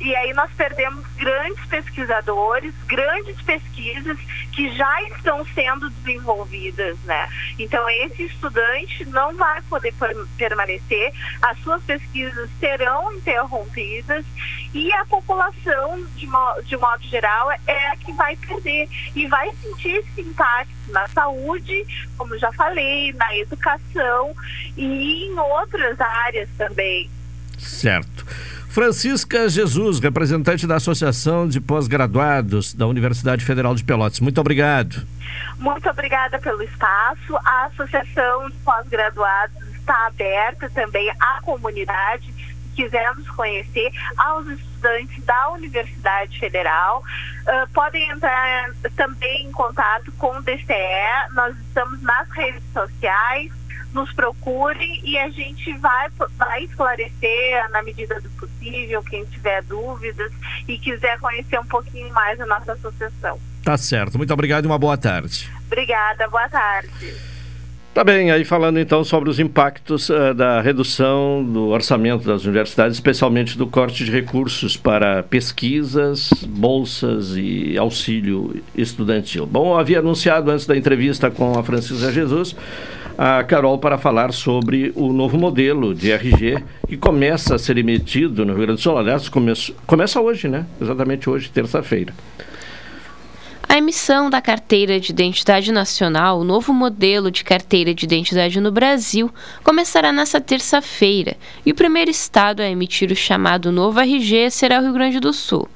E 0.00 0.16
aí 0.16 0.32
nós 0.32 0.50
perdemos 0.56 1.04
grandes 1.16 1.64
pesquisadores, 1.66 2.74
grandes 2.86 3.40
pesquisas 3.42 4.18
que 4.52 4.74
já 4.74 5.02
estão 5.02 5.44
sendo 5.54 5.90
desenvolvidas, 5.90 6.98
né? 7.00 7.28
Então 7.58 7.88
esse 7.88 8.24
estudante 8.24 9.04
não 9.06 9.36
vai 9.36 9.60
poder 9.62 9.94
permanecer, 10.38 11.12
as 11.42 11.58
suas 11.58 11.82
pesquisas 11.82 12.48
serão 12.58 13.12
interrompidas 13.12 14.24
e 14.72 14.92
a 14.92 15.04
população, 15.04 16.04
de, 16.16 16.26
mo 16.26 16.62
de 16.64 16.76
modo 16.76 17.02
geral, 17.04 17.50
é 17.66 17.88
a 17.88 17.96
que 17.96 18.12
vai 18.12 18.36
perder 18.36 18.88
e 19.14 19.26
vai 19.26 19.50
sentir 19.56 19.96
esse 19.96 20.22
impacto 20.22 20.70
na 20.88 21.06
saúde, 21.08 21.84
como 22.16 22.38
já 22.38 22.52
falei, 22.52 23.12
na 23.12 23.36
educação 23.36 24.34
e 24.76 25.26
em 25.26 25.38
outras 25.38 26.00
áreas 26.00 26.48
também. 26.56 27.10
Certo. 27.58 28.24
Francisca 28.70 29.48
Jesus, 29.48 29.98
representante 29.98 30.64
da 30.64 30.76
Associação 30.76 31.48
de 31.48 31.60
Pós-Graduados 31.60 32.72
da 32.72 32.86
Universidade 32.86 33.44
Federal 33.44 33.74
de 33.74 33.82
Pelotas. 33.82 34.20
Muito 34.20 34.40
obrigado. 34.40 35.04
Muito 35.58 35.90
obrigada 35.90 36.38
pelo 36.38 36.62
espaço. 36.62 37.36
A 37.44 37.64
Associação 37.64 38.48
de 38.48 38.56
Pós-Graduados 38.58 39.56
está 39.74 40.06
aberta 40.06 40.70
também 40.70 41.10
à 41.18 41.40
comunidade. 41.42 42.32
Se 42.32 42.84
quisermos 42.84 43.28
conhecer 43.30 43.90
aos 44.16 44.46
estudantes 44.46 45.24
da 45.24 45.50
Universidade 45.50 46.38
Federal, 46.38 47.02
uh, 47.02 47.68
podem 47.74 48.08
entrar 48.08 48.70
também 48.94 49.48
em 49.48 49.50
contato 49.50 50.12
com 50.12 50.38
o 50.38 50.42
DCE. 50.42 51.34
Nós 51.34 51.56
estamos 51.58 52.00
nas 52.02 52.30
redes 52.30 52.62
sociais 52.72 53.50
nos 53.92 54.12
procure 54.12 55.00
e 55.04 55.18
a 55.18 55.28
gente 55.30 55.72
vai, 55.78 56.08
vai 56.36 56.64
esclarecer 56.64 57.70
na 57.70 57.82
medida 57.82 58.20
do 58.20 58.28
possível, 58.30 59.02
quem 59.02 59.24
tiver 59.26 59.62
dúvidas 59.64 60.32
e 60.68 60.78
quiser 60.78 61.18
conhecer 61.18 61.58
um 61.58 61.66
pouquinho 61.66 62.12
mais 62.12 62.40
a 62.40 62.46
nossa 62.46 62.72
associação. 62.72 63.38
Tá 63.64 63.76
certo. 63.76 64.16
Muito 64.16 64.32
obrigado 64.32 64.64
e 64.64 64.66
uma 64.66 64.78
boa 64.78 64.96
tarde. 64.96 65.50
Obrigada, 65.66 66.28
boa 66.28 66.48
tarde. 66.48 67.30
Tá 67.92 68.04
bem, 68.04 68.30
aí 68.30 68.44
falando 68.44 68.78
então 68.78 69.02
sobre 69.02 69.28
os 69.28 69.40
impactos 69.40 70.08
uh, 70.10 70.32
da 70.32 70.60
redução 70.60 71.42
do 71.42 71.70
orçamento 71.70 72.24
das 72.24 72.44
universidades, 72.44 72.96
especialmente 72.96 73.58
do 73.58 73.66
corte 73.66 74.04
de 74.04 74.12
recursos 74.12 74.76
para 74.76 75.24
pesquisas, 75.24 76.30
bolsas 76.46 77.34
e 77.36 77.76
auxílio 77.76 78.62
estudantil. 78.76 79.44
Bom, 79.44 79.76
havia 79.76 79.98
anunciado 79.98 80.52
antes 80.52 80.66
da 80.66 80.76
entrevista 80.76 81.32
com 81.32 81.58
a 81.58 81.64
Francisca 81.64 82.12
Jesus 82.12 82.54
a 83.16 83.44
Carol 83.44 83.78
para 83.78 83.98
falar 83.98 84.32
sobre 84.32 84.92
o 84.94 85.12
novo 85.12 85.38
modelo 85.38 85.94
de 85.94 86.10
RG 86.10 86.62
que 86.88 86.96
começa 86.96 87.54
a 87.54 87.58
ser 87.58 87.78
emitido 87.78 88.44
no 88.44 88.52
Rio 88.52 88.62
Grande 88.62 88.80
do 88.80 88.82
Sul. 88.82 88.98
Aliás, 88.98 89.28
começa, 89.28 89.72
começa 89.86 90.20
hoje, 90.20 90.48
né? 90.48 90.66
Exatamente 90.80 91.28
hoje, 91.28 91.50
terça-feira. 91.50 92.12
A 93.68 93.78
emissão 93.78 94.28
da 94.28 94.40
carteira 94.40 94.98
de 94.98 95.12
identidade 95.12 95.70
nacional, 95.70 96.40
o 96.40 96.44
novo 96.44 96.72
modelo 96.72 97.30
de 97.30 97.44
carteira 97.44 97.94
de 97.94 98.04
identidade 98.04 98.60
no 98.60 98.72
Brasil, 98.72 99.32
começará 99.62 100.10
nesta 100.10 100.40
terça-feira 100.40 101.36
e 101.64 101.70
o 101.70 101.74
primeiro 101.74 102.10
estado 102.10 102.62
a 102.62 102.68
emitir 102.68 103.12
o 103.12 103.14
chamado 103.14 103.70
novo 103.70 104.00
RG 104.00 104.50
será 104.50 104.80
o 104.80 104.82
Rio 104.82 104.92
Grande 104.92 105.20
do 105.20 105.32
Sul. 105.32 105.68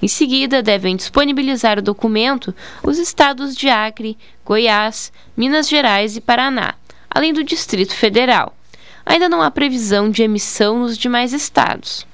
Em 0.00 0.08
seguida, 0.08 0.62
devem 0.62 0.96
disponibilizar 0.96 1.78
o 1.78 1.82
documento 1.82 2.54
os 2.82 2.98
estados 2.98 3.54
de 3.54 3.68
Acre, 3.68 4.16
Goiás, 4.44 5.12
Minas 5.36 5.68
Gerais 5.68 6.16
e 6.16 6.20
Paraná 6.20 6.74
além 7.14 7.32
do 7.32 7.44
Distrito 7.44 7.94
Federal. 7.94 8.56
Ainda 9.04 9.28
não 9.28 9.42
há 9.42 9.50
previsão 9.50 10.10
de 10.10 10.22
emissão 10.22 10.78
nos 10.80 10.96
demais 10.96 11.32
estados. 11.32 12.06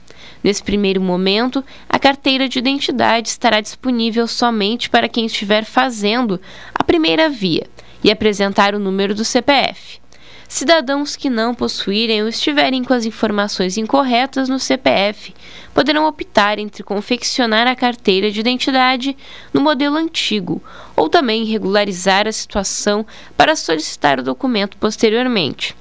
Nesse 0.43 0.63
primeiro 0.63 1.01
momento, 1.01 1.65
a 1.89 1.99
carteira 1.99 2.49
de 2.49 2.59
identidade 2.59 3.29
estará 3.29 3.61
disponível 3.61 4.27
somente 4.27 4.89
para 4.89 5.09
quem 5.09 5.27
estiver 5.27 5.65
fazendo 5.65 6.41
a 6.75 6.85
primeira 6.85 7.29
via 7.29 7.67
e 8.03 8.11
apresentar 8.11 8.75
o 8.75 8.79
número 8.79 9.15
do 9.15 9.25
CPF. 9.25 10.01
Cidadãos 10.49 11.15
que 11.15 11.29
não 11.29 11.55
possuírem 11.55 12.23
ou 12.23 12.29
estiverem 12.29 12.83
com 12.83 12.95
as 12.95 13.05
informações 13.05 13.77
incorretas 13.77 14.49
no 14.49 14.59
CPF 14.59 15.35
poderão 15.75 16.09
optar 16.09 16.59
entre 16.59 16.83
confeccionar 16.83 17.67
a 17.67 17.77
carteira 17.77 18.31
de 18.31 18.41
identidade 18.41 19.15
no 19.53 19.61
modelo 19.61 19.97
antigo 19.97 20.63
ou 20.97 21.07
também 21.11 21.45
regularizar 21.45 22.27
a 22.27 22.33
situação 22.33 23.05
para 23.37 23.55
solicitar 23.55 24.19
o 24.19 24.23
documento 24.23 24.79
posteriormente. 24.79 25.77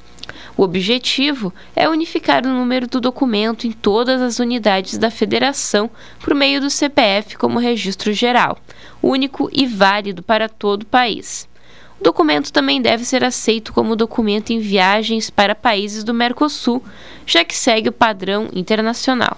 O 0.57 0.63
objetivo 0.63 1.53
é 1.73 1.87
unificar 1.87 2.45
o 2.45 2.49
número 2.49 2.87
do 2.87 2.99
documento 2.99 3.65
em 3.65 3.71
todas 3.71 4.21
as 4.21 4.37
unidades 4.37 4.97
da 4.97 5.09
federação 5.09 5.89
por 6.19 6.35
meio 6.35 6.59
do 6.59 6.69
CPF 6.69 7.37
como 7.37 7.57
registro 7.57 8.11
geral, 8.11 8.57
único 9.01 9.49
e 9.53 9.65
válido 9.65 10.21
para 10.21 10.49
todo 10.49 10.83
o 10.83 10.87
país. 10.87 11.47
O 11.99 12.03
documento 12.03 12.51
também 12.51 12.81
deve 12.81 13.03
ser 13.03 13.23
aceito 13.23 13.73
como 13.73 13.95
documento 13.95 14.51
em 14.51 14.59
viagens 14.59 15.29
para 15.29 15.55
países 15.55 16.03
do 16.03 16.13
Mercosul, 16.13 16.83
já 17.25 17.43
que 17.43 17.55
segue 17.55 17.89
o 17.89 17.93
padrão 17.93 18.49
internacional. 18.53 19.37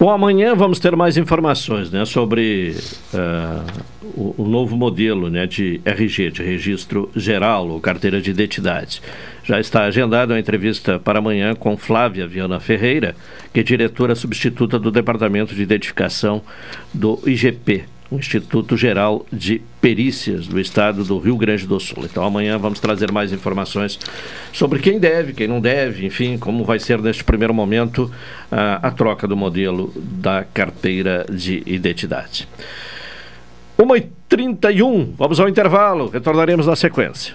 Bom, 0.00 0.08
amanhã 0.08 0.54
vamos 0.54 0.78
ter 0.78 0.96
mais 0.96 1.18
informações 1.18 1.90
né, 1.90 2.06
sobre 2.06 2.74
uh, 3.12 3.82
o, 4.16 4.34
o, 4.38 4.48
novo 4.48 4.74
modelo 4.74 5.28
né, 5.28 5.46
de 5.46 5.78
RG, 5.84 6.30
de 6.30 6.42
Registro 6.42 7.10
Geral, 7.14 7.68
ou 7.68 7.78
Carteira 7.78 8.18
de 8.18 8.30
Identidade. 8.30 9.02
Já 9.44 9.60
está 9.60 9.84
agendada 9.84 10.32
uma 10.32 10.40
entrevista 10.40 10.98
para 10.98 11.18
amanhã 11.18 11.54
com 11.54 11.76
Flávia 11.76 12.26
Viana 12.26 12.58
Ferreira, 12.58 13.14
que 13.52 13.60
é 13.60 13.62
diretora 13.62 14.14
substituta 14.14 14.78
do 14.78 14.90
Departamento 14.90 15.54
de 15.54 15.62
Identificação 15.62 16.40
do 16.94 17.20
IGP, 17.26 17.84
Instituto 18.12 18.76
Geral 18.76 19.24
de 19.32 19.60
Perícias 19.80 20.46
do 20.46 20.60
Estado 20.60 21.04
do 21.04 21.18
Rio 21.18 21.36
Grande 21.36 21.66
do 21.66 21.78
Sul. 21.78 22.04
Então 22.04 22.24
amanhã 22.24 22.58
vamos 22.58 22.80
trazer 22.80 23.12
mais 23.12 23.32
informações 23.32 23.98
sobre 24.52 24.78
quem 24.80 24.98
deve, 24.98 25.32
quem 25.32 25.46
não 25.46 25.60
deve, 25.60 26.06
enfim, 26.06 26.36
como 26.38 26.64
vai 26.64 26.78
ser 26.78 27.00
neste 27.00 27.24
primeiro 27.24 27.54
momento 27.54 28.10
a, 28.50 28.88
a 28.88 28.90
troca 28.90 29.26
do 29.26 29.36
modelo 29.36 29.92
da 29.96 30.44
carteira 30.44 31.24
de 31.30 31.62
identidade. 31.66 32.48
1h31, 33.78 35.14
vamos 35.16 35.40
ao 35.40 35.48
intervalo, 35.48 36.08
retornaremos 36.08 36.66
na 36.66 36.76
sequência. 36.76 37.34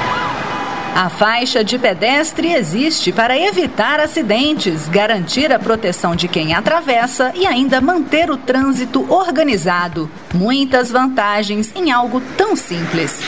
A 0.93 1.09
faixa 1.09 1.63
de 1.63 1.79
pedestre 1.79 2.51
existe 2.51 3.13
para 3.13 3.37
evitar 3.37 3.99
acidentes, 3.99 4.89
garantir 4.89 5.51
a 5.51 5.57
proteção 5.57 6.15
de 6.15 6.27
quem 6.27 6.53
atravessa 6.53 7.31
e 7.33 7.47
ainda 7.47 7.79
manter 7.79 8.29
o 8.29 8.35
trânsito 8.35 9.05
organizado. 9.11 10.11
Muitas 10.33 10.91
vantagens 10.91 11.71
em 11.75 11.91
algo 11.91 12.21
tão 12.37 12.57
simples. 12.57 13.19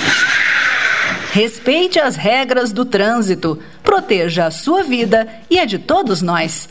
Respeite 1.31 1.99
as 1.99 2.15
regras 2.15 2.71
do 2.71 2.83
trânsito, 2.83 3.57
proteja 3.81 4.45
a 4.45 4.51
sua 4.51 4.83
vida 4.83 5.27
e 5.49 5.57
a 5.57 5.65
de 5.65 5.79
todos 5.79 6.21
nós. 6.21 6.67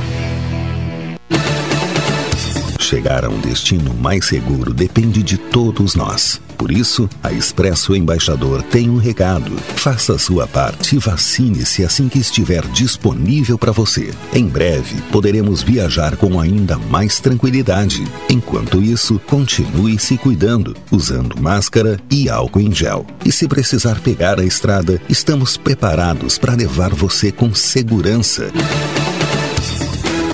Chegar 2.82 3.24
a 3.24 3.30
um 3.30 3.40
destino 3.40 3.94
mais 3.94 4.26
seguro 4.26 4.74
depende 4.74 5.22
de 5.22 5.38
todos 5.38 5.96
nós. 5.96 6.42
Por 6.58 6.72
isso, 6.72 7.08
a 7.24 7.32
Expresso 7.32 7.96
Embaixador 7.96 8.62
tem 8.64 8.90
um 8.90 8.98
recado. 8.98 9.56
Faça 9.76 10.14
a 10.14 10.20
sua 10.20 10.46
parte 10.48 10.96
e 10.96 11.00
vacine-se 11.00 11.86
assim 11.86 12.10
que 12.10 12.20
estiver 12.20 12.68
disponível 12.68 13.58
para 13.58 13.72
você. 13.72 14.12
Em 14.34 14.46
breve, 14.46 15.00
poderemos 15.12 15.62
viajar 15.62 16.18
com 16.18 16.40
ainda 16.40 16.78
mais 16.78 17.20
tranquilidade. 17.20 18.04
Enquanto 18.30 18.82
isso, 18.82 19.20
continue 19.26 19.98
se 19.98 20.18
cuidando, 20.18 20.76
usando 20.92 21.40
máscara 21.40 22.00
e 22.10 22.30
álcool 22.30 22.62
em 22.62 22.74
gel. 22.74 23.06
E 23.24 23.32
se 23.32 23.48
precisar 23.48 24.02
pegar 24.02 24.40
a 24.40 24.44
estrada, 24.44 25.00
estamos 25.08 25.56
preparados 25.56 26.38
para 26.38 26.56
levar 26.56 26.94
você 26.94 27.32
com 27.32 27.54
segurança. 27.54 28.52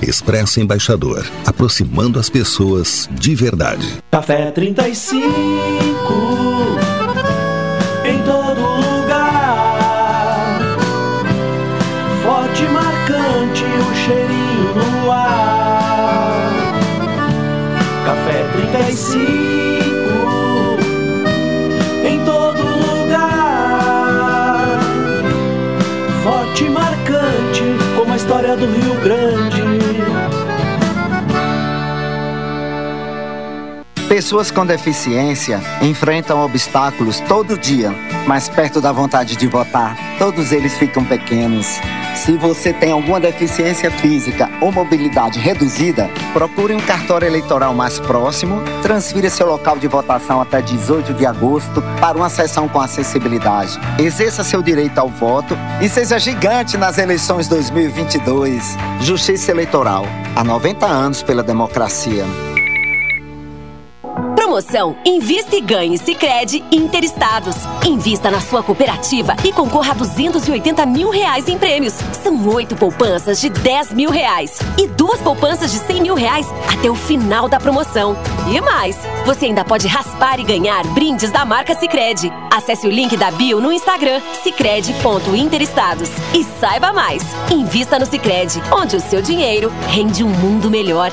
Expresso 0.02 0.60
Embaixador, 0.60 1.26
aproximando 1.46 2.18
as 2.18 2.30
pessoas 2.30 3.08
de 3.12 3.34
verdade. 3.34 3.98
Café 4.10 4.50
35 4.50 5.97
Pessoas 34.08 34.50
com 34.50 34.64
deficiência 34.64 35.60
enfrentam 35.82 36.42
obstáculos 36.42 37.20
todo 37.20 37.58
dia, 37.58 37.94
mas 38.26 38.48
perto 38.48 38.80
da 38.80 38.90
vontade 38.90 39.36
de 39.36 39.46
votar, 39.46 39.98
todos 40.18 40.50
eles 40.50 40.78
ficam 40.78 41.04
pequenos. 41.04 41.78
Se 42.14 42.32
você 42.38 42.72
tem 42.72 42.90
alguma 42.90 43.20
deficiência 43.20 43.90
física 43.90 44.50
ou 44.62 44.72
mobilidade 44.72 45.38
reduzida, 45.38 46.08
procure 46.32 46.74
um 46.74 46.80
cartório 46.80 47.26
eleitoral 47.26 47.74
mais 47.74 48.00
próximo, 48.00 48.62
transfira 48.80 49.28
seu 49.28 49.46
local 49.46 49.78
de 49.78 49.86
votação 49.86 50.40
até 50.40 50.62
18 50.62 51.12
de 51.12 51.26
agosto 51.26 51.82
para 52.00 52.16
uma 52.16 52.30
sessão 52.30 52.66
com 52.66 52.80
acessibilidade. 52.80 53.78
Exerça 53.98 54.42
seu 54.42 54.62
direito 54.62 54.98
ao 54.98 55.10
voto 55.10 55.54
e 55.82 55.88
seja 55.88 56.18
gigante 56.18 56.78
nas 56.78 56.96
eleições 56.96 57.46
2022. 57.46 58.74
Justiça 59.02 59.50
Eleitoral. 59.50 60.06
Há 60.34 60.42
90 60.42 60.86
anos 60.86 61.22
pela 61.22 61.42
democracia. 61.42 62.24
Promoção 64.58 64.96
Invista 65.04 65.54
e 65.54 65.60
Ganhe 65.60 65.96
Sicredi 65.96 66.64
Interestados. 66.72 67.54
Invista 67.86 68.28
na 68.28 68.40
sua 68.40 68.60
cooperativa 68.60 69.36
e 69.44 69.52
concorra 69.52 69.92
a 69.92 69.94
280 69.94 70.84
mil 70.84 71.10
reais 71.10 71.46
em 71.46 71.56
prêmios. 71.56 71.94
São 72.24 72.48
oito 72.48 72.74
poupanças 72.74 73.40
de 73.40 73.50
10 73.50 73.92
mil 73.92 74.10
reais 74.10 74.58
e 74.76 74.88
duas 74.88 75.20
poupanças 75.20 75.70
de 75.70 75.78
100 75.78 76.02
mil 76.02 76.14
reais 76.16 76.48
até 76.72 76.90
o 76.90 76.96
final 76.96 77.48
da 77.48 77.60
promoção. 77.60 78.16
E 78.52 78.60
mais, 78.60 78.96
você 79.24 79.46
ainda 79.46 79.64
pode 79.64 79.86
raspar 79.86 80.40
e 80.40 80.44
ganhar 80.44 80.84
brindes 80.88 81.30
da 81.30 81.44
marca 81.44 81.76
Sicredi. 81.76 82.32
Acesse 82.50 82.84
o 82.84 82.90
link 82.90 83.16
da 83.16 83.30
bio 83.30 83.60
no 83.60 83.70
Instagram 83.70 84.20
sicredi.interestados 84.42 86.10
e 86.34 86.42
saiba 86.58 86.92
mais. 86.92 87.22
Invista 87.48 87.96
no 87.96 88.06
Sicredi, 88.06 88.60
onde 88.72 88.96
o 88.96 89.00
seu 89.00 89.22
dinheiro 89.22 89.72
rende 89.86 90.24
um 90.24 90.28
mundo 90.28 90.68
melhor. 90.68 91.12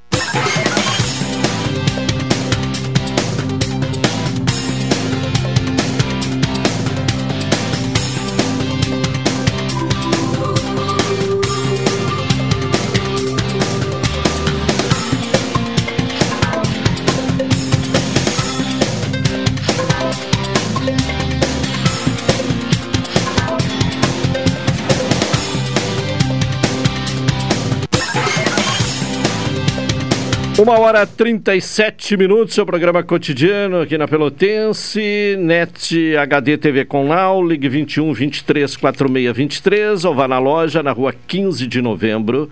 Uma 30.71 30.79
hora 30.79 31.05
37 31.05 32.15
minutos, 32.15 32.55
seu 32.55 32.65
programa 32.65 33.03
cotidiano 33.03 33.81
aqui 33.81 33.97
na 33.97 34.07
Pelotense, 34.07 35.35
NET 35.37 36.15
HD 36.15 36.57
TV 36.57 36.85
com 36.85 37.09
Now, 37.09 37.45
ligue 37.45 37.67
21 37.67 38.13
23 38.13 38.77
46 38.77 39.35
23 39.35 40.05
ou 40.05 40.15
vá 40.15 40.29
na 40.29 40.39
loja 40.39 40.81
na 40.81 40.93
rua 40.93 41.13
15 41.27 41.67
de 41.67 41.81
novembro, 41.81 42.49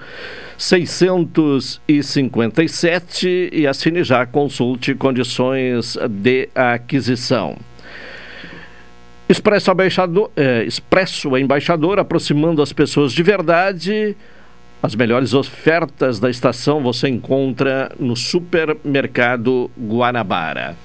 657 0.57 3.51
e 3.53 3.65
assine 3.65 4.03
já, 4.03 4.25
consulte 4.25 4.93
condições 4.95 5.97
de 6.09 6.49
aquisição. 6.53 7.55
Expresso 9.29 9.71
Embaixador, 9.71 10.29
é, 10.35 10.65
Expresso 10.65 11.37
Embaixador, 11.37 11.99
aproximando 11.99 12.61
as 12.61 12.73
pessoas 12.73 13.13
de 13.13 13.23
verdade. 13.23 14.17
As 14.81 14.95
melhores 14.95 15.33
ofertas 15.33 16.21
da 16.21 16.29
estação 16.29 16.81
você 16.81 17.09
encontra 17.09 17.91
no 17.99 18.15
Supermercado 18.15 19.69
Guanabara. 19.77 20.77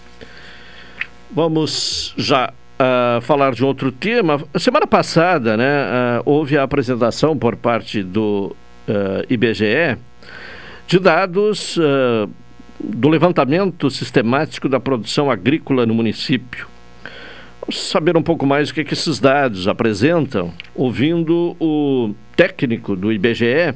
Vamos 1.30 2.12
já 2.16 2.53
uh, 2.78 3.20
falar 3.20 3.53
de 3.53 3.64
outro 3.64 3.92
tema. 3.92 4.42
Semana 4.59 4.86
passada, 4.86 5.57
né, 5.57 5.84
uh, 5.84 6.22
houve 6.24 6.59
a 6.59 6.64
apresentação 6.64 7.38
por 7.38 7.55
parte 7.55 8.03
do 8.03 8.57
uh, 8.88 9.32
IBGE 9.32 9.97
de 10.86 10.99
dados 10.99 11.78
do 12.78 13.09
levantamento 13.09 13.88
sistemático 13.90 14.68
da 14.68 14.78
produção 14.78 15.30
agrícola 15.30 15.86
no 15.86 15.95
município. 15.95 16.68
Vamos 17.61 17.88
saber 17.88 18.16
um 18.16 18.22
pouco 18.22 18.45
mais 18.45 18.68
o 18.68 18.74
que, 18.74 18.84
que 18.84 18.92
esses 18.92 19.18
dados 19.18 19.66
apresentam, 19.66 20.53
ouvindo 20.74 21.57
o 21.59 22.14
técnico 22.35 22.97
do 22.97 23.12
IBGE, 23.12 23.74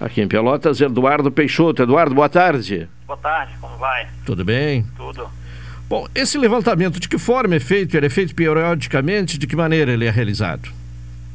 aqui 0.00 0.20
em 0.20 0.28
Pelotas, 0.28 0.80
Eduardo 0.80 1.30
Peixoto. 1.30 1.82
Eduardo, 1.82 2.14
boa 2.14 2.28
tarde. 2.28 2.88
Boa 3.06 3.18
tarde, 3.18 3.52
como 3.60 3.76
vai? 3.78 4.06
Tudo 4.24 4.44
bem? 4.44 4.84
Tudo. 4.96 5.28
Bom, 5.88 6.06
esse 6.14 6.36
levantamento, 6.36 7.00
de 7.00 7.08
que 7.08 7.18
forma 7.18 7.54
é 7.54 7.60
feito? 7.60 7.96
Ele 7.96 8.06
é 8.06 8.10
feito 8.10 8.34
periodicamente? 8.34 9.38
De 9.38 9.46
que 9.46 9.56
maneira 9.56 9.92
ele 9.92 10.06
é 10.06 10.10
realizado? 10.10 10.70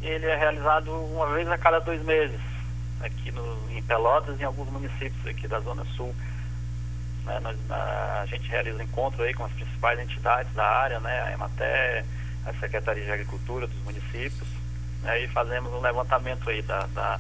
Ele 0.01 0.26
é 0.26 0.36
realizado 0.36 0.91
uma 0.91 1.34
vez 1.34 1.47
a 1.49 1.57
cada 1.57 1.80
dois 1.80 2.03
meses, 2.03 2.39
aqui 3.01 3.32
no, 3.32 3.57
em 3.71 3.82
Pelotas 3.82 4.38
e 4.39 4.43
em 4.43 4.45
alguns 4.45 4.69
municípios 4.69 5.26
aqui 5.26 5.47
da 5.47 5.59
Zona 5.59 5.84
Sul. 5.95 6.13
Né, 7.26 7.39
nós, 7.39 7.57
a, 7.69 8.21
a, 8.21 8.26
gente 8.26 8.47
realiza 8.49 8.84
encontro 8.84 9.24
aí 9.24 9.34
com 9.34 9.45
as 9.45 9.51
principais 9.53 9.99
entidades 9.99 10.53
da 10.53 10.65
área, 10.65 10.99
né, 10.99 11.21
a 11.21 11.32
EMATE, 11.32 12.05
a 12.45 12.53
Secretaria 12.59 13.05
de 13.05 13.11
Agricultura 13.11 13.65
dos 13.65 13.84
municípios, 13.84 14.47
e 15.06 15.28
fazemos 15.30 15.72
um 15.74 15.82
levantamento 15.82 16.49
aí 16.49 16.62
da, 16.62 16.86
da 16.88 17.20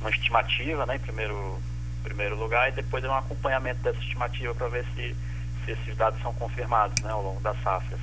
uma 0.00 0.10
estimativa, 0.10 0.86
né, 0.86 0.96
em 0.96 1.00
primeiro, 1.00 1.58
primeiro 2.02 2.36
lugar, 2.36 2.68
e 2.68 2.72
depois 2.72 3.04
um 3.04 3.14
acompanhamento 3.14 3.80
dessa 3.82 3.98
estimativa 3.98 4.54
para 4.54 4.68
ver 4.68 4.84
se, 4.94 5.16
se 5.64 5.72
esses 5.72 5.96
dados 5.96 6.20
são 6.22 6.32
confirmados 6.34 7.02
né, 7.02 7.10
ao 7.10 7.22
longo 7.22 7.40
das 7.40 7.60
safras. 7.62 8.00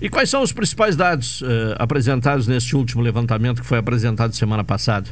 E 0.00 0.08
quais 0.08 0.30
são 0.30 0.42
os 0.42 0.52
principais 0.52 0.94
dados 0.94 1.40
uh, 1.40 1.74
apresentados 1.78 2.46
neste 2.46 2.76
último 2.76 3.02
levantamento 3.02 3.60
que 3.60 3.66
foi 3.66 3.78
apresentado 3.78 4.32
semana 4.34 4.62
passada? 4.62 5.08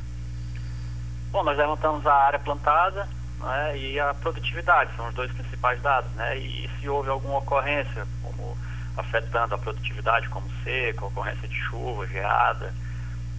Bom, 1.33 1.43
nós 1.43 1.59
levantamos 1.59 2.07
a 2.07 2.15
área 2.15 2.39
plantada, 2.39 3.09
né, 3.41 3.79
e 3.79 3.99
a 3.99 4.15
produtividade, 4.15 4.95
são 4.97 5.09
os 5.09 5.15
dois 5.15 5.33
principais 5.33 5.81
dados, 5.83 6.11
né, 6.13 6.39
e 6.39 6.71
se 6.79 6.89
houve 6.89 7.09
alguma 7.09 7.39
ocorrência, 7.39 8.07
como 8.23 8.57
afetando 8.97 9.55
a 9.55 9.59
produtividade, 9.59 10.29
como 10.29 10.47
seca, 10.63 11.05
ocorrência 11.05 11.49
de 11.49 11.57
chuva, 11.57 12.07
geada, 12.07 12.73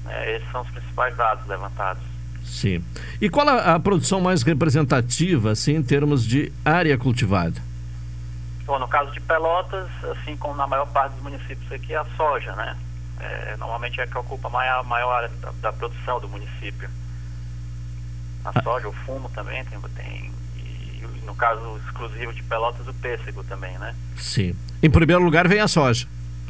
né, 0.08 0.36
esses 0.36 0.52
são 0.52 0.62
os 0.62 0.70
principais 0.70 1.16
dados 1.16 1.46
levantados. 1.48 2.04
Sim. 2.44 2.84
E 3.22 3.30
qual 3.30 3.48
a, 3.48 3.76
a, 3.76 3.80
produção 3.80 4.22
mais 4.22 4.42
representativa, 4.42 5.52
assim, 5.52 5.76
em 5.76 5.84
termos 5.84 6.26
de 6.26 6.52
área 6.64 6.98
cultivada? 6.98 7.62
Bom, 8.66 8.80
no 8.80 8.88
caso 8.88 9.12
de 9.12 9.20
Pelotas, 9.20 9.88
assim 10.04 10.36
como 10.38 10.56
na 10.56 10.66
maior 10.66 10.88
parte 10.88 11.14
dos 11.14 11.22
municípios 11.22 11.72
aqui, 11.72 11.94
é 11.94 11.98
a 11.98 12.06
soja, 12.16 12.56
né? 12.56 12.76
É, 13.20 13.56
normalmente 13.58 14.00
é 14.00 14.04
a 14.04 14.08
que 14.08 14.18
ocupa 14.18 14.48
a 14.48 14.52
maior, 14.52 14.84
maior 14.84 15.12
área 15.12 15.32
da, 15.42 15.52
da 15.62 15.74
produção 15.74 16.20
do 16.20 16.30
município 16.30 16.90
a 18.48 18.62
soja, 18.62 18.88
o 18.88 18.94
fumo 18.94 19.30
também 19.30 19.64
tem, 19.66 19.80
tem 19.96 20.32
e 20.58 21.02
no 21.26 21.36
caso 21.36 21.80
exclusivo 21.86 22.34
de 22.34 22.44
Pelotas 22.44 22.88
o 22.88 22.94
pêssego 22.94 23.44
também, 23.44 23.78
né? 23.78 23.94
Sim. 24.18 24.56
Em 24.82 24.90
primeiro 24.90 25.22
lugar 25.24 25.48
vem 25.48 25.60
a 25.60 25.68
soja. 25.68 26.08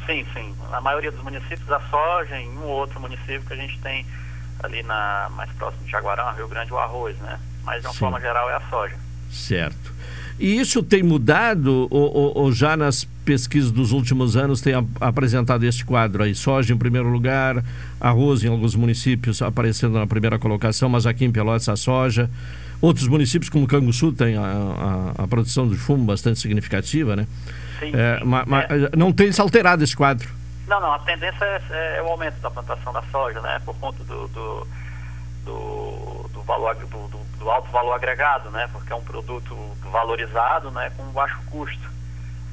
Sim, 0.08 0.26
sim. 0.34 0.56
Na 0.72 0.82
maioria 0.82 1.12
dos 1.12 1.22
municípios 1.22 1.70
a 1.70 1.82
soja, 1.82 2.40
em 2.40 2.50
um 2.50 2.64
ou 2.64 2.80
outro 2.80 3.00
município 3.00 3.42
que 3.42 3.54
a 3.54 3.58
gente 3.58 3.78
tem 3.80 4.06
ali 4.64 4.82
na 4.82 5.30
mais 5.36 5.52
próximo 5.52 5.84
de 5.84 5.92
Jaguarão, 5.92 6.34
Rio 6.34 6.48
Grande, 6.48 6.74
o 6.74 6.78
arroz, 6.78 7.16
né? 7.18 7.38
Mas 7.64 7.82
de 7.82 7.88
uma 7.88 7.94
sim. 7.94 8.00
forma 8.00 8.20
geral 8.20 8.50
é 8.50 8.56
a 8.56 8.62
soja. 8.70 8.96
Certo. 9.30 9.94
E 10.40 10.60
isso 10.60 10.82
tem 10.82 11.04
mudado 11.04 11.88
ou, 11.90 12.16
ou, 12.16 12.38
ou, 12.38 12.52
já 12.52 12.78
nas 12.78 13.04
pesquisas 13.26 13.72
dos 13.72 13.92
últimos 13.92 14.38
anos 14.38 14.62
tem 14.62 14.74
apresentado 15.02 15.64
este 15.66 15.84
quadro 15.84 16.24
aí? 16.24 16.36
Soja 16.36 16.74
em 16.74 16.78
primeiro 16.78 17.10
lugar, 17.10 17.64
arroz 18.00 18.44
em 18.44 18.48
alguns 18.48 18.76
municípios 18.76 19.42
aparecendo 19.42 19.98
na 19.98 20.06
primeira 20.06 20.38
colocação, 20.38 20.88
mas 20.90 21.08
aqui 21.08 21.26
em 21.26 21.32
Pelotas 21.32 21.68
a 21.68 21.76
soja. 21.76 22.30
Outros 22.80 23.08
municípios 23.08 23.50
como 23.50 23.66
Canguçu 23.66 24.12
tem 24.12 24.38
a, 24.38 24.44
a, 25.18 25.24
a 25.24 25.28
produção 25.28 25.68
de 25.68 25.76
fumo 25.76 26.06
bastante 26.06 26.40
significativa, 26.40 27.16
né? 27.16 27.28
Sim, 27.80 27.92
é. 27.94 28.24
Mas, 28.24 28.46
mas 28.46 28.66
é. 28.72 28.96
não 28.96 29.12
tem 29.12 29.32
se 29.32 29.42
alterado 29.42 29.84
esse 29.84 29.96
quadro? 29.96 30.28
Não, 30.68 30.82
não. 30.82 30.94
A 30.94 31.00
tendência 31.00 31.44
é, 31.46 31.98
é, 31.98 32.02
o 32.02 32.08
aumento 32.08 32.40
da 32.42 32.52
plantação 32.52 32.92
da 32.92 33.02
soja, 33.04 33.40
né? 33.42 33.62
Por 33.64 33.76
conta 33.78 34.04
do, 34.04 34.28
do, 34.28 34.68
do, 35.46 36.30
do 36.34 36.42
valor 36.44 36.76
do, 36.76 36.88
do 36.88 37.28
do 37.48 37.52
alto 37.52 37.72
valor 37.72 37.94
agregado, 37.94 38.50
né? 38.52 38.68
Porque 38.74 38.92
é 38.92 38.96
um 38.96 39.04
produto 39.04 39.56
valorizado, 39.92 40.70
né? 40.72 40.92
Com 40.98 41.04
baixo 41.12 41.40
custo, 41.50 41.90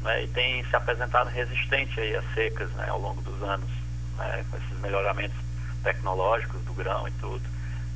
né? 0.03 0.23
E 0.23 0.29
tem 0.29 0.65
se 0.65 0.77
apresentado 0.77 1.29
resistente 1.31 2.01
aí 2.01 2.15
às 2.15 2.25
secas, 2.33 2.71
né? 2.73 2.89
Ao 2.89 3.01
longo 3.01 3.21
dos 3.23 3.43
anos, 3.43 3.69
né? 4.17 4.45
Com 4.49 4.57
esses 4.57 4.79
melhoramentos 4.79 5.37
tecnológicos 5.83 6.61
do 6.63 6.73
grão 6.75 7.09
e 7.09 7.11
tudo. 7.13 7.43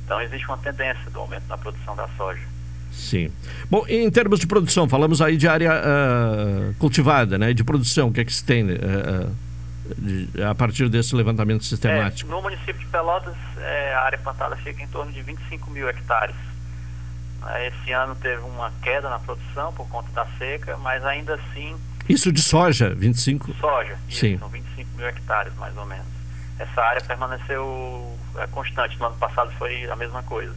Então 0.03 0.21
existe 0.21 0.45
uma 0.47 0.57
tendência 0.57 1.09
do 1.11 1.21
aumento 1.21 1.47
na 1.47 1.57
produção 1.57 1.95
da 1.95 2.07
soja. 2.17 2.41
Sim. 2.91 3.31
Bom, 3.69 3.85
em 3.87 4.09
termos 4.09 4.39
de 4.39 4.47
produção, 4.47 4.87
falamos 4.87 5.21
aí 5.21 5.37
de 5.37 5.47
área 5.47 5.71
uh, 5.73 6.73
cultivada, 6.75 7.37
né? 7.37 7.53
De 7.53 7.63
produção, 7.63 8.09
o 8.09 8.13
que 8.13 8.21
é 8.21 8.25
que 8.25 8.33
se 8.33 8.43
tem 8.43 8.63
uh, 8.63 9.35
de, 9.97 10.29
a 10.43 10.53
partir 10.53 10.89
desse 10.89 11.15
levantamento 11.15 11.63
sistemático? 11.63 12.29
É, 12.29 12.35
no 12.35 12.41
município 12.41 12.77
de 12.77 12.85
Pelotas, 12.87 13.35
é, 13.57 13.93
a 13.93 14.01
área 14.01 14.17
plantada 14.17 14.55
fica 14.57 14.83
em 14.83 14.87
torno 14.87 15.11
de 15.11 15.21
25 15.21 15.69
mil 15.71 15.87
hectares. 15.89 16.35
Esse 17.67 17.91
ano 17.93 18.15
teve 18.15 18.41
uma 18.41 18.71
queda 18.81 19.09
na 19.09 19.17
produção 19.17 19.71
por 19.73 19.87
conta 19.87 20.11
da 20.11 20.25
seca, 20.37 20.77
mas 20.77 21.03
ainda 21.05 21.35
assim. 21.35 21.75
Isso 22.07 22.31
de 22.31 22.41
soja, 22.41 22.93
25? 22.93 23.53
Soja, 23.55 23.97
isso, 24.09 24.19
Sim. 24.19 24.37
são 24.37 24.49
25 24.49 24.89
mil 24.97 25.07
hectares 25.07 25.53
mais 25.55 25.75
ou 25.77 25.85
menos. 25.85 26.07
Essa 26.59 26.81
área 26.81 27.01
permaneceu 27.01 28.17
é, 28.35 28.47
constante. 28.47 28.99
No 28.99 29.05
ano 29.05 29.15
passado 29.15 29.51
foi 29.57 29.89
a 29.89 29.95
mesma 29.95 30.21
coisa. 30.23 30.53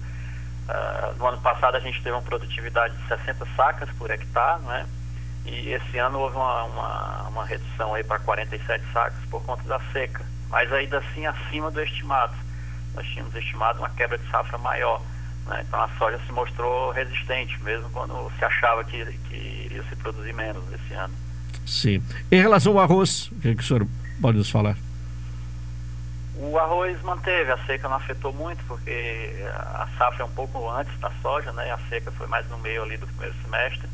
Uh, 0.72 1.18
no 1.18 1.26
ano 1.26 1.38
passado 1.42 1.76
a 1.76 1.80
gente 1.80 2.02
teve 2.02 2.16
uma 2.16 2.22
produtividade 2.22 2.96
de 2.96 3.06
60 3.08 3.46
sacas 3.54 3.90
por 3.98 4.10
hectare, 4.10 4.62
não 4.62 4.72
é? 4.72 4.86
E 5.44 5.70
esse 5.70 5.98
ano 5.98 6.18
houve 6.20 6.36
uma, 6.36 6.64
uma, 6.64 7.22
uma 7.28 7.44
redução 7.44 7.94
aí 7.94 8.02
para 8.02 8.18
47 8.20 8.82
sacas 8.92 9.18
por 9.28 9.42
conta 9.42 9.62
da 9.64 9.78
seca, 9.92 10.24
mas 10.48 10.72
ainda 10.72 10.98
assim 10.98 11.26
acima 11.26 11.70
do 11.70 11.82
estimado. 11.82 12.34
Nós 12.94 13.06
tínhamos 13.08 13.34
estimado 13.34 13.80
uma 13.80 13.90
quebra 13.90 14.16
de 14.16 14.30
safra 14.30 14.56
maior. 14.58 15.02
Né? 15.46 15.64
Então 15.66 15.82
a 15.82 15.88
soja 15.98 16.18
se 16.26 16.32
mostrou 16.32 16.90
resistente, 16.92 17.60
mesmo 17.62 17.90
quando 17.90 18.30
se 18.38 18.44
achava 18.44 18.82
que, 18.84 19.04
que 19.28 19.34
iria 19.66 19.82
se 19.84 19.96
produzir 19.96 20.32
menos 20.32 20.64
esse 20.72 20.94
ano. 20.94 21.12
Sim. 21.66 22.02
Em 22.30 22.40
relação 22.40 22.72
ao 22.72 22.80
arroz, 22.80 23.30
o 23.32 23.40
que, 23.40 23.48
é 23.48 23.54
que 23.54 23.62
o 23.62 23.64
senhor 23.64 23.86
pode 24.20 24.38
nos 24.38 24.50
falar? 24.50 24.76
O 26.45 26.59
arroz 26.59 27.01
manteve, 27.03 27.53
a 27.53 27.59
seca 27.66 27.88
não 27.88 27.95
afetou 27.95 28.32
muito, 28.32 28.64
porque 28.66 29.30
a 29.55 29.86
safra 29.97 30.24
é 30.24 30.26
um 30.26 30.30
pouco 30.32 30.68
antes 30.68 30.99
da 30.99 31.09
soja, 31.22 31.53
né? 31.53 31.70
A 31.70 31.78
seca 31.88 32.11
foi 32.11 32.26
mais 32.26 32.49
no 32.49 32.59
meio 32.59 32.82
ali 32.82 32.97
do 32.97 33.07
primeiro 33.07 33.34
semestre. 33.45 33.88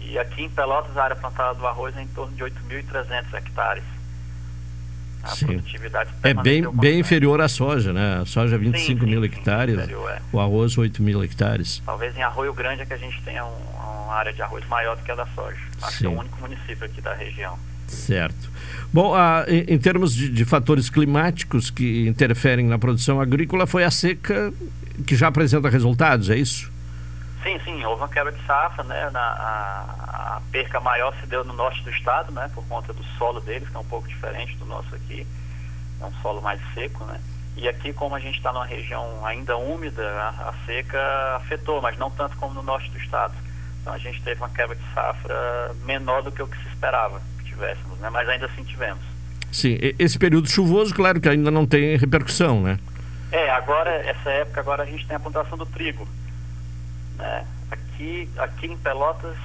E 0.00 0.18
aqui 0.18 0.42
em 0.42 0.50
Pelotas, 0.50 0.96
a 0.96 1.04
área 1.04 1.14
plantada 1.14 1.54
do 1.54 1.64
arroz 1.64 1.96
é 1.96 2.02
em 2.02 2.08
torno 2.08 2.34
de 2.34 2.42
8.300 2.42 3.32
hectares. 3.32 3.84
A 5.22 5.28
Sim. 5.28 5.46
produtividade 5.46 6.10
é 6.24 6.34
bem, 6.34 6.68
bem 6.72 6.98
inferior 6.98 7.40
à 7.40 7.48
soja, 7.48 7.92
né? 7.92 8.22
A 8.22 8.26
soja 8.26 8.58
25 8.58 9.00
sim, 9.00 9.06
mil 9.06 9.20
sim, 9.20 9.26
hectares, 9.26 9.76
inferior, 9.76 10.10
é. 10.10 10.20
o 10.32 10.40
arroz 10.40 10.76
8 10.76 11.00
mil 11.00 11.22
hectares. 11.22 11.80
Talvez 11.86 12.16
em 12.16 12.22
Arroio 12.22 12.54
Grande 12.54 12.82
é 12.82 12.86
que 12.86 12.94
a 12.94 12.98
gente 12.98 13.22
tenha 13.22 13.44
um, 13.44 13.56
uma 14.04 14.14
área 14.14 14.32
de 14.32 14.42
arroz 14.42 14.66
maior 14.66 14.96
do 14.96 15.04
que 15.04 15.12
a 15.12 15.14
da 15.14 15.26
soja. 15.26 15.60
Acho 15.82 15.98
que 15.98 16.06
é 16.06 16.08
o 16.08 16.18
único 16.18 16.40
município 16.40 16.84
aqui 16.84 17.00
da 17.00 17.14
região. 17.14 17.56
Certo. 17.88 18.58
Bom, 18.92 19.14
ah, 19.14 19.44
em, 19.46 19.74
em, 19.74 19.78
termos 19.78 20.14
de, 20.14 20.30
de, 20.30 20.44
fatores 20.44 20.88
climáticos 20.88 21.70
que 21.70 22.08
interferem 22.08 22.66
na 22.66 22.78
produção 22.78 23.20
agrícola, 23.20 23.66
foi 23.66 23.84
a 23.84 23.90
seca 23.90 24.52
que 25.06 25.14
já 25.14 25.28
apresenta 25.28 25.68
resultados, 25.68 26.30
é 26.30 26.36
isso? 26.36 26.72
Sim, 27.42 27.60
sim, 27.64 27.84
houve 27.84 28.02
uma 28.02 28.08
quebra 28.08 28.32
de 28.32 28.42
safra, 28.46 28.82
né? 28.84 29.10
Na, 29.10 29.20
a, 29.20 30.36
a, 30.36 30.42
perca 30.50 30.80
maior 30.80 31.14
se 31.20 31.26
deu 31.26 31.44
no 31.44 31.52
norte 31.52 31.82
do 31.82 31.90
estado, 31.90 32.32
né? 32.32 32.50
Por 32.54 32.64
conta 32.66 32.92
do 32.92 33.04
solo 33.18 33.40
deles, 33.40 33.68
que 33.68 33.76
é 33.76 33.78
um 33.80 33.84
pouco 33.84 34.08
diferente 34.08 34.56
do 34.56 34.64
nosso 34.64 34.94
aqui. 34.94 35.26
É 36.00 36.04
um 36.04 36.12
solo 36.22 36.40
mais 36.40 36.60
seco, 36.72 37.04
né? 37.04 37.20
E 37.56 37.68
aqui, 37.68 37.92
como 37.92 38.14
a 38.14 38.20
gente 38.20 38.38
está 38.38 38.52
numa 38.52 38.66
região 38.66 39.24
ainda 39.26 39.56
úmida, 39.56 40.02
a, 40.02 40.48
a, 40.48 40.54
seca 40.64 41.36
afetou, 41.36 41.82
mas 41.82 41.98
não 41.98 42.10
tanto 42.10 42.36
como 42.38 42.54
no 42.54 42.62
norte 42.62 42.90
do 42.90 42.98
estado. 42.98 43.34
Então 43.82 43.92
a 43.92 43.98
gente 43.98 44.22
teve 44.22 44.40
uma 44.40 44.48
quebra 44.48 44.74
de 44.74 44.94
safra 44.94 45.74
menor 45.84 46.22
do 46.22 46.32
que 46.32 46.42
o 46.42 46.46
que 46.46 46.56
se 46.56 46.68
esperava 46.68 47.20
tivéssemos, 47.58 47.98
né? 47.98 48.08
Mas 48.10 48.28
ainda 48.28 48.46
assim 48.46 48.62
tivemos. 48.62 49.02
Sim, 49.50 49.78
esse 49.98 50.18
período 50.18 50.48
chuvoso, 50.48 50.94
claro 50.94 51.20
que 51.20 51.28
ainda 51.28 51.50
não 51.50 51.66
tem 51.66 51.96
repercussão, 51.96 52.62
né? 52.62 52.78
É, 53.32 53.50
agora, 53.50 53.90
essa 53.90 54.30
época 54.30 54.60
agora 54.60 54.82
a 54.84 54.86
gente 54.86 55.06
tem 55.06 55.16
a 55.16 55.20
plantação 55.20 55.58
do 55.58 55.66
trigo. 55.66 56.06
Né? 57.16 57.46
Aqui, 57.70 58.28
aqui 58.38 58.66
em 58.66 58.76
Pelotas, 58.76 59.36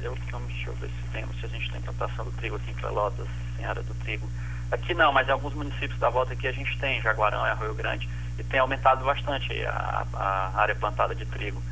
eu, 0.00 0.14
deixa 0.14 0.68
eu 0.68 0.74
ver 0.74 0.88
se, 0.88 1.12
tem, 1.12 1.24
se 1.38 1.46
a 1.46 1.48
gente 1.48 1.70
tem 1.70 1.80
plantação 1.80 2.24
do 2.24 2.32
trigo 2.32 2.56
aqui 2.56 2.70
em 2.70 2.74
Pelotas, 2.74 3.28
em 3.58 3.64
área 3.64 3.82
do 3.82 3.94
trigo. 3.94 4.28
Aqui 4.70 4.94
não, 4.94 5.12
mas 5.12 5.28
em 5.28 5.32
alguns 5.32 5.54
municípios 5.54 5.98
da 5.98 6.08
volta 6.08 6.32
aqui 6.32 6.48
a 6.48 6.52
gente 6.52 6.76
tem, 6.78 7.00
Jaguarão, 7.02 7.44
Arroio 7.44 7.74
Grande, 7.74 8.08
e 8.38 8.44
tem 8.44 8.58
aumentado 8.58 9.04
bastante 9.04 9.52
a, 9.66 10.06
a, 10.14 10.52
área 10.60 10.74
plantada 10.74 11.14
de 11.14 11.26
trigo. 11.26 11.62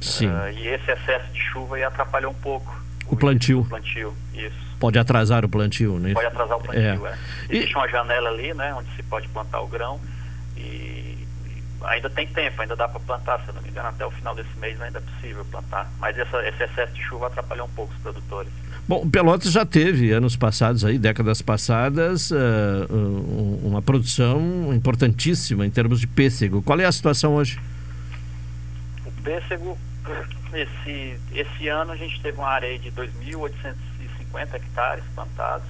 Sim. 0.00 0.28
Uh, 0.28 0.48
e 0.50 0.68
esse 0.68 0.90
excesso 0.92 1.32
de 1.32 1.40
chuva 1.40 1.84
atrapalhou 1.84 2.30
um 2.30 2.36
pouco 2.36 2.72
o, 3.08 3.14
o 3.14 3.16
plantio. 3.16 3.60
O 3.60 3.64
plantio, 3.64 4.14
isso. 4.32 4.67
Pode 4.78 4.98
atrasar 4.98 5.44
o 5.44 5.48
plantio, 5.48 5.98
né? 5.98 6.14
Pode 6.14 6.26
atrasar 6.26 6.56
o 6.56 6.60
plantio, 6.60 7.06
é. 7.06 7.10
é. 7.10 7.18
Existe 7.56 7.72
e... 7.72 7.76
uma 7.76 7.88
janela 7.88 8.30
ali, 8.30 8.54
né, 8.54 8.74
onde 8.74 8.94
se 8.94 9.02
pode 9.02 9.28
plantar 9.28 9.60
o 9.60 9.66
grão 9.66 10.00
e, 10.56 11.26
ainda 11.84 12.10
tem 12.10 12.26
tempo, 12.26 12.60
ainda 12.60 12.74
dá 12.74 12.88
para 12.88 13.00
plantar, 13.00 13.40
se 13.42 13.48
eu 13.48 13.54
não 13.54 13.62
me 13.62 13.68
engano, 13.68 13.88
até 13.88 14.04
o 14.04 14.10
final 14.10 14.34
desse 14.34 14.56
mês 14.58 14.80
ainda 14.80 14.98
é 14.98 15.02
possível 15.02 15.44
plantar. 15.46 15.90
Mas 15.98 16.18
essa, 16.18 16.36
esse 16.48 16.62
excesso 16.62 16.92
de 16.92 17.02
chuva 17.02 17.26
atrapalhou 17.28 17.66
um 17.66 17.70
pouco 17.70 17.92
os 17.92 18.00
produtores. 18.00 18.52
Bom, 18.86 19.08
Pelotas 19.08 19.52
já 19.52 19.66
teve, 19.66 20.12
anos 20.12 20.34
passados, 20.34 20.84
aí, 20.84 20.98
décadas 20.98 21.42
passadas, 21.42 22.30
uh, 22.30 22.36
uma 23.62 23.82
produção 23.82 24.72
importantíssima 24.72 25.66
em 25.66 25.70
termos 25.70 26.00
de 26.00 26.06
pêssego. 26.06 26.62
Qual 26.62 26.80
é 26.80 26.86
a 26.86 26.92
situação 26.92 27.34
hoje? 27.34 27.60
O 29.04 29.12
pêssego, 29.22 29.78
esse, 30.54 31.20
esse 31.34 31.68
ano 31.68 31.92
a 31.92 31.96
gente 31.96 32.18
teve 32.22 32.38
uma 32.38 32.48
área 32.48 32.78
de 32.78 32.90
2.850 34.32 34.54
hectares 34.54 35.04
plantados 35.14 35.68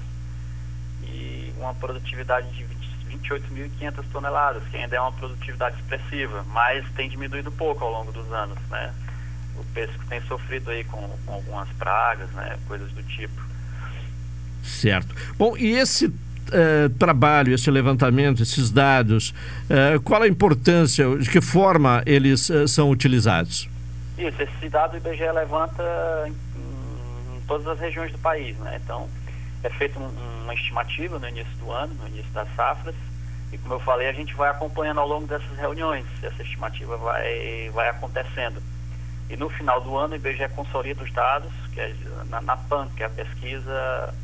e 1.02 1.52
uma 1.58 1.74
produtividade 1.74 2.50
de 2.52 2.64
28.500 3.16 4.04
toneladas, 4.12 4.62
que 4.68 4.76
ainda 4.76 4.96
é 4.96 5.00
uma 5.00 5.12
produtividade 5.12 5.76
expressiva, 5.76 6.44
mas 6.48 6.86
tem 6.92 7.08
diminuído 7.08 7.50
pouco 7.52 7.84
ao 7.84 7.90
longo 7.90 8.12
dos 8.12 8.30
anos, 8.32 8.58
né? 8.68 8.94
o 9.58 9.64
pêssego 9.74 10.04
tem 10.08 10.20
sofrido 10.22 10.70
aí 10.70 10.84
com, 10.84 11.08
com, 11.26 11.32
algumas 11.32 11.68
pragas, 11.70 12.30
né, 12.30 12.56
coisas 12.66 12.90
do 12.92 13.02
tipo. 13.02 13.42
Certo. 14.62 15.14
Bom, 15.36 15.56
e 15.56 15.76
esse 15.76 16.06
uh, 16.06 16.90
trabalho, 16.98 17.52
esse 17.52 17.70
levantamento, 17.70 18.42
esses 18.42 18.70
dados, 18.70 19.34
uh, 19.64 20.00
qual 20.02 20.22
a 20.22 20.28
importância, 20.28 21.16
de 21.18 21.28
que 21.28 21.40
forma 21.40 22.02
eles 22.06 22.48
uh, 22.50 22.68
são 22.68 22.90
utilizados? 22.90 23.68
Isso, 24.16 24.42
esse 24.42 24.68
dado 24.68 24.94
o 24.94 24.96
IBGE 24.96 25.30
levanta 25.32 25.82
todas 27.48 27.66
as 27.66 27.80
regiões 27.80 28.12
do 28.12 28.18
país, 28.18 28.56
né? 28.58 28.78
Então, 28.84 29.08
é 29.64 29.70
feita 29.70 29.98
um, 29.98 30.08
uma 30.44 30.54
estimativa 30.54 31.18
no 31.18 31.28
início 31.28 31.52
do 31.56 31.72
ano, 31.72 31.94
no 31.94 32.06
início 32.06 32.30
das 32.32 32.48
safras, 32.54 32.94
e 33.50 33.58
como 33.58 33.74
eu 33.74 33.80
falei, 33.80 34.08
a 34.08 34.12
gente 34.12 34.34
vai 34.34 34.50
acompanhando 34.50 35.00
ao 35.00 35.08
longo 35.08 35.26
dessas 35.26 35.56
reuniões, 35.56 36.04
essa 36.22 36.42
estimativa 36.42 36.96
vai, 36.98 37.70
vai 37.72 37.88
acontecendo. 37.88 38.62
E 39.30 39.36
no 39.36 39.48
final 39.48 39.80
do 39.80 39.96
ano 39.96 40.12
o 40.12 40.16
IBGE 40.16 40.48
consolida 40.50 41.02
os 41.02 41.12
dados, 41.12 41.52
que 41.72 41.80
é 41.80 41.94
na, 42.28 42.40
na 42.40 42.56
PAN, 42.56 42.88
que 42.96 43.02
é 43.02 43.06
a 43.06 43.10
pesquisa, 43.10 44.14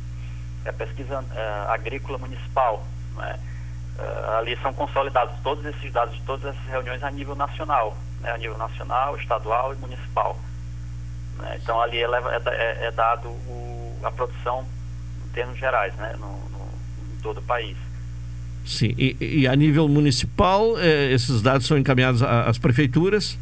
é 0.63 0.69
a 0.69 0.73
pesquisa 0.73 1.21
uh, 1.21 1.71
agrícola 1.71 2.17
municipal. 2.19 2.83
Né? 3.15 3.39
Uh, 3.97 4.37
ali 4.37 4.57
são 4.61 4.73
consolidados 4.73 5.35
todos 5.41 5.65
esses 5.65 5.91
dados 5.91 6.15
de 6.15 6.21
todas 6.23 6.45
essas 6.45 6.67
reuniões 6.67 7.03
a 7.03 7.09
nível 7.09 7.35
nacional, 7.35 7.95
né? 8.19 8.31
a 8.31 8.37
nível 8.37 8.57
nacional, 8.57 9.15
estadual 9.17 9.73
e 9.73 9.77
municipal. 9.77 10.37
Né? 11.39 11.59
Então 11.61 11.79
ali 11.81 11.97
é, 11.99 12.05
é, 12.05 12.85
é 12.87 12.91
dado 12.91 13.27
o, 13.29 13.99
a 14.03 14.11
produção 14.11 14.65
em 15.25 15.29
termos 15.29 15.57
gerais, 15.57 15.93
né? 15.95 16.15
no, 16.17 16.27
no 16.49 17.13
em 17.13 17.21
todo 17.21 17.39
o 17.39 17.43
país. 17.43 17.77
Sim, 18.65 18.95
e, 18.97 19.15
e 19.19 19.47
a 19.47 19.55
nível 19.55 19.87
municipal, 19.87 20.77
eh, 20.79 21.11
esses 21.11 21.39
dados 21.43 21.67
são 21.67 21.77
encaminhados 21.77 22.23
às 22.23 22.57
prefeituras? 22.57 23.37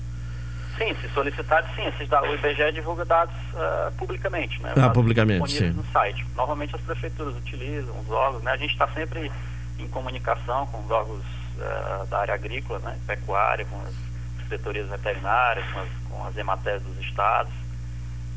Sim, 0.77 0.93
se 1.01 1.07
solicitado, 1.13 1.67
sim. 1.75 1.85
Esses 1.85 2.09
dados, 2.09 2.29
o 2.29 2.33
IBGE 2.33 2.71
divulga 2.73 3.05
dados 3.05 3.35
uh, 3.53 3.91
publicamente, 3.97 4.61
né? 4.61 4.73
Ah, 4.75 4.89
publicamente, 4.89 5.51
sim. 5.51 5.69
no 5.69 5.85
site. 5.85 6.25
Normalmente 6.35 6.75
as 6.75 6.81
prefeituras 6.81 7.35
utilizam 7.37 7.97
os 7.99 8.09
órgãos, 8.09 8.43
né? 8.43 8.51
A 8.51 8.57
gente 8.57 8.71
está 8.71 8.87
sempre 8.89 9.31
em 9.79 9.87
comunicação 9.87 10.65
com 10.67 10.83
os 10.83 10.91
órgãos 10.91 11.23
uh, 11.57 12.05
da 12.07 12.19
área 12.19 12.33
agrícola, 12.33 12.79
né? 12.79 12.97
Pecuária, 13.05 13.65
com 13.65 13.79
as 13.81 13.93
setorias 14.49 14.89
veterinárias, 14.89 15.65
com 15.71 15.79
as, 15.79 15.89
com 16.09 16.27
as 16.27 16.37
EMATES 16.37 16.81
dos 16.81 16.97
estados. 16.99 17.53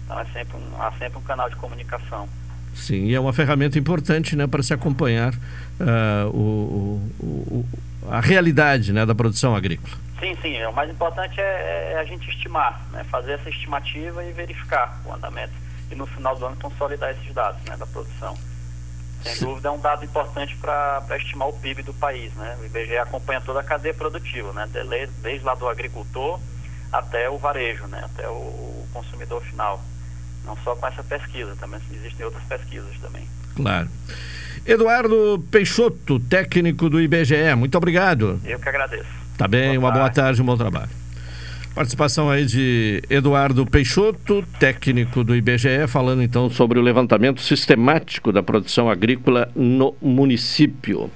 Então 0.06 0.18
é 0.18 0.24
sempre 0.26 0.56
um, 0.56 0.82
há 0.82 0.92
sempre 0.92 1.18
um 1.18 1.22
canal 1.22 1.50
de 1.50 1.56
comunicação. 1.56 2.26
Sim, 2.74 3.06
e 3.06 3.14
é 3.14 3.20
uma 3.20 3.32
ferramenta 3.32 3.78
importante 3.78 4.36
né, 4.36 4.46
para 4.46 4.62
se 4.62 4.72
acompanhar 4.72 5.34
uh, 5.34 6.28
o, 6.28 7.10
o, 7.18 7.24
o, 7.26 7.66
a 8.10 8.20
realidade 8.20 8.92
né, 8.92 9.04
da 9.04 9.14
produção 9.14 9.56
agrícola. 9.56 9.96
Sim, 10.20 10.36
sim. 10.40 10.62
O 10.64 10.72
mais 10.72 10.90
importante 10.90 11.40
é, 11.40 11.92
é 11.92 11.98
a 11.98 12.04
gente 12.04 12.28
estimar, 12.30 12.86
né? 12.92 13.04
fazer 13.04 13.32
essa 13.32 13.48
estimativa 13.48 14.24
e 14.24 14.32
verificar 14.32 15.00
o 15.04 15.12
andamento. 15.12 15.52
E 15.90 15.94
no 15.94 16.06
final 16.06 16.36
do 16.36 16.46
ano 16.46 16.56
consolidar 16.56 17.10
esses 17.10 17.34
dados 17.34 17.62
né, 17.64 17.76
da 17.76 17.86
produção. 17.86 18.36
Sem 19.22 19.34
sim. 19.34 19.44
dúvida 19.44 19.68
é 19.68 19.70
um 19.70 19.80
dado 19.80 20.04
importante 20.04 20.56
para 20.56 21.16
estimar 21.16 21.48
o 21.48 21.52
PIB 21.54 21.82
do 21.82 21.94
país. 21.94 22.32
Né? 22.34 22.56
O 22.60 22.64
IBGE 22.66 22.98
acompanha 22.98 23.40
toda 23.40 23.60
a 23.60 23.64
cadeia 23.64 23.94
produtiva, 23.94 24.52
né? 24.52 24.68
desde, 24.72 25.14
desde 25.22 25.44
lá 25.44 25.54
do 25.54 25.68
agricultor 25.68 26.38
até 26.92 27.28
o 27.28 27.36
varejo, 27.38 27.86
né? 27.86 28.04
até 28.04 28.28
o 28.28 28.86
consumidor 28.92 29.42
final. 29.42 29.82
Não 30.46 30.56
só 30.58 30.76
com 30.76 30.86
essa 30.86 31.02
pesquisa, 31.02 31.56
também 31.56 31.80
existem 31.92 32.24
outras 32.24 32.44
pesquisas 32.44 32.96
também. 33.00 33.26
Claro. 33.56 33.88
Eduardo 34.64 35.44
Peixoto, 35.50 36.18
técnico 36.20 36.88
do 36.88 37.00
IBGE, 37.00 37.54
muito 37.56 37.76
obrigado. 37.76 38.40
Eu 38.44 38.58
que 38.58 38.68
agradeço. 38.68 39.08
Tá 39.36 39.46
bem, 39.46 39.78
boa 39.78 39.78
uma 39.78 39.90
boa 39.90 40.10
tarde, 40.10 40.40
um 40.40 40.44
bom 40.44 40.56
trabalho. 40.56 40.90
Participação 41.74 42.30
aí 42.30 42.46
de 42.46 43.02
Eduardo 43.10 43.66
Peixoto, 43.66 44.42
técnico 44.58 45.22
do 45.22 45.36
IBGE, 45.36 45.86
falando 45.86 46.22
então 46.22 46.48
sobre 46.48 46.78
o 46.78 46.82
levantamento 46.82 47.42
sistemático 47.42 48.32
da 48.32 48.42
produção 48.42 48.88
agrícola 48.88 49.50
no 49.54 49.94
município. 50.00 51.10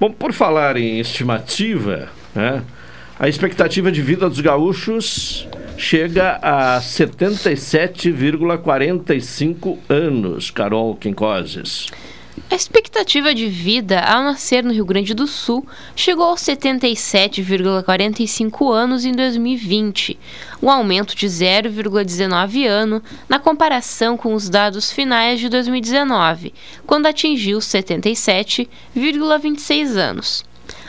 Bom, 0.00 0.10
por 0.10 0.32
falar 0.32 0.76
em 0.76 0.98
estimativa, 0.98 2.08
né, 2.34 2.64
a 3.18 3.28
expectativa 3.28 3.92
de 3.92 4.02
vida 4.02 4.28
dos 4.28 4.40
gaúchos 4.40 5.48
chega 5.76 6.40
a 6.42 6.80
77,45 6.80 9.78
anos, 9.88 10.50
Carol 10.50 10.96
Quincoses. 10.96 11.86
A 12.50 12.54
expectativa 12.54 13.34
de 13.34 13.48
vida 13.48 13.98
ao 14.00 14.22
nascer 14.22 14.62
no 14.62 14.70
Rio 14.72 14.84
Grande 14.84 15.14
do 15.14 15.26
Sul 15.26 15.66
chegou 15.96 16.26
aos 16.26 16.42
77,45 16.42 18.72
anos 18.72 19.04
em 19.04 19.10
2020, 19.12 20.16
um 20.62 20.70
aumento 20.70 21.16
de 21.16 21.26
0,19 21.26 22.64
ano 22.66 23.02
na 23.28 23.40
comparação 23.40 24.16
com 24.16 24.32
os 24.34 24.48
dados 24.48 24.92
finais 24.92 25.40
de 25.40 25.48
2019, 25.48 26.54
quando 26.86 27.06
atingiu 27.06 27.58
77,26 27.58 29.96
anos. 29.96 30.44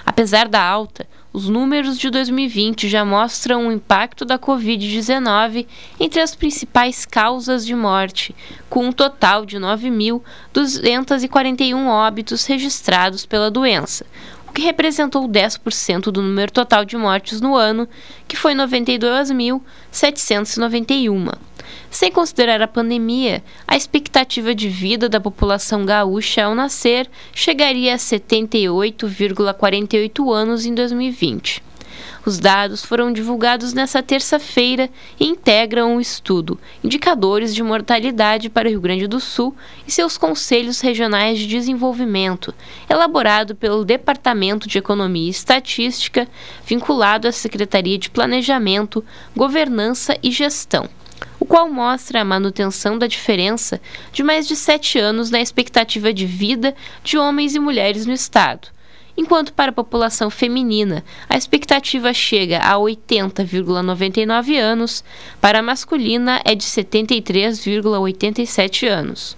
Apesar 0.06 0.48
da 0.48 0.62
alta, 0.62 1.08
os 1.38 1.48
números 1.48 1.98
de 2.00 2.10
2020 2.10 2.90
já 2.90 3.06
mostram 3.06 3.68
o 3.68 3.72
impacto 3.72 4.26
da 4.26 4.40
Covid-19 4.40 5.68
entre 6.00 6.20
as 6.20 6.34
principais 6.34 7.06
causas 7.06 7.64
de 7.64 7.76
morte, 7.76 8.36
com 8.68 8.88
um 8.88 8.92
total 8.92 9.46
de 9.46 9.60
9.241 9.60 11.86
óbitos 11.86 12.44
registrados 12.48 13.24
pela 13.24 13.52
doença, 13.52 14.04
que 14.58 14.64
representou 14.64 15.30
10% 15.30 16.10
do 16.10 16.20
número 16.20 16.52
total 16.52 16.84
de 16.84 16.98
mortes 16.98 17.40
no 17.40 17.56
ano, 17.56 17.88
que 18.28 18.36
foi 18.36 18.56
92.791. 18.56 21.32
Sem 21.92 22.12
considerar 22.12 22.60
a 22.64 22.68
pandemia, 22.68 23.44
a 23.68 23.78
expectativa 23.78 24.56
de 24.56 24.68
vida 24.68 25.08
da 25.08 25.20
população 25.20 25.86
gaúcha 25.86 26.44
ao 26.44 26.56
nascer 26.56 27.08
chegaria 27.36 27.94
a 27.94 27.98
78,48 27.98 30.34
anos 30.34 30.66
em 30.66 30.74
2020. 30.74 31.62
Os 32.28 32.40
dados 32.40 32.84
foram 32.84 33.14
divulgados 33.14 33.72
nesta 33.72 34.04
terça-feira 34.04 34.90
e 35.18 35.26
integram 35.26 35.96
o 35.96 36.02
estudo 36.02 36.60
Indicadores 36.84 37.56
de 37.56 37.64
Mortalidade 37.64 38.50
para 38.50 38.68
o 38.68 38.70
Rio 38.70 38.82
Grande 38.82 39.08
do 39.08 39.18
Sul 39.18 39.56
e 39.88 39.92
seus 39.94 40.18
Conselhos 40.18 40.82
Regionais 40.82 41.40
de 41.40 41.48
Desenvolvimento, 41.48 42.54
elaborado 42.90 43.56
pelo 43.56 43.86
Departamento 43.86 44.68
de 44.68 44.78
Economia 44.78 45.28
e 45.28 45.30
Estatística, 45.30 46.28
vinculado 46.66 47.30
à 47.30 47.32
Secretaria 47.32 47.98
de 47.98 48.10
Planejamento, 48.10 49.06
Governança 49.34 50.18
e 50.22 50.30
Gestão 50.30 50.90
o 51.40 51.46
qual 51.46 51.70
mostra 51.70 52.22
a 52.22 52.26
manutenção 52.26 52.98
da 52.98 53.08
diferença 53.08 53.80
de 54.12 54.22
mais 54.22 54.48
de 54.48 54.56
sete 54.56 55.00
anos 55.00 55.32
na 55.32 55.40
expectativa 55.40 56.12
de 56.12 56.26
vida 56.26 56.76
de 57.04 57.18
homens 57.18 57.56
e 57.56 57.60
mulheres 57.60 58.06
no 58.06 58.12
Estado. 58.12 58.68
Enquanto 59.18 59.52
para 59.52 59.72
a 59.72 59.74
população 59.74 60.30
feminina 60.30 61.04
a 61.28 61.36
expectativa 61.36 62.14
chega 62.14 62.60
a 62.60 62.76
80,99 62.76 64.56
anos, 64.56 65.04
para 65.42 65.58
a 65.58 65.64
masculina 65.64 66.40
é 66.46 66.54
de 66.54 66.64
73,87 66.64 68.88
anos. 68.88 69.36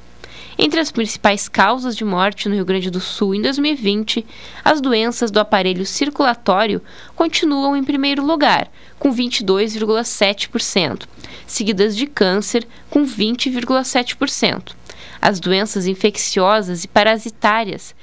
Entre 0.61 0.81
as 0.81 0.91
principais 0.91 1.47
causas 1.47 1.95
de 1.95 2.03
morte 2.03 2.49
no 2.49 2.55
Rio 2.55 2.65
Grande 2.65 2.91
do 2.91 2.99
Sul 2.99 3.33
em 3.33 3.41
2020, 3.41 4.25
as 4.65 4.81
doenças 4.81 5.31
do 5.31 5.39
aparelho 5.39 5.85
circulatório 5.85 6.81
continuam 7.15 7.77
em 7.77 7.83
primeiro 7.83 8.25
lugar, 8.25 8.69
com 8.99 9.15
22,7%, 9.15 11.03
seguidas 11.47 11.95
de 11.95 12.05
câncer, 12.05 12.67
com 12.89 13.05
20,7%. 13.05 14.73
As 15.21 15.39
doenças 15.39 15.87
infecciosas 15.87 16.83
e 16.83 16.89
parasitárias, 16.89 17.95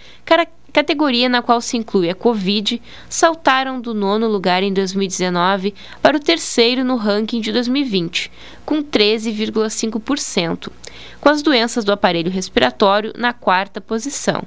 categoria 0.77 1.27
na 1.27 1.41
qual 1.41 1.59
se 1.63 1.79
inclui 1.79 2.11
a 2.11 2.15
Covid, 2.15 2.83
saltaram 3.09 3.81
do 3.81 3.95
nono 3.95 4.29
lugar 4.29 4.63
em 4.63 4.75
2019 4.75 5.73
para 6.03 6.19
o 6.19 6.21
terceiro 6.21 6.85
no 6.85 6.97
ranking 6.97 7.41
de 7.41 7.51
2020, 7.51 8.31
com 8.63 8.83
13,5%, 8.83 10.71
com 11.19 11.29
as 11.31 11.41
doenças 11.41 11.83
do 11.83 11.93
aparelho 11.93 12.31
respiratório 12.31 13.15
na 13.17 13.33
quarta 13.33 13.81
posição. 13.81 14.43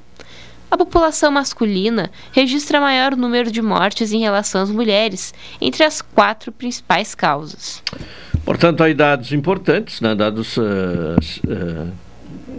A 0.69 0.77
população 0.77 1.31
masculina 1.31 2.11
registra 2.31 2.79
maior 2.79 3.15
número 3.15 3.49
de 3.49 3.63
mortes 3.63 4.11
em 4.11 4.19
relação 4.19 4.61
às 4.61 4.69
mulheres, 4.69 5.33
entre 5.59 5.83
as 5.83 5.99
quatro 5.99 6.51
principais 6.51 7.15
causas. 7.15 7.81
Portanto, 8.45 8.83
aí 8.83 8.93
dados 8.93 9.31
importantes, 9.31 9.99
né, 9.99 10.13
dados 10.13 10.57
uh, 10.57 10.61
uh, 10.61 11.91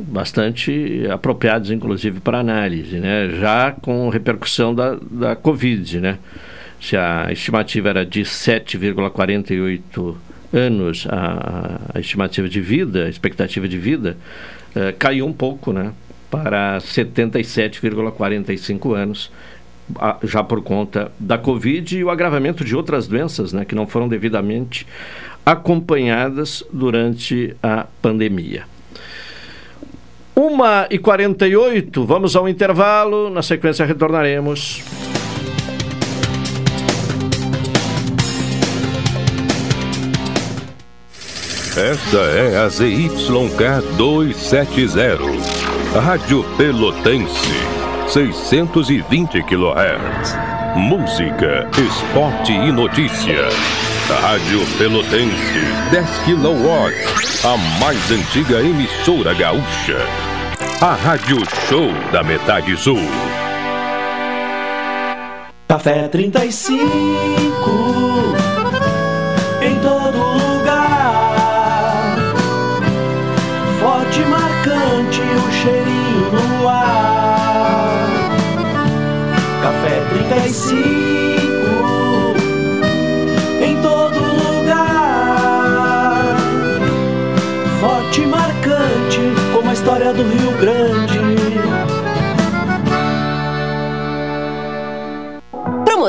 bastante 0.00 1.06
apropriados, 1.10 1.70
inclusive, 1.70 2.20
para 2.20 2.38
análise, 2.38 2.98
né, 2.98 3.28
já 3.40 3.72
com 3.72 4.08
repercussão 4.08 4.74
da, 4.74 4.96
da 5.10 5.36
Covid. 5.36 6.00
Né? 6.00 6.18
Se 6.80 6.96
a 6.96 7.28
estimativa 7.30 7.90
era 7.90 8.06
de 8.06 8.22
7,48 8.22 10.14
anos, 10.52 11.06
a, 11.08 11.80
a, 11.94 12.00
estimativa 12.00 12.48
de 12.48 12.60
vida, 12.60 13.04
a 13.04 13.08
expectativa 13.08 13.68
de 13.68 13.78
vida, 13.78 14.16
uh, 14.74 14.92
caiu 14.98 15.24
um 15.26 15.32
pouco, 15.32 15.72
né? 15.72 15.92
para 16.30 16.78
77,45 16.78 18.94
anos, 18.94 19.30
já 20.22 20.44
por 20.44 20.62
conta 20.62 21.10
da 21.18 21.36
Covid 21.36 21.98
e 21.98 22.04
o 22.04 22.10
agravamento 22.10 22.64
de 22.64 22.76
outras 22.76 23.08
doenças 23.08 23.52
né, 23.52 23.64
que 23.64 23.74
não 23.74 23.88
foram 23.88 24.08
devidamente 24.08 24.86
acompanhadas 25.44 26.62
durante 26.72 27.56
a 27.60 27.88
pandemia. 28.00 28.62
1 30.40 30.86
e 30.90 30.98
48 30.98 32.06
vamos 32.06 32.34
ao 32.34 32.48
intervalo, 32.48 33.28
na 33.28 33.42
sequência 33.42 33.84
retornaremos. 33.84 34.82
Esta 41.76 42.18
é 42.18 42.56
a 42.56 42.68
ZYK 42.68 43.82
270 43.98 46.00
Rádio 46.00 46.44
Pelotense, 46.56 47.52
620 48.08 49.42
kHz. 49.42 50.36
Música, 50.76 51.68
esporte 51.76 52.52
e 52.52 52.72
notícia. 52.72 53.89
Rádio 54.18 54.66
Pelotense, 54.76 55.60
10 55.90 56.06
kW. 56.24 56.94
A 57.44 57.56
mais 57.78 58.10
antiga 58.10 58.60
emissora 58.60 59.32
gaúcha. 59.34 59.98
A 60.80 60.94
Rádio 60.94 61.38
Show 61.68 61.92
da 62.10 62.22
Metade 62.22 62.76
Sul. 62.76 62.98
Café 65.68 66.08
35 66.08 68.09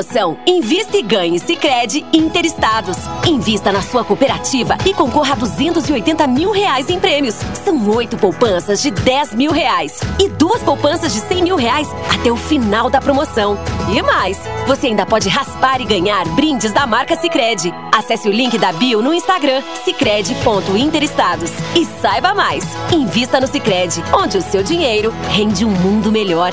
Promoção 0.02 0.36
Invista 0.46 0.96
e 0.96 1.02
Ganhe 1.02 1.38
Sicredi 1.38 2.04
Interestados. 2.12 2.96
Invista 3.24 3.70
na 3.70 3.80
sua 3.80 4.04
cooperativa 4.04 4.76
e 4.84 4.92
concorra 4.92 5.34
a 5.34 5.36
280 5.36 6.26
mil 6.26 6.50
reais 6.50 6.90
em 6.90 6.98
prêmios. 6.98 7.36
São 7.64 7.88
oito 7.90 8.16
poupanças 8.16 8.82
de 8.82 8.90
10 8.90 9.34
mil 9.34 9.52
reais 9.52 10.00
e 10.18 10.28
duas 10.28 10.60
poupanças 10.60 11.12
de 11.12 11.20
100 11.20 11.42
mil 11.42 11.56
reais 11.56 11.88
até 12.12 12.32
o 12.32 12.36
final 12.36 12.90
da 12.90 13.00
promoção. 13.00 13.56
E 13.94 14.02
mais, 14.02 14.40
você 14.66 14.88
ainda 14.88 15.06
pode 15.06 15.28
raspar 15.28 15.80
e 15.80 15.84
ganhar 15.84 16.26
brindes 16.30 16.72
da 16.72 16.84
marca 16.84 17.14
Sicredi. 17.14 17.72
Acesse 17.96 18.28
o 18.28 18.32
link 18.32 18.58
da 18.58 18.72
bio 18.72 19.00
no 19.00 19.14
Instagram 19.14 19.62
sicredi.interestados 19.84 21.52
e 21.76 21.84
saiba 22.00 22.34
mais. 22.34 22.64
Invista 22.90 23.40
no 23.40 23.46
Sicredi, 23.46 24.02
onde 24.12 24.36
o 24.36 24.42
seu 24.42 24.64
dinheiro 24.64 25.14
rende 25.30 25.64
um 25.64 25.70
mundo 25.70 26.10
melhor. 26.10 26.52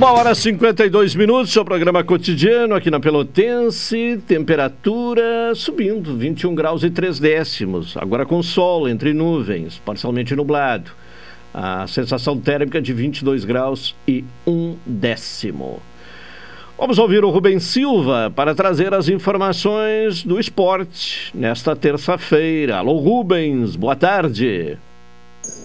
Uma 0.00 0.12
hora 0.12 0.30
e 0.30 0.34
52 0.34 1.14
minutos, 1.14 1.52
seu 1.52 1.62
programa 1.62 2.02
cotidiano 2.02 2.74
aqui 2.74 2.90
na 2.90 2.98
Pelotense, 2.98 4.18
temperatura 4.26 5.54
subindo, 5.54 6.16
21 6.16 6.54
graus 6.54 6.82
e 6.82 6.88
3 6.88 7.18
décimos, 7.18 7.98
agora 7.98 8.24
com 8.24 8.42
sol 8.42 8.88
entre 8.88 9.12
nuvens, 9.12 9.78
parcialmente 9.84 10.34
nublado. 10.34 10.90
A 11.52 11.86
sensação 11.86 12.40
térmica 12.40 12.80
de 12.80 12.94
22 12.94 13.44
graus 13.44 13.94
e 14.08 14.24
1 14.46 14.76
décimo. 14.86 15.82
Vamos 16.78 16.98
ouvir 16.98 17.22
o 17.22 17.28
Rubem 17.28 17.60
Silva 17.60 18.32
para 18.34 18.54
trazer 18.54 18.94
as 18.94 19.06
informações 19.06 20.24
do 20.24 20.40
esporte 20.40 21.30
nesta 21.34 21.76
terça-feira. 21.76 22.78
Alô 22.78 22.96
Rubens, 22.96 23.76
boa 23.76 23.94
tarde. 23.94 24.78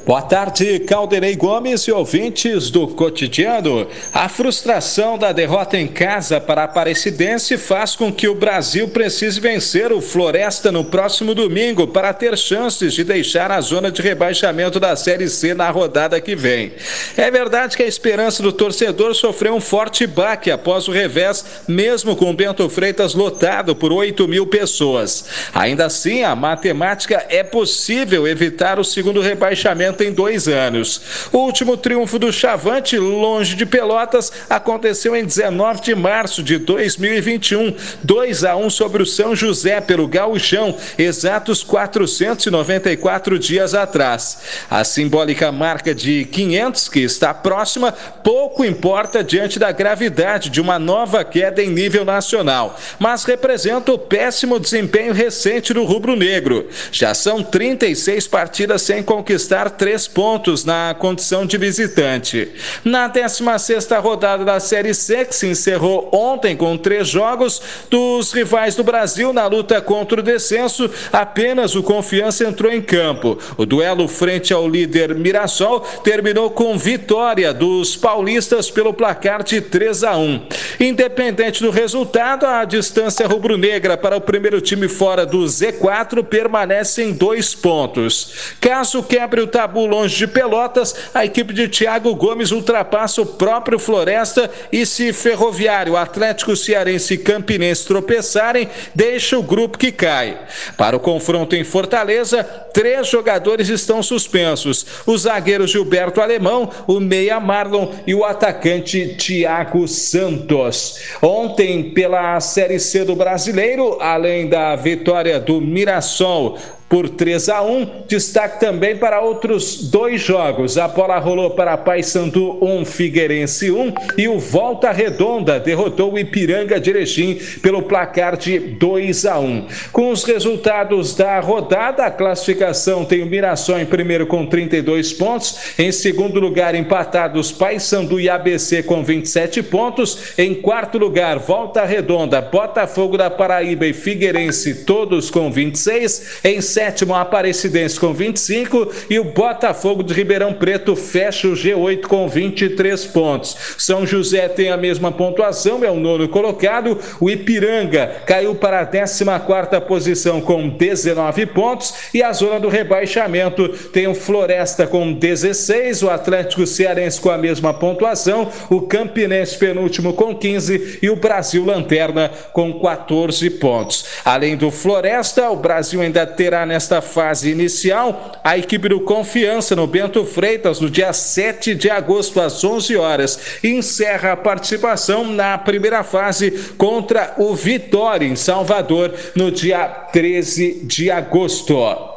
Boa 0.05 0.21
tarde, 0.21 0.77
Calderei 0.81 1.35
Gomes 1.35 1.81
e 1.87 1.91
ouvintes 1.91 2.69
do 2.69 2.87
cotidiano. 2.87 3.87
A 4.13 4.29
frustração 4.29 5.17
da 5.17 5.31
derrota 5.31 5.79
em 5.79 5.87
casa 5.87 6.39
para 6.39 6.61
a 6.61 6.65
Aparecidense 6.65 7.57
faz 7.57 7.95
com 7.95 8.13
que 8.13 8.27
o 8.27 8.35
Brasil 8.35 8.87
precise 8.89 9.39
vencer 9.39 9.91
o 9.91 9.99
Floresta 9.99 10.71
no 10.71 10.83
próximo 10.83 11.33
domingo 11.33 11.87
para 11.87 12.13
ter 12.13 12.37
chances 12.37 12.93
de 12.93 13.03
deixar 13.03 13.51
a 13.51 13.59
zona 13.61 13.89
de 13.89 13.99
rebaixamento 14.03 14.79
da 14.79 14.95
Série 14.95 15.27
C 15.27 15.55
na 15.55 15.71
rodada 15.71 16.21
que 16.21 16.35
vem. 16.35 16.73
É 17.17 17.31
verdade 17.31 17.75
que 17.75 17.81
a 17.81 17.87
esperança 17.87 18.43
do 18.43 18.53
torcedor 18.53 19.15
sofreu 19.15 19.55
um 19.55 19.59
forte 19.59 20.05
baque 20.05 20.51
após 20.51 20.87
o 20.87 20.91
revés, 20.91 21.63
mesmo 21.67 22.15
com 22.15 22.29
o 22.29 22.35
Bento 22.35 22.69
Freitas 22.69 23.15
lotado 23.15 23.75
por 23.75 23.91
8 23.91 24.27
mil 24.27 24.45
pessoas. 24.45 25.25
Ainda 25.51 25.87
assim, 25.87 26.21
a 26.21 26.35
matemática 26.35 27.25
é 27.27 27.41
possível 27.41 28.27
evitar 28.27 28.77
o 28.77 28.83
segundo 28.83 29.19
rebaixamento 29.19 29.74
em 30.03 30.11
dois 30.11 30.47
anos. 30.47 31.29
O 31.31 31.39
último 31.39 31.77
triunfo 31.77 32.17
do 32.17 32.31
Chavante, 32.31 32.97
longe 32.97 33.55
de 33.55 33.65
Pelotas, 33.65 34.31
aconteceu 34.49 35.15
em 35.15 35.25
19 35.25 35.81
de 35.81 35.95
março 35.95 36.43
de 36.43 36.57
2021, 36.57 37.75
2 38.03 38.43
a 38.43 38.55
1 38.55 38.69
sobre 38.69 39.03
o 39.03 39.05
São 39.05 39.35
José 39.35 39.81
pelo 39.81 40.07
Gauchão, 40.07 40.75
exatos 40.97 41.63
494 41.63 43.39
dias 43.39 43.73
atrás. 43.73 44.37
A 44.69 44.83
simbólica 44.83 45.51
marca 45.51 45.93
de 45.93 46.25
500, 46.25 46.89
que 46.89 46.99
está 46.99 47.33
próxima, 47.33 47.91
pouco 47.91 48.63
importa 48.63 49.23
diante 49.23 49.57
da 49.57 49.71
gravidade 49.71 50.49
de 50.49 50.61
uma 50.61 50.77
nova 50.77 51.23
queda 51.23 51.63
em 51.63 51.69
nível 51.69 52.05
nacional, 52.05 52.79
mas 52.99 53.23
representa 53.23 53.91
o 53.91 53.97
péssimo 53.97 54.59
desempenho 54.59 55.13
recente 55.13 55.73
do 55.73 55.83
rubro-negro. 55.83 56.67
Já 56.91 57.13
são 57.13 57.41
36 57.41 58.27
partidas 58.27 58.81
sem 58.81 59.01
conquistar 59.01 59.54
três 59.63 60.07
pontos 60.07 60.65
na 60.65 60.93
condição 60.97 61.45
de 61.45 61.57
visitante. 61.57 62.51
Na 62.83 63.09
16ª 63.09 64.01
rodada 64.01 64.43
da 64.43 64.59
Série 64.59 64.93
C, 64.93 65.23
que 65.23 65.33
se 65.33 65.47
encerrou 65.47 66.09
ontem 66.11 66.55
com 66.57 66.77
três 66.77 67.07
jogos 67.07 67.61
dos 67.89 68.33
rivais 68.33 68.75
do 68.75 68.83
Brasil 68.83 69.31
na 69.31 69.47
luta 69.47 69.81
contra 69.81 70.19
o 70.19 70.23
descenso, 70.23 70.89
apenas 71.11 71.75
o 71.75 71.81
Confiança 71.81 72.43
entrou 72.43 72.71
em 72.71 72.81
campo. 72.81 73.39
O 73.57 73.65
duelo 73.65 74.07
frente 74.07 74.53
ao 74.53 74.67
líder 74.67 75.15
Mirassol 75.15 75.79
terminou 76.03 76.49
com 76.49 76.77
vitória 76.77 77.53
dos 77.53 77.95
paulistas 77.95 78.69
pelo 78.69 78.93
placar 78.93 79.43
de 79.43 79.61
3 79.61 80.03
a 80.03 80.17
1. 80.17 80.47
Independente 80.81 81.63
do 81.63 81.71
resultado, 81.71 82.45
a 82.45 82.65
distância 82.65 83.25
rubro-negra 83.25 83.95
para 83.95 84.17
o 84.17 84.21
primeiro 84.21 84.59
time 84.59 84.87
fora 84.87 85.25
do 85.25 85.39
Z4 85.45 86.23
permanece 86.23 87.03
em 87.03 87.13
dois 87.13 87.55
pontos. 87.55 88.55
Caso 88.59 89.01
quebre 89.01 89.44
o 89.45 89.47
tabu 89.47 89.85
longe 89.85 90.17
de 90.17 90.27
Pelotas, 90.27 90.95
a 91.13 91.23
equipe 91.23 91.53
de 91.53 91.67
Thiago 91.67 92.13
Gomes 92.15 92.51
ultrapassa 92.51 93.21
o 93.21 93.25
próprio 93.25 93.79
Floresta 93.79 94.49
e 94.71 94.85
se 94.85 95.13
Ferroviário, 95.13 95.95
Atlético 95.95 96.55
Cearense 96.55 97.13
e 97.13 97.17
Campinense 97.17 97.85
tropeçarem, 97.85 98.67
deixa 98.93 99.37
o 99.37 99.43
grupo 99.43 99.77
que 99.77 99.91
cai. 99.91 100.37
Para 100.75 100.97
o 100.97 100.99
confronto 100.99 101.55
em 101.55 101.63
Fortaleza, 101.63 102.43
três 102.73 103.07
jogadores 103.07 103.69
estão 103.69 104.01
suspensos: 104.03 104.85
o 105.05 105.17
zagueiro 105.17 105.67
Gilberto 105.67 106.19
Alemão, 106.19 106.69
o 106.87 106.99
meia 106.99 107.39
Marlon 107.39 107.91
e 108.05 108.13
o 108.13 108.25
atacante 108.25 109.15
Thiago 109.15 109.87
Santos. 109.87 110.99
Ontem, 111.21 111.91
pela 111.91 112.39
Série 112.39 112.79
C 112.79 113.05
do 113.05 113.15
Brasileiro, 113.15 113.97
além 114.01 114.49
da 114.49 114.75
vitória 114.75 115.39
do 115.39 115.61
Mirassol 115.61 116.57
por 116.87 117.09
3 117.09 117.49
a 117.49 117.61
1. 117.61 118.03
Destaque 118.07 118.59
também 118.59 118.95
para 118.95 119.21
outros 119.21 119.89
dois 119.89 120.21
jogos. 120.21 120.77
A 120.77 120.87
bola 120.87 121.17
rolou 121.17 121.51
para 121.51 121.77
Paysandu 121.77 122.57
1, 122.61 122.85
Figueirense 122.85 123.71
1 123.71 123.93
e 124.17 124.27
o 124.27 124.39
Volta 124.39 124.91
Redonda 124.91 125.59
derrotou 125.59 126.13
o 126.13 126.19
Ipiranga 126.19 126.79
de 126.79 126.89
Erechim 126.89 127.39
pelo 127.61 127.81
placar 127.81 128.37
de 128.37 128.59
2 128.59 129.25
a 129.25 129.39
1. 129.39 129.67
Com 129.91 130.11
os 130.11 130.23
resultados 130.23 131.15
da 131.15 131.39
rodada, 131.39 132.05
a 132.05 132.11
classificação 132.11 133.03
tem 133.03 133.23
o 133.23 133.25
Mirassol 133.25 133.79
em 133.79 133.85
primeiro 133.85 134.27
com 134.27 134.45
32 134.45 135.13
pontos, 135.13 135.73
em 135.77 135.91
segundo 135.91 136.39
lugar 136.39 136.75
empatados 136.75 137.51
Paysandu 137.51 138.19
e 138.19 138.29
ABC 138.29 138.83
com 138.83 139.03
27 139.03 139.63
pontos, 139.63 140.33
em 140.37 140.53
quarto 140.53 140.97
lugar 140.97 141.39
Volta 141.39 141.83
Redonda, 141.85 142.41
Botafogo 142.41 143.17
da 143.17 143.29
Paraíba 143.29 143.85
e 143.85 143.93
Figueirense 143.93 144.85
todos 144.85 145.29
com 145.29 145.51
26, 145.51 146.39
em 146.43 146.61
sétimo 146.75 147.15
a 147.15 147.21
Aparecidense 147.21 147.97
com 147.97 148.13
25 148.13 148.91
e 149.09 149.17
o 149.17 149.23
Botafogo 149.23 150.03
de 150.03 150.13
Ribeirão 150.13 150.53
Preto 150.53 150.93
fecha 150.93 151.47
o 151.47 151.53
G8 151.53 152.01
com 152.01 152.27
23 152.27 153.05
pontos. 153.05 153.55
São 153.77 154.05
José 154.05 154.49
tem 154.49 154.69
a 154.69 154.75
mesma 154.75 155.09
pontuação, 155.09 155.85
é 155.85 155.89
o 155.89 155.95
nono 155.95 156.27
colocado. 156.27 156.99
O 157.21 157.29
Ipiranga 157.29 158.17
caiu 158.25 158.55
para 158.55 158.81
a 158.81 158.85
14 158.85 159.79
posição 159.87 160.41
com 160.41 160.67
19 160.67 161.45
pontos 161.45 161.93
e 162.13 162.21
a 162.21 162.33
zona 162.33 162.59
do 162.59 162.67
rebaixamento 162.67 163.69
tem 163.69 164.07
o 164.07 164.13
Floresta 164.13 164.85
com 164.85 165.13
16, 165.13 166.03
o 166.03 166.09
Atlético 166.09 166.67
Cearense 166.67 167.21
com 167.21 167.29
a 167.29 167.37
mesma 167.37 167.73
pontuação, 167.73 168.51
o 168.69 168.81
Campinense 168.81 169.57
penúltimo 169.57 170.11
com 170.11 170.35
15 170.35 170.99
e 171.01 171.09
o 171.09 171.15
Brasil 171.15 171.63
Lanterna 171.63 172.29
com 172.51 172.81
14 172.81 173.49
pontos. 173.51 174.05
Além 174.25 174.57
do 174.57 174.69
Floresta, 174.69 175.49
o 175.49 175.55
Brasil 175.55 176.01
ainda 176.01 176.27
terá 176.27 176.64
nesta 176.65 177.01
fase 177.01 177.51
inicial 177.51 178.31
a 178.43 178.57
equipe 178.57 178.89
do 178.89 179.01
Confiança 179.01 179.75
no 179.75 179.85
Bento 179.85 180.25
Freitas 180.25 180.79
no 180.79 180.89
dia 180.89 181.13
7 181.13 181.75
de 181.75 181.89
agosto 181.89 182.39
às 182.41 182.63
11 182.63 182.95
horas 182.97 183.39
encerra 183.63 184.31
a 184.31 184.37
participação 184.37 185.25
na 185.25 185.57
primeira 185.57 186.03
fase 186.03 186.51
contra 186.77 187.33
o 187.37 187.53
Vitória 187.53 188.25
em 188.25 188.35
Salvador 188.35 189.13
no 189.35 189.51
dia 189.51 189.87
13 189.87 190.81
de 190.83 191.11
agosto. 191.11 192.14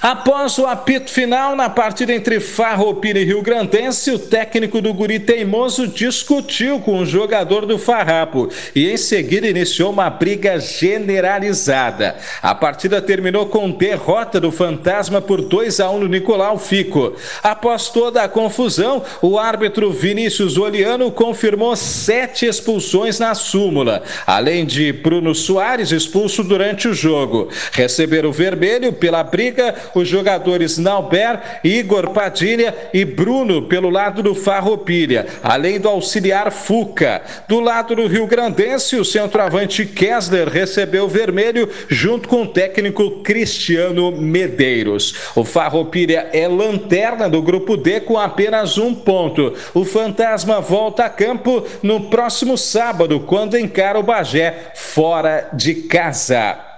Após 0.00 0.58
o 0.58 0.66
apito 0.66 1.10
final 1.10 1.54
na 1.54 1.70
partida 1.70 2.12
entre 2.12 2.40
Farroupilha 2.40 3.20
e 3.20 3.24
Rio 3.24 3.42
Grandense, 3.42 4.10
o 4.10 4.18
técnico 4.18 4.80
do 4.80 4.92
Guri 4.92 5.20
Teimoso 5.20 5.86
discutiu 5.86 6.80
com 6.80 6.98
o 6.98 7.06
jogador 7.06 7.64
do 7.66 7.78
Farrapo 7.78 8.48
e 8.74 8.90
em 8.90 8.96
seguida 8.96 9.46
iniciou 9.46 9.92
uma 9.92 10.10
briga 10.10 10.58
generalizada. 10.58 12.16
A 12.42 12.54
partida 12.54 13.00
terminou 13.00 13.46
com 13.46 13.70
derrota 13.70 14.40
do 14.40 14.50
Fantasma 14.50 15.20
por 15.20 15.40
2 15.40 15.78
a 15.78 15.90
1 15.90 16.00
no 16.00 16.08
Nicolau 16.08 16.58
Fico. 16.58 17.14
Após 17.42 17.88
toda 17.88 18.22
a 18.22 18.28
confusão, 18.28 19.04
o 19.20 19.38
árbitro 19.38 19.92
Vinícius 19.92 20.58
Oliano 20.58 21.12
confirmou 21.12 21.76
sete 21.76 22.46
expulsões 22.46 23.20
na 23.20 23.34
súmula, 23.34 24.02
além 24.26 24.66
de 24.66 24.92
Bruno 24.92 25.34
Soares 25.34 25.92
expulso 25.92 26.42
durante 26.42 26.88
o 26.88 26.94
jogo. 26.94 27.48
Receberam 27.72 28.32
vermelho 28.32 28.92
pela 28.92 29.22
briga 29.22 29.51
os 29.94 30.08
jogadores 30.08 30.78
Nauber, 30.78 31.40
Igor 31.64 32.10
Padilha 32.10 32.74
e 32.92 33.04
Bruno 33.04 33.62
pelo 33.62 33.90
lado 33.90 34.22
do 34.22 34.34
Farroupilha, 34.34 35.26
além 35.42 35.78
do 35.78 35.88
auxiliar 35.88 36.50
Fuca. 36.50 37.22
Do 37.48 37.60
lado 37.60 37.94
do 37.94 38.06
Rio 38.06 38.26
Grandense, 38.26 38.96
o 38.96 39.04
centroavante 39.04 39.84
Kessler 39.86 40.48
recebeu 40.48 41.08
vermelho 41.08 41.68
junto 41.88 42.28
com 42.28 42.42
o 42.42 42.48
técnico 42.48 43.22
Cristiano 43.22 44.12
Medeiros. 44.12 45.14
O 45.34 45.44
Farroupilha 45.44 46.28
é 46.32 46.46
lanterna 46.48 47.28
do 47.28 47.42
grupo 47.42 47.76
D 47.76 48.00
com 48.00 48.18
apenas 48.18 48.78
um 48.78 48.94
ponto. 48.94 49.54
O 49.74 49.84
Fantasma 49.84 50.60
volta 50.60 51.04
a 51.04 51.10
campo 51.10 51.64
no 51.82 52.08
próximo 52.08 52.56
sábado, 52.56 53.20
quando 53.20 53.58
encara 53.58 53.98
o 53.98 54.02
Bagé 54.02 54.72
fora 54.74 55.48
de 55.52 55.74
casa. 55.74 56.71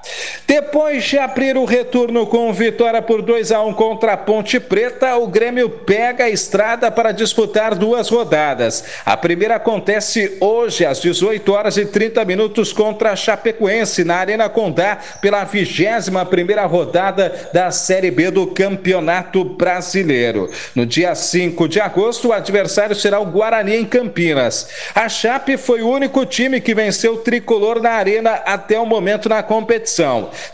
Depois 0.47 1.05
de 1.05 1.19
abrir 1.19 1.57
o 1.57 1.65
retorno 1.65 2.27
com 2.27 2.53
vitória 2.53 3.01
por 3.01 3.23
2 3.23 3.51
a 3.51 3.63
1 3.63 3.75
contra 3.75 4.13
a 4.13 4.17
Ponte 4.17 4.61
Preta, 4.61 5.17
o 5.17 5.27
Grêmio 5.27 5.69
pega 5.69 6.25
a 6.25 6.31
estrada 6.31 6.91
para 6.91 7.13
disputar 7.13 7.75
duas 7.75 8.09
rodadas. 8.09 8.85
A 9.07 9.17
primeira 9.17 9.57
acontece 9.57 10.37
hoje 10.41 10.85
às 10.85 11.01
18 11.01 11.53
horas 11.53 11.77
e 11.77 11.87
30 11.87 12.25
minutos 12.25 12.73
contra 12.73 13.13
a 13.13 13.17
Chapecoense 13.17 14.05
na 14.05 14.17
Arena 14.17 14.49
Condá 14.49 14.99
pela 15.21 15.45
21 15.45 16.25
primeira 16.27 16.67
rodada 16.67 17.51
da 17.53 17.71
Série 17.71 18.11
B 18.11 18.31
do 18.31 18.47
Campeonato 18.47 19.45
Brasileiro. 19.45 20.51
No 20.75 20.85
dia 20.85 21.15
5 21.15 21.69
de 21.69 21.81
agosto, 21.81 22.29
o 22.29 22.33
adversário 22.33 22.95
será 22.95 23.19
o 23.21 23.27
Guarani 23.27 23.77
em 23.77 23.85
Campinas. 23.85 24.69
A 24.95 25.09
Chape 25.09 25.57
foi 25.57 25.83
o 25.83 25.89
único 25.89 26.27
time 26.27 26.61
que 26.61 26.75
venceu 26.75 27.15
o 27.15 27.19
tricolor 27.19 27.81
na 27.81 27.93
Arena 27.93 28.33
até 28.45 28.79
o 28.79 28.87
momento 28.87 29.29
na 29.29 29.43
competição. 29.43 29.94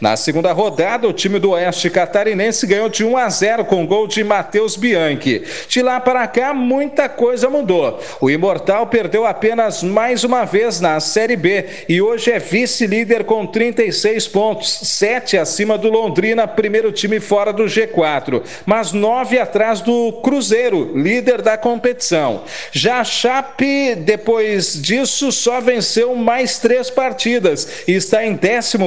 Na 0.00 0.16
segunda 0.16 0.52
rodada, 0.52 1.08
o 1.08 1.12
time 1.12 1.38
do 1.38 1.50
Oeste 1.50 1.88
Catarinense 1.88 2.66
ganhou 2.66 2.88
de 2.88 3.04
1 3.04 3.16
a 3.16 3.28
0 3.28 3.64
com 3.64 3.86
gol 3.86 4.06
de 4.06 4.22
Matheus 4.22 4.76
Bianchi. 4.76 5.44
De 5.68 5.82
lá 5.82 6.00
para 6.00 6.26
cá, 6.26 6.52
muita 6.52 7.08
coisa 7.08 7.48
mudou. 7.48 8.00
O 8.20 8.30
Imortal 8.30 8.86
perdeu 8.86 9.26
apenas 9.26 9.82
mais 9.82 10.24
uma 10.24 10.44
vez 10.44 10.80
na 10.80 11.00
Série 11.00 11.36
B 11.36 11.64
e 11.88 12.02
hoje 12.02 12.30
é 12.30 12.38
vice-líder 12.38 13.24
com 13.24 13.46
36 13.46 14.28
pontos, 14.28 14.68
7 14.82 15.36
acima 15.38 15.78
do 15.78 15.88
Londrina, 15.88 16.46
primeiro 16.46 16.92
time 16.92 17.20
fora 17.20 17.52
do 17.52 17.64
G4, 17.64 18.42
mas 18.66 18.92
9 18.92 19.38
atrás 19.38 19.80
do 19.80 20.12
Cruzeiro, 20.22 20.92
líder 20.96 21.42
da 21.42 21.56
competição. 21.56 22.42
Já 22.72 23.00
a 23.00 23.04
Chape, 23.04 23.94
depois 23.94 24.80
disso, 24.80 25.30
só 25.32 25.60
venceu 25.60 26.14
mais 26.14 26.58
três 26.58 26.90
partidas 26.90 27.84
e 27.86 27.92
está 27.92 28.24
em 28.24 28.36
14 28.36 28.78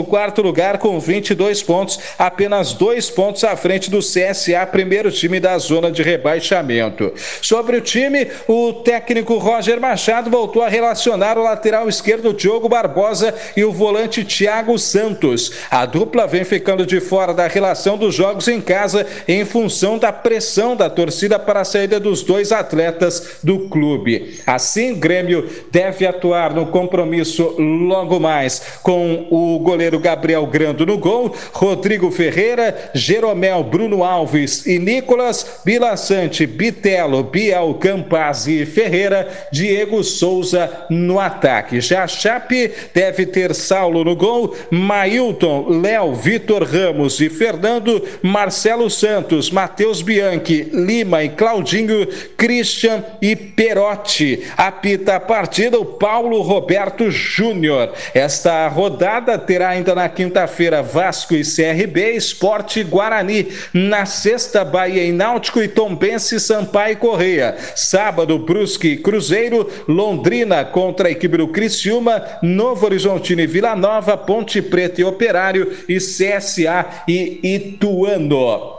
lugar 0.44 0.78
com 0.78 1.00
22 1.00 1.64
pontos, 1.64 2.00
apenas 2.20 2.74
dois 2.74 3.10
pontos 3.10 3.44
à 3.44 3.56
frente 3.56 3.90
do 3.90 4.00
CSA, 4.00 4.66
primeiro 4.72 5.12
time 5.12 5.40
da 5.40 5.58
zona 5.58 5.92
de 5.92 6.04
rebaixamento. 6.04 7.14
Sobre 7.42 7.78
o 7.78 7.82
time, 7.82 8.28
o 8.48 8.74
técnico 8.74 9.38
Roger 9.38 9.80
Machado 9.80 10.30
voltou 10.30 10.62
a 10.62 10.70
relacionar 10.70 11.38
o 11.38 11.44
lateral 11.44 11.88
esquerdo 11.90 12.34
Diogo 12.34 12.70
Barbosa 12.70 13.34
e 13.56 13.64
o 13.64 13.72
volante 13.72 14.24
Thiago 14.24 14.78
Santos. 14.78 15.52
A 15.70 15.86
dupla 15.86 16.28
vem 16.28 16.44
ficando 16.44 16.86
de 16.86 17.00
fora 17.00 17.34
da 17.34 17.48
relação 17.48 17.98
dos 17.98 18.16
jogos 18.16 18.48
em 18.48 18.60
casa 18.60 19.06
em 19.28 19.46
função 19.46 19.98
da 19.98 20.12
pressão 20.12 20.76
da 20.76 20.90
torcida 20.90 21.40
para 21.40 21.62
a 21.62 21.66
saída 21.66 22.00
dos 22.00 22.24
dois 22.24 22.52
atletas 22.52 23.38
do 23.44 23.70
clube. 23.70 24.40
Assim, 24.46 24.96
Grêmio 24.96 25.48
deve 25.72 26.06
atuar 26.06 26.54
no 26.54 26.68
compromisso 26.68 27.56
logo 27.60 28.20
mais 28.20 28.80
com 28.82 29.28
o 29.30 29.60
goleiro 29.60 30.00
Gabriel 30.00 30.33
Grande 30.42 30.86
no 30.86 30.98
gol, 30.98 31.36
Rodrigo 31.52 32.10
Ferreira, 32.10 32.92
Jeromel, 32.94 33.64
Bruno 33.64 34.04
Alves 34.04 34.66
e 34.66 34.80
Nicolas, 34.80 35.62
Bilaçante, 35.64 36.46
Bitelo, 36.48 37.24
Biel, 37.24 37.76
Campazzi 37.76 38.62
e 38.62 38.66
Ferreira, 38.66 39.28
Diego 39.52 40.04
Souza 40.04 40.86
no 40.90 41.20
ataque. 41.20 41.80
Já 41.80 42.08
Chape 42.08 42.72
deve 42.94 43.26
ter 43.26 43.54
Saulo 43.54 44.04
no 44.04 44.16
gol, 44.16 44.56
Mailton, 44.72 45.68
Léo, 45.82 46.14
Vitor 46.14 46.64
Ramos 46.64 47.20
e 47.20 47.30
Fernando, 47.30 48.04
Marcelo 48.22 48.90
Santos, 48.90 49.52
Matheus 49.52 50.02
Bianchi, 50.02 50.70
Lima 50.74 51.24
e 51.24 51.30
Claudinho, 51.30 52.08
Christian 52.38 53.04
e 53.22 53.36
Perotti. 53.36 54.44
Apita 54.58 55.16
a 55.16 55.20
partida 55.20 55.80
o 55.80 55.86
Paulo 55.86 56.42
Roberto 56.42 57.10
Júnior. 57.12 57.94
Esta 58.14 58.68
rodada 58.68 59.38
terá 59.38 59.70
ainda 59.70 59.94
na 59.96 60.10
quinta-feira 60.10 60.23
quinta-feira, 60.24 60.82
Vasco 60.82 61.36
e 61.36 61.42
CRB, 61.42 62.16
Esporte 62.16 62.82
Guarani. 62.82 63.50
Na 63.74 64.06
sexta, 64.06 64.64
Bahia 64.64 65.04
e 65.04 65.12
Náutico 65.12 65.62
e 65.62 65.68
Tombense, 65.68 66.40
Sampaio 66.40 66.94
e 66.94 66.96
Correia. 66.96 67.56
Sábado, 67.76 68.40
Brusque 68.40 68.94
e 68.94 68.98
Cruzeiro, 68.98 69.70
Londrina 69.86 70.64
contra 70.64 71.10
a 71.10 71.12
equipe 71.12 71.36
do 71.36 71.50
Criciúma, 71.50 72.24
Novo 72.42 72.86
Horizontino 72.86 73.42
e 73.42 73.48
Vila 73.48 73.76
Nova, 73.76 74.16
Ponte 74.16 74.62
Preta 74.62 75.02
e 75.02 75.04
Operário 75.04 75.78
e 75.90 75.98
CSA 75.98 77.04
e 77.08 77.40
Ituano. 77.44 78.78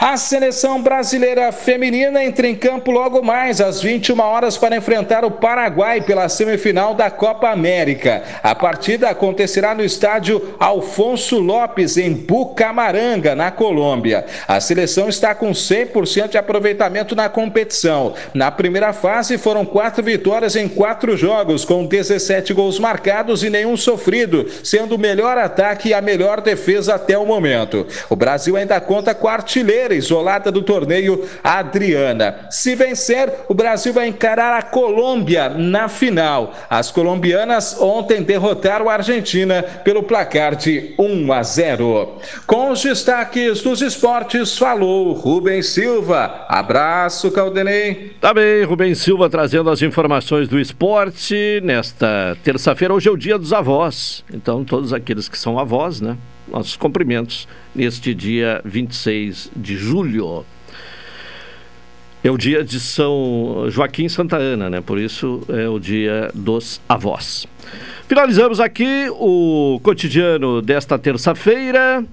A 0.00 0.16
seleção 0.16 0.80
brasileira 0.80 1.52
feminina 1.52 2.24
entra 2.24 2.46
em 2.46 2.54
campo 2.54 2.90
logo 2.90 3.22
mais 3.22 3.60
às 3.60 3.82
21 3.82 4.18
horas 4.18 4.56
para 4.56 4.74
enfrentar 4.74 5.26
o 5.26 5.30
Paraguai 5.30 6.00
pela 6.00 6.26
semifinal 6.26 6.94
da 6.94 7.10
Copa 7.10 7.50
América. 7.50 8.22
A 8.42 8.54
partida 8.54 9.10
acontecerá 9.10 9.74
no 9.74 9.84
estádio 9.84 10.54
Alfonso 10.58 11.38
Lopes 11.38 11.98
em 11.98 12.14
Bucamaranga, 12.14 13.34
na 13.34 13.50
Colômbia. 13.50 14.24
A 14.48 14.58
seleção 14.58 15.06
está 15.06 15.34
com 15.34 15.50
100% 15.50 16.30
de 16.30 16.38
aproveitamento 16.38 17.14
na 17.14 17.28
competição. 17.28 18.14
Na 18.32 18.50
primeira 18.50 18.94
fase 18.94 19.36
foram 19.36 19.66
quatro 19.66 20.02
vitórias 20.02 20.56
em 20.56 20.66
quatro 20.66 21.14
jogos, 21.14 21.62
com 21.62 21.84
17 21.84 22.54
gols 22.54 22.78
marcados 22.78 23.44
e 23.44 23.50
nenhum 23.50 23.76
sofrido, 23.76 24.46
sendo 24.64 24.94
o 24.94 24.98
melhor 24.98 25.36
ataque 25.36 25.90
e 25.90 25.94
a 25.94 26.00
melhor 26.00 26.40
defesa 26.40 26.94
até 26.94 27.18
o 27.18 27.26
momento. 27.26 27.86
O 28.08 28.16
Brasil 28.16 28.56
ainda 28.56 28.80
conta 28.80 29.14
com 29.14 29.28
a 29.28 29.34
isolada 29.94 30.50
do 30.50 30.62
torneio, 30.62 31.24
Adriana. 31.42 32.46
Se 32.50 32.74
vencer, 32.74 33.32
o 33.48 33.54
Brasil 33.54 33.92
vai 33.92 34.08
encarar 34.08 34.58
a 34.58 34.62
Colômbia 34.62 35.48
na 35.48 35.88
final. 35.88 36.54
As 36.68 36.90
colombianas 36.90 37.80
ontem 37.80 38.22
derrotaram 38.22 38.88
a 38.88 38.94
Argentina 38.94 39.62
pelo 39.62 40.02
placar 40.02 40.56
de 40.56 40.94
1 40.98 41.32
a 41.32 41.42
0. 41.42 42.18
Com 42.46 42.70
os 42.70 42.82
destaques 42.82 43.62
dos 43.62 43.80
esportes, 43.82 44.56
falou 44.56 45.12
Rubens 45.12 45.66
Silva. 45.66 46.46
Abraço, 46.48 47.30
Caldenei. 47.30 48.12
Tá 48.20 48.32
bem, 48.32 48.64
Rubens 48.64 48.98
Silva 48.98 49.28
trazendo 49.28 49.70
as 49.70 49.82
informações 49.82 50.48
do 50.48 50.58
esporte 50.58 51.60
nesta 51.62 52.36
terça-feira. 52.42 52.94
Hoje 52.94 53.08
é 53.08 53.12
o 53.12 53.16
dia 53.16 53.38
dos 53.38 53.52
avós. 53.52 54.24
Então, 54.32 54.64
todos 54.64 54.92
aqueles 54.92 55.28
que 55.28 55.38
são 55.38 55.58
avós, 55.58 56.00
né? 56.00 56.16
Nossos 56.50 56.76
cumprimentos 56.76 57.46
neste 57.74 58.14
dia 58.14 58.60
26 58.64 59.50
de 59.56 59.76
julho. 59.76 60.44
É 62.22 62.30
o 62.30 62.36
dia 62.36 62.62
de 62.62 62.78
São 62.78 63.66
Joaquim 63.68 64.08
Santa 64.08 64.36
Ana, 64.36 64.68
né? 64.68 64.80
Por 64.82 64.98
isso 64.98 65.42
é 65.48 65.66
o 65.66 65.78
dia 65.78 66.30
dos 66.34 66.78
avós. 66.86 67.46
Finalizamos 68.06 68.60
aqui 68.60 69.06
o 69.12 69.80
cotidiano 69.82 70.60
desta 70.60 70.98
terça-feira. 70.98 72.04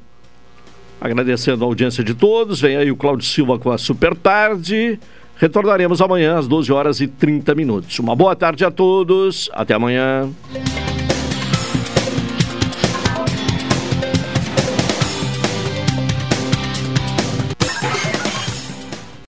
Agradecendo 1.01 1.64
a 1.65 1.68
audiência 1.68 2.03
de 2.03 2.14
todos. 2.14 2.61
Vem 2.61 2.77
aí 2.77 2.89
o 2.89 2.95
Cláudio 2.95 3.26
Silva 3.26 3.59
com 3.59 3.69
a 3.69 3.77
Super 3.77 4.15
Tarde. 4.15 4.97
Retornaremos 5.35 6.01
amanhã 6.01 6.38
às 6.38 6.47
12 6.47 6.72
horas 6.72 7.01
e 7.01 7.07
30 7.07 7.53
minutos. 7.53 7.99
Uma 7.99 8.15
boa 8.15 8.35
tarde 8.35 8.64
a 8.64 8.72
todos. 8.72 9.49
Até 9.53 9.73
amanhã. 9.73 10.30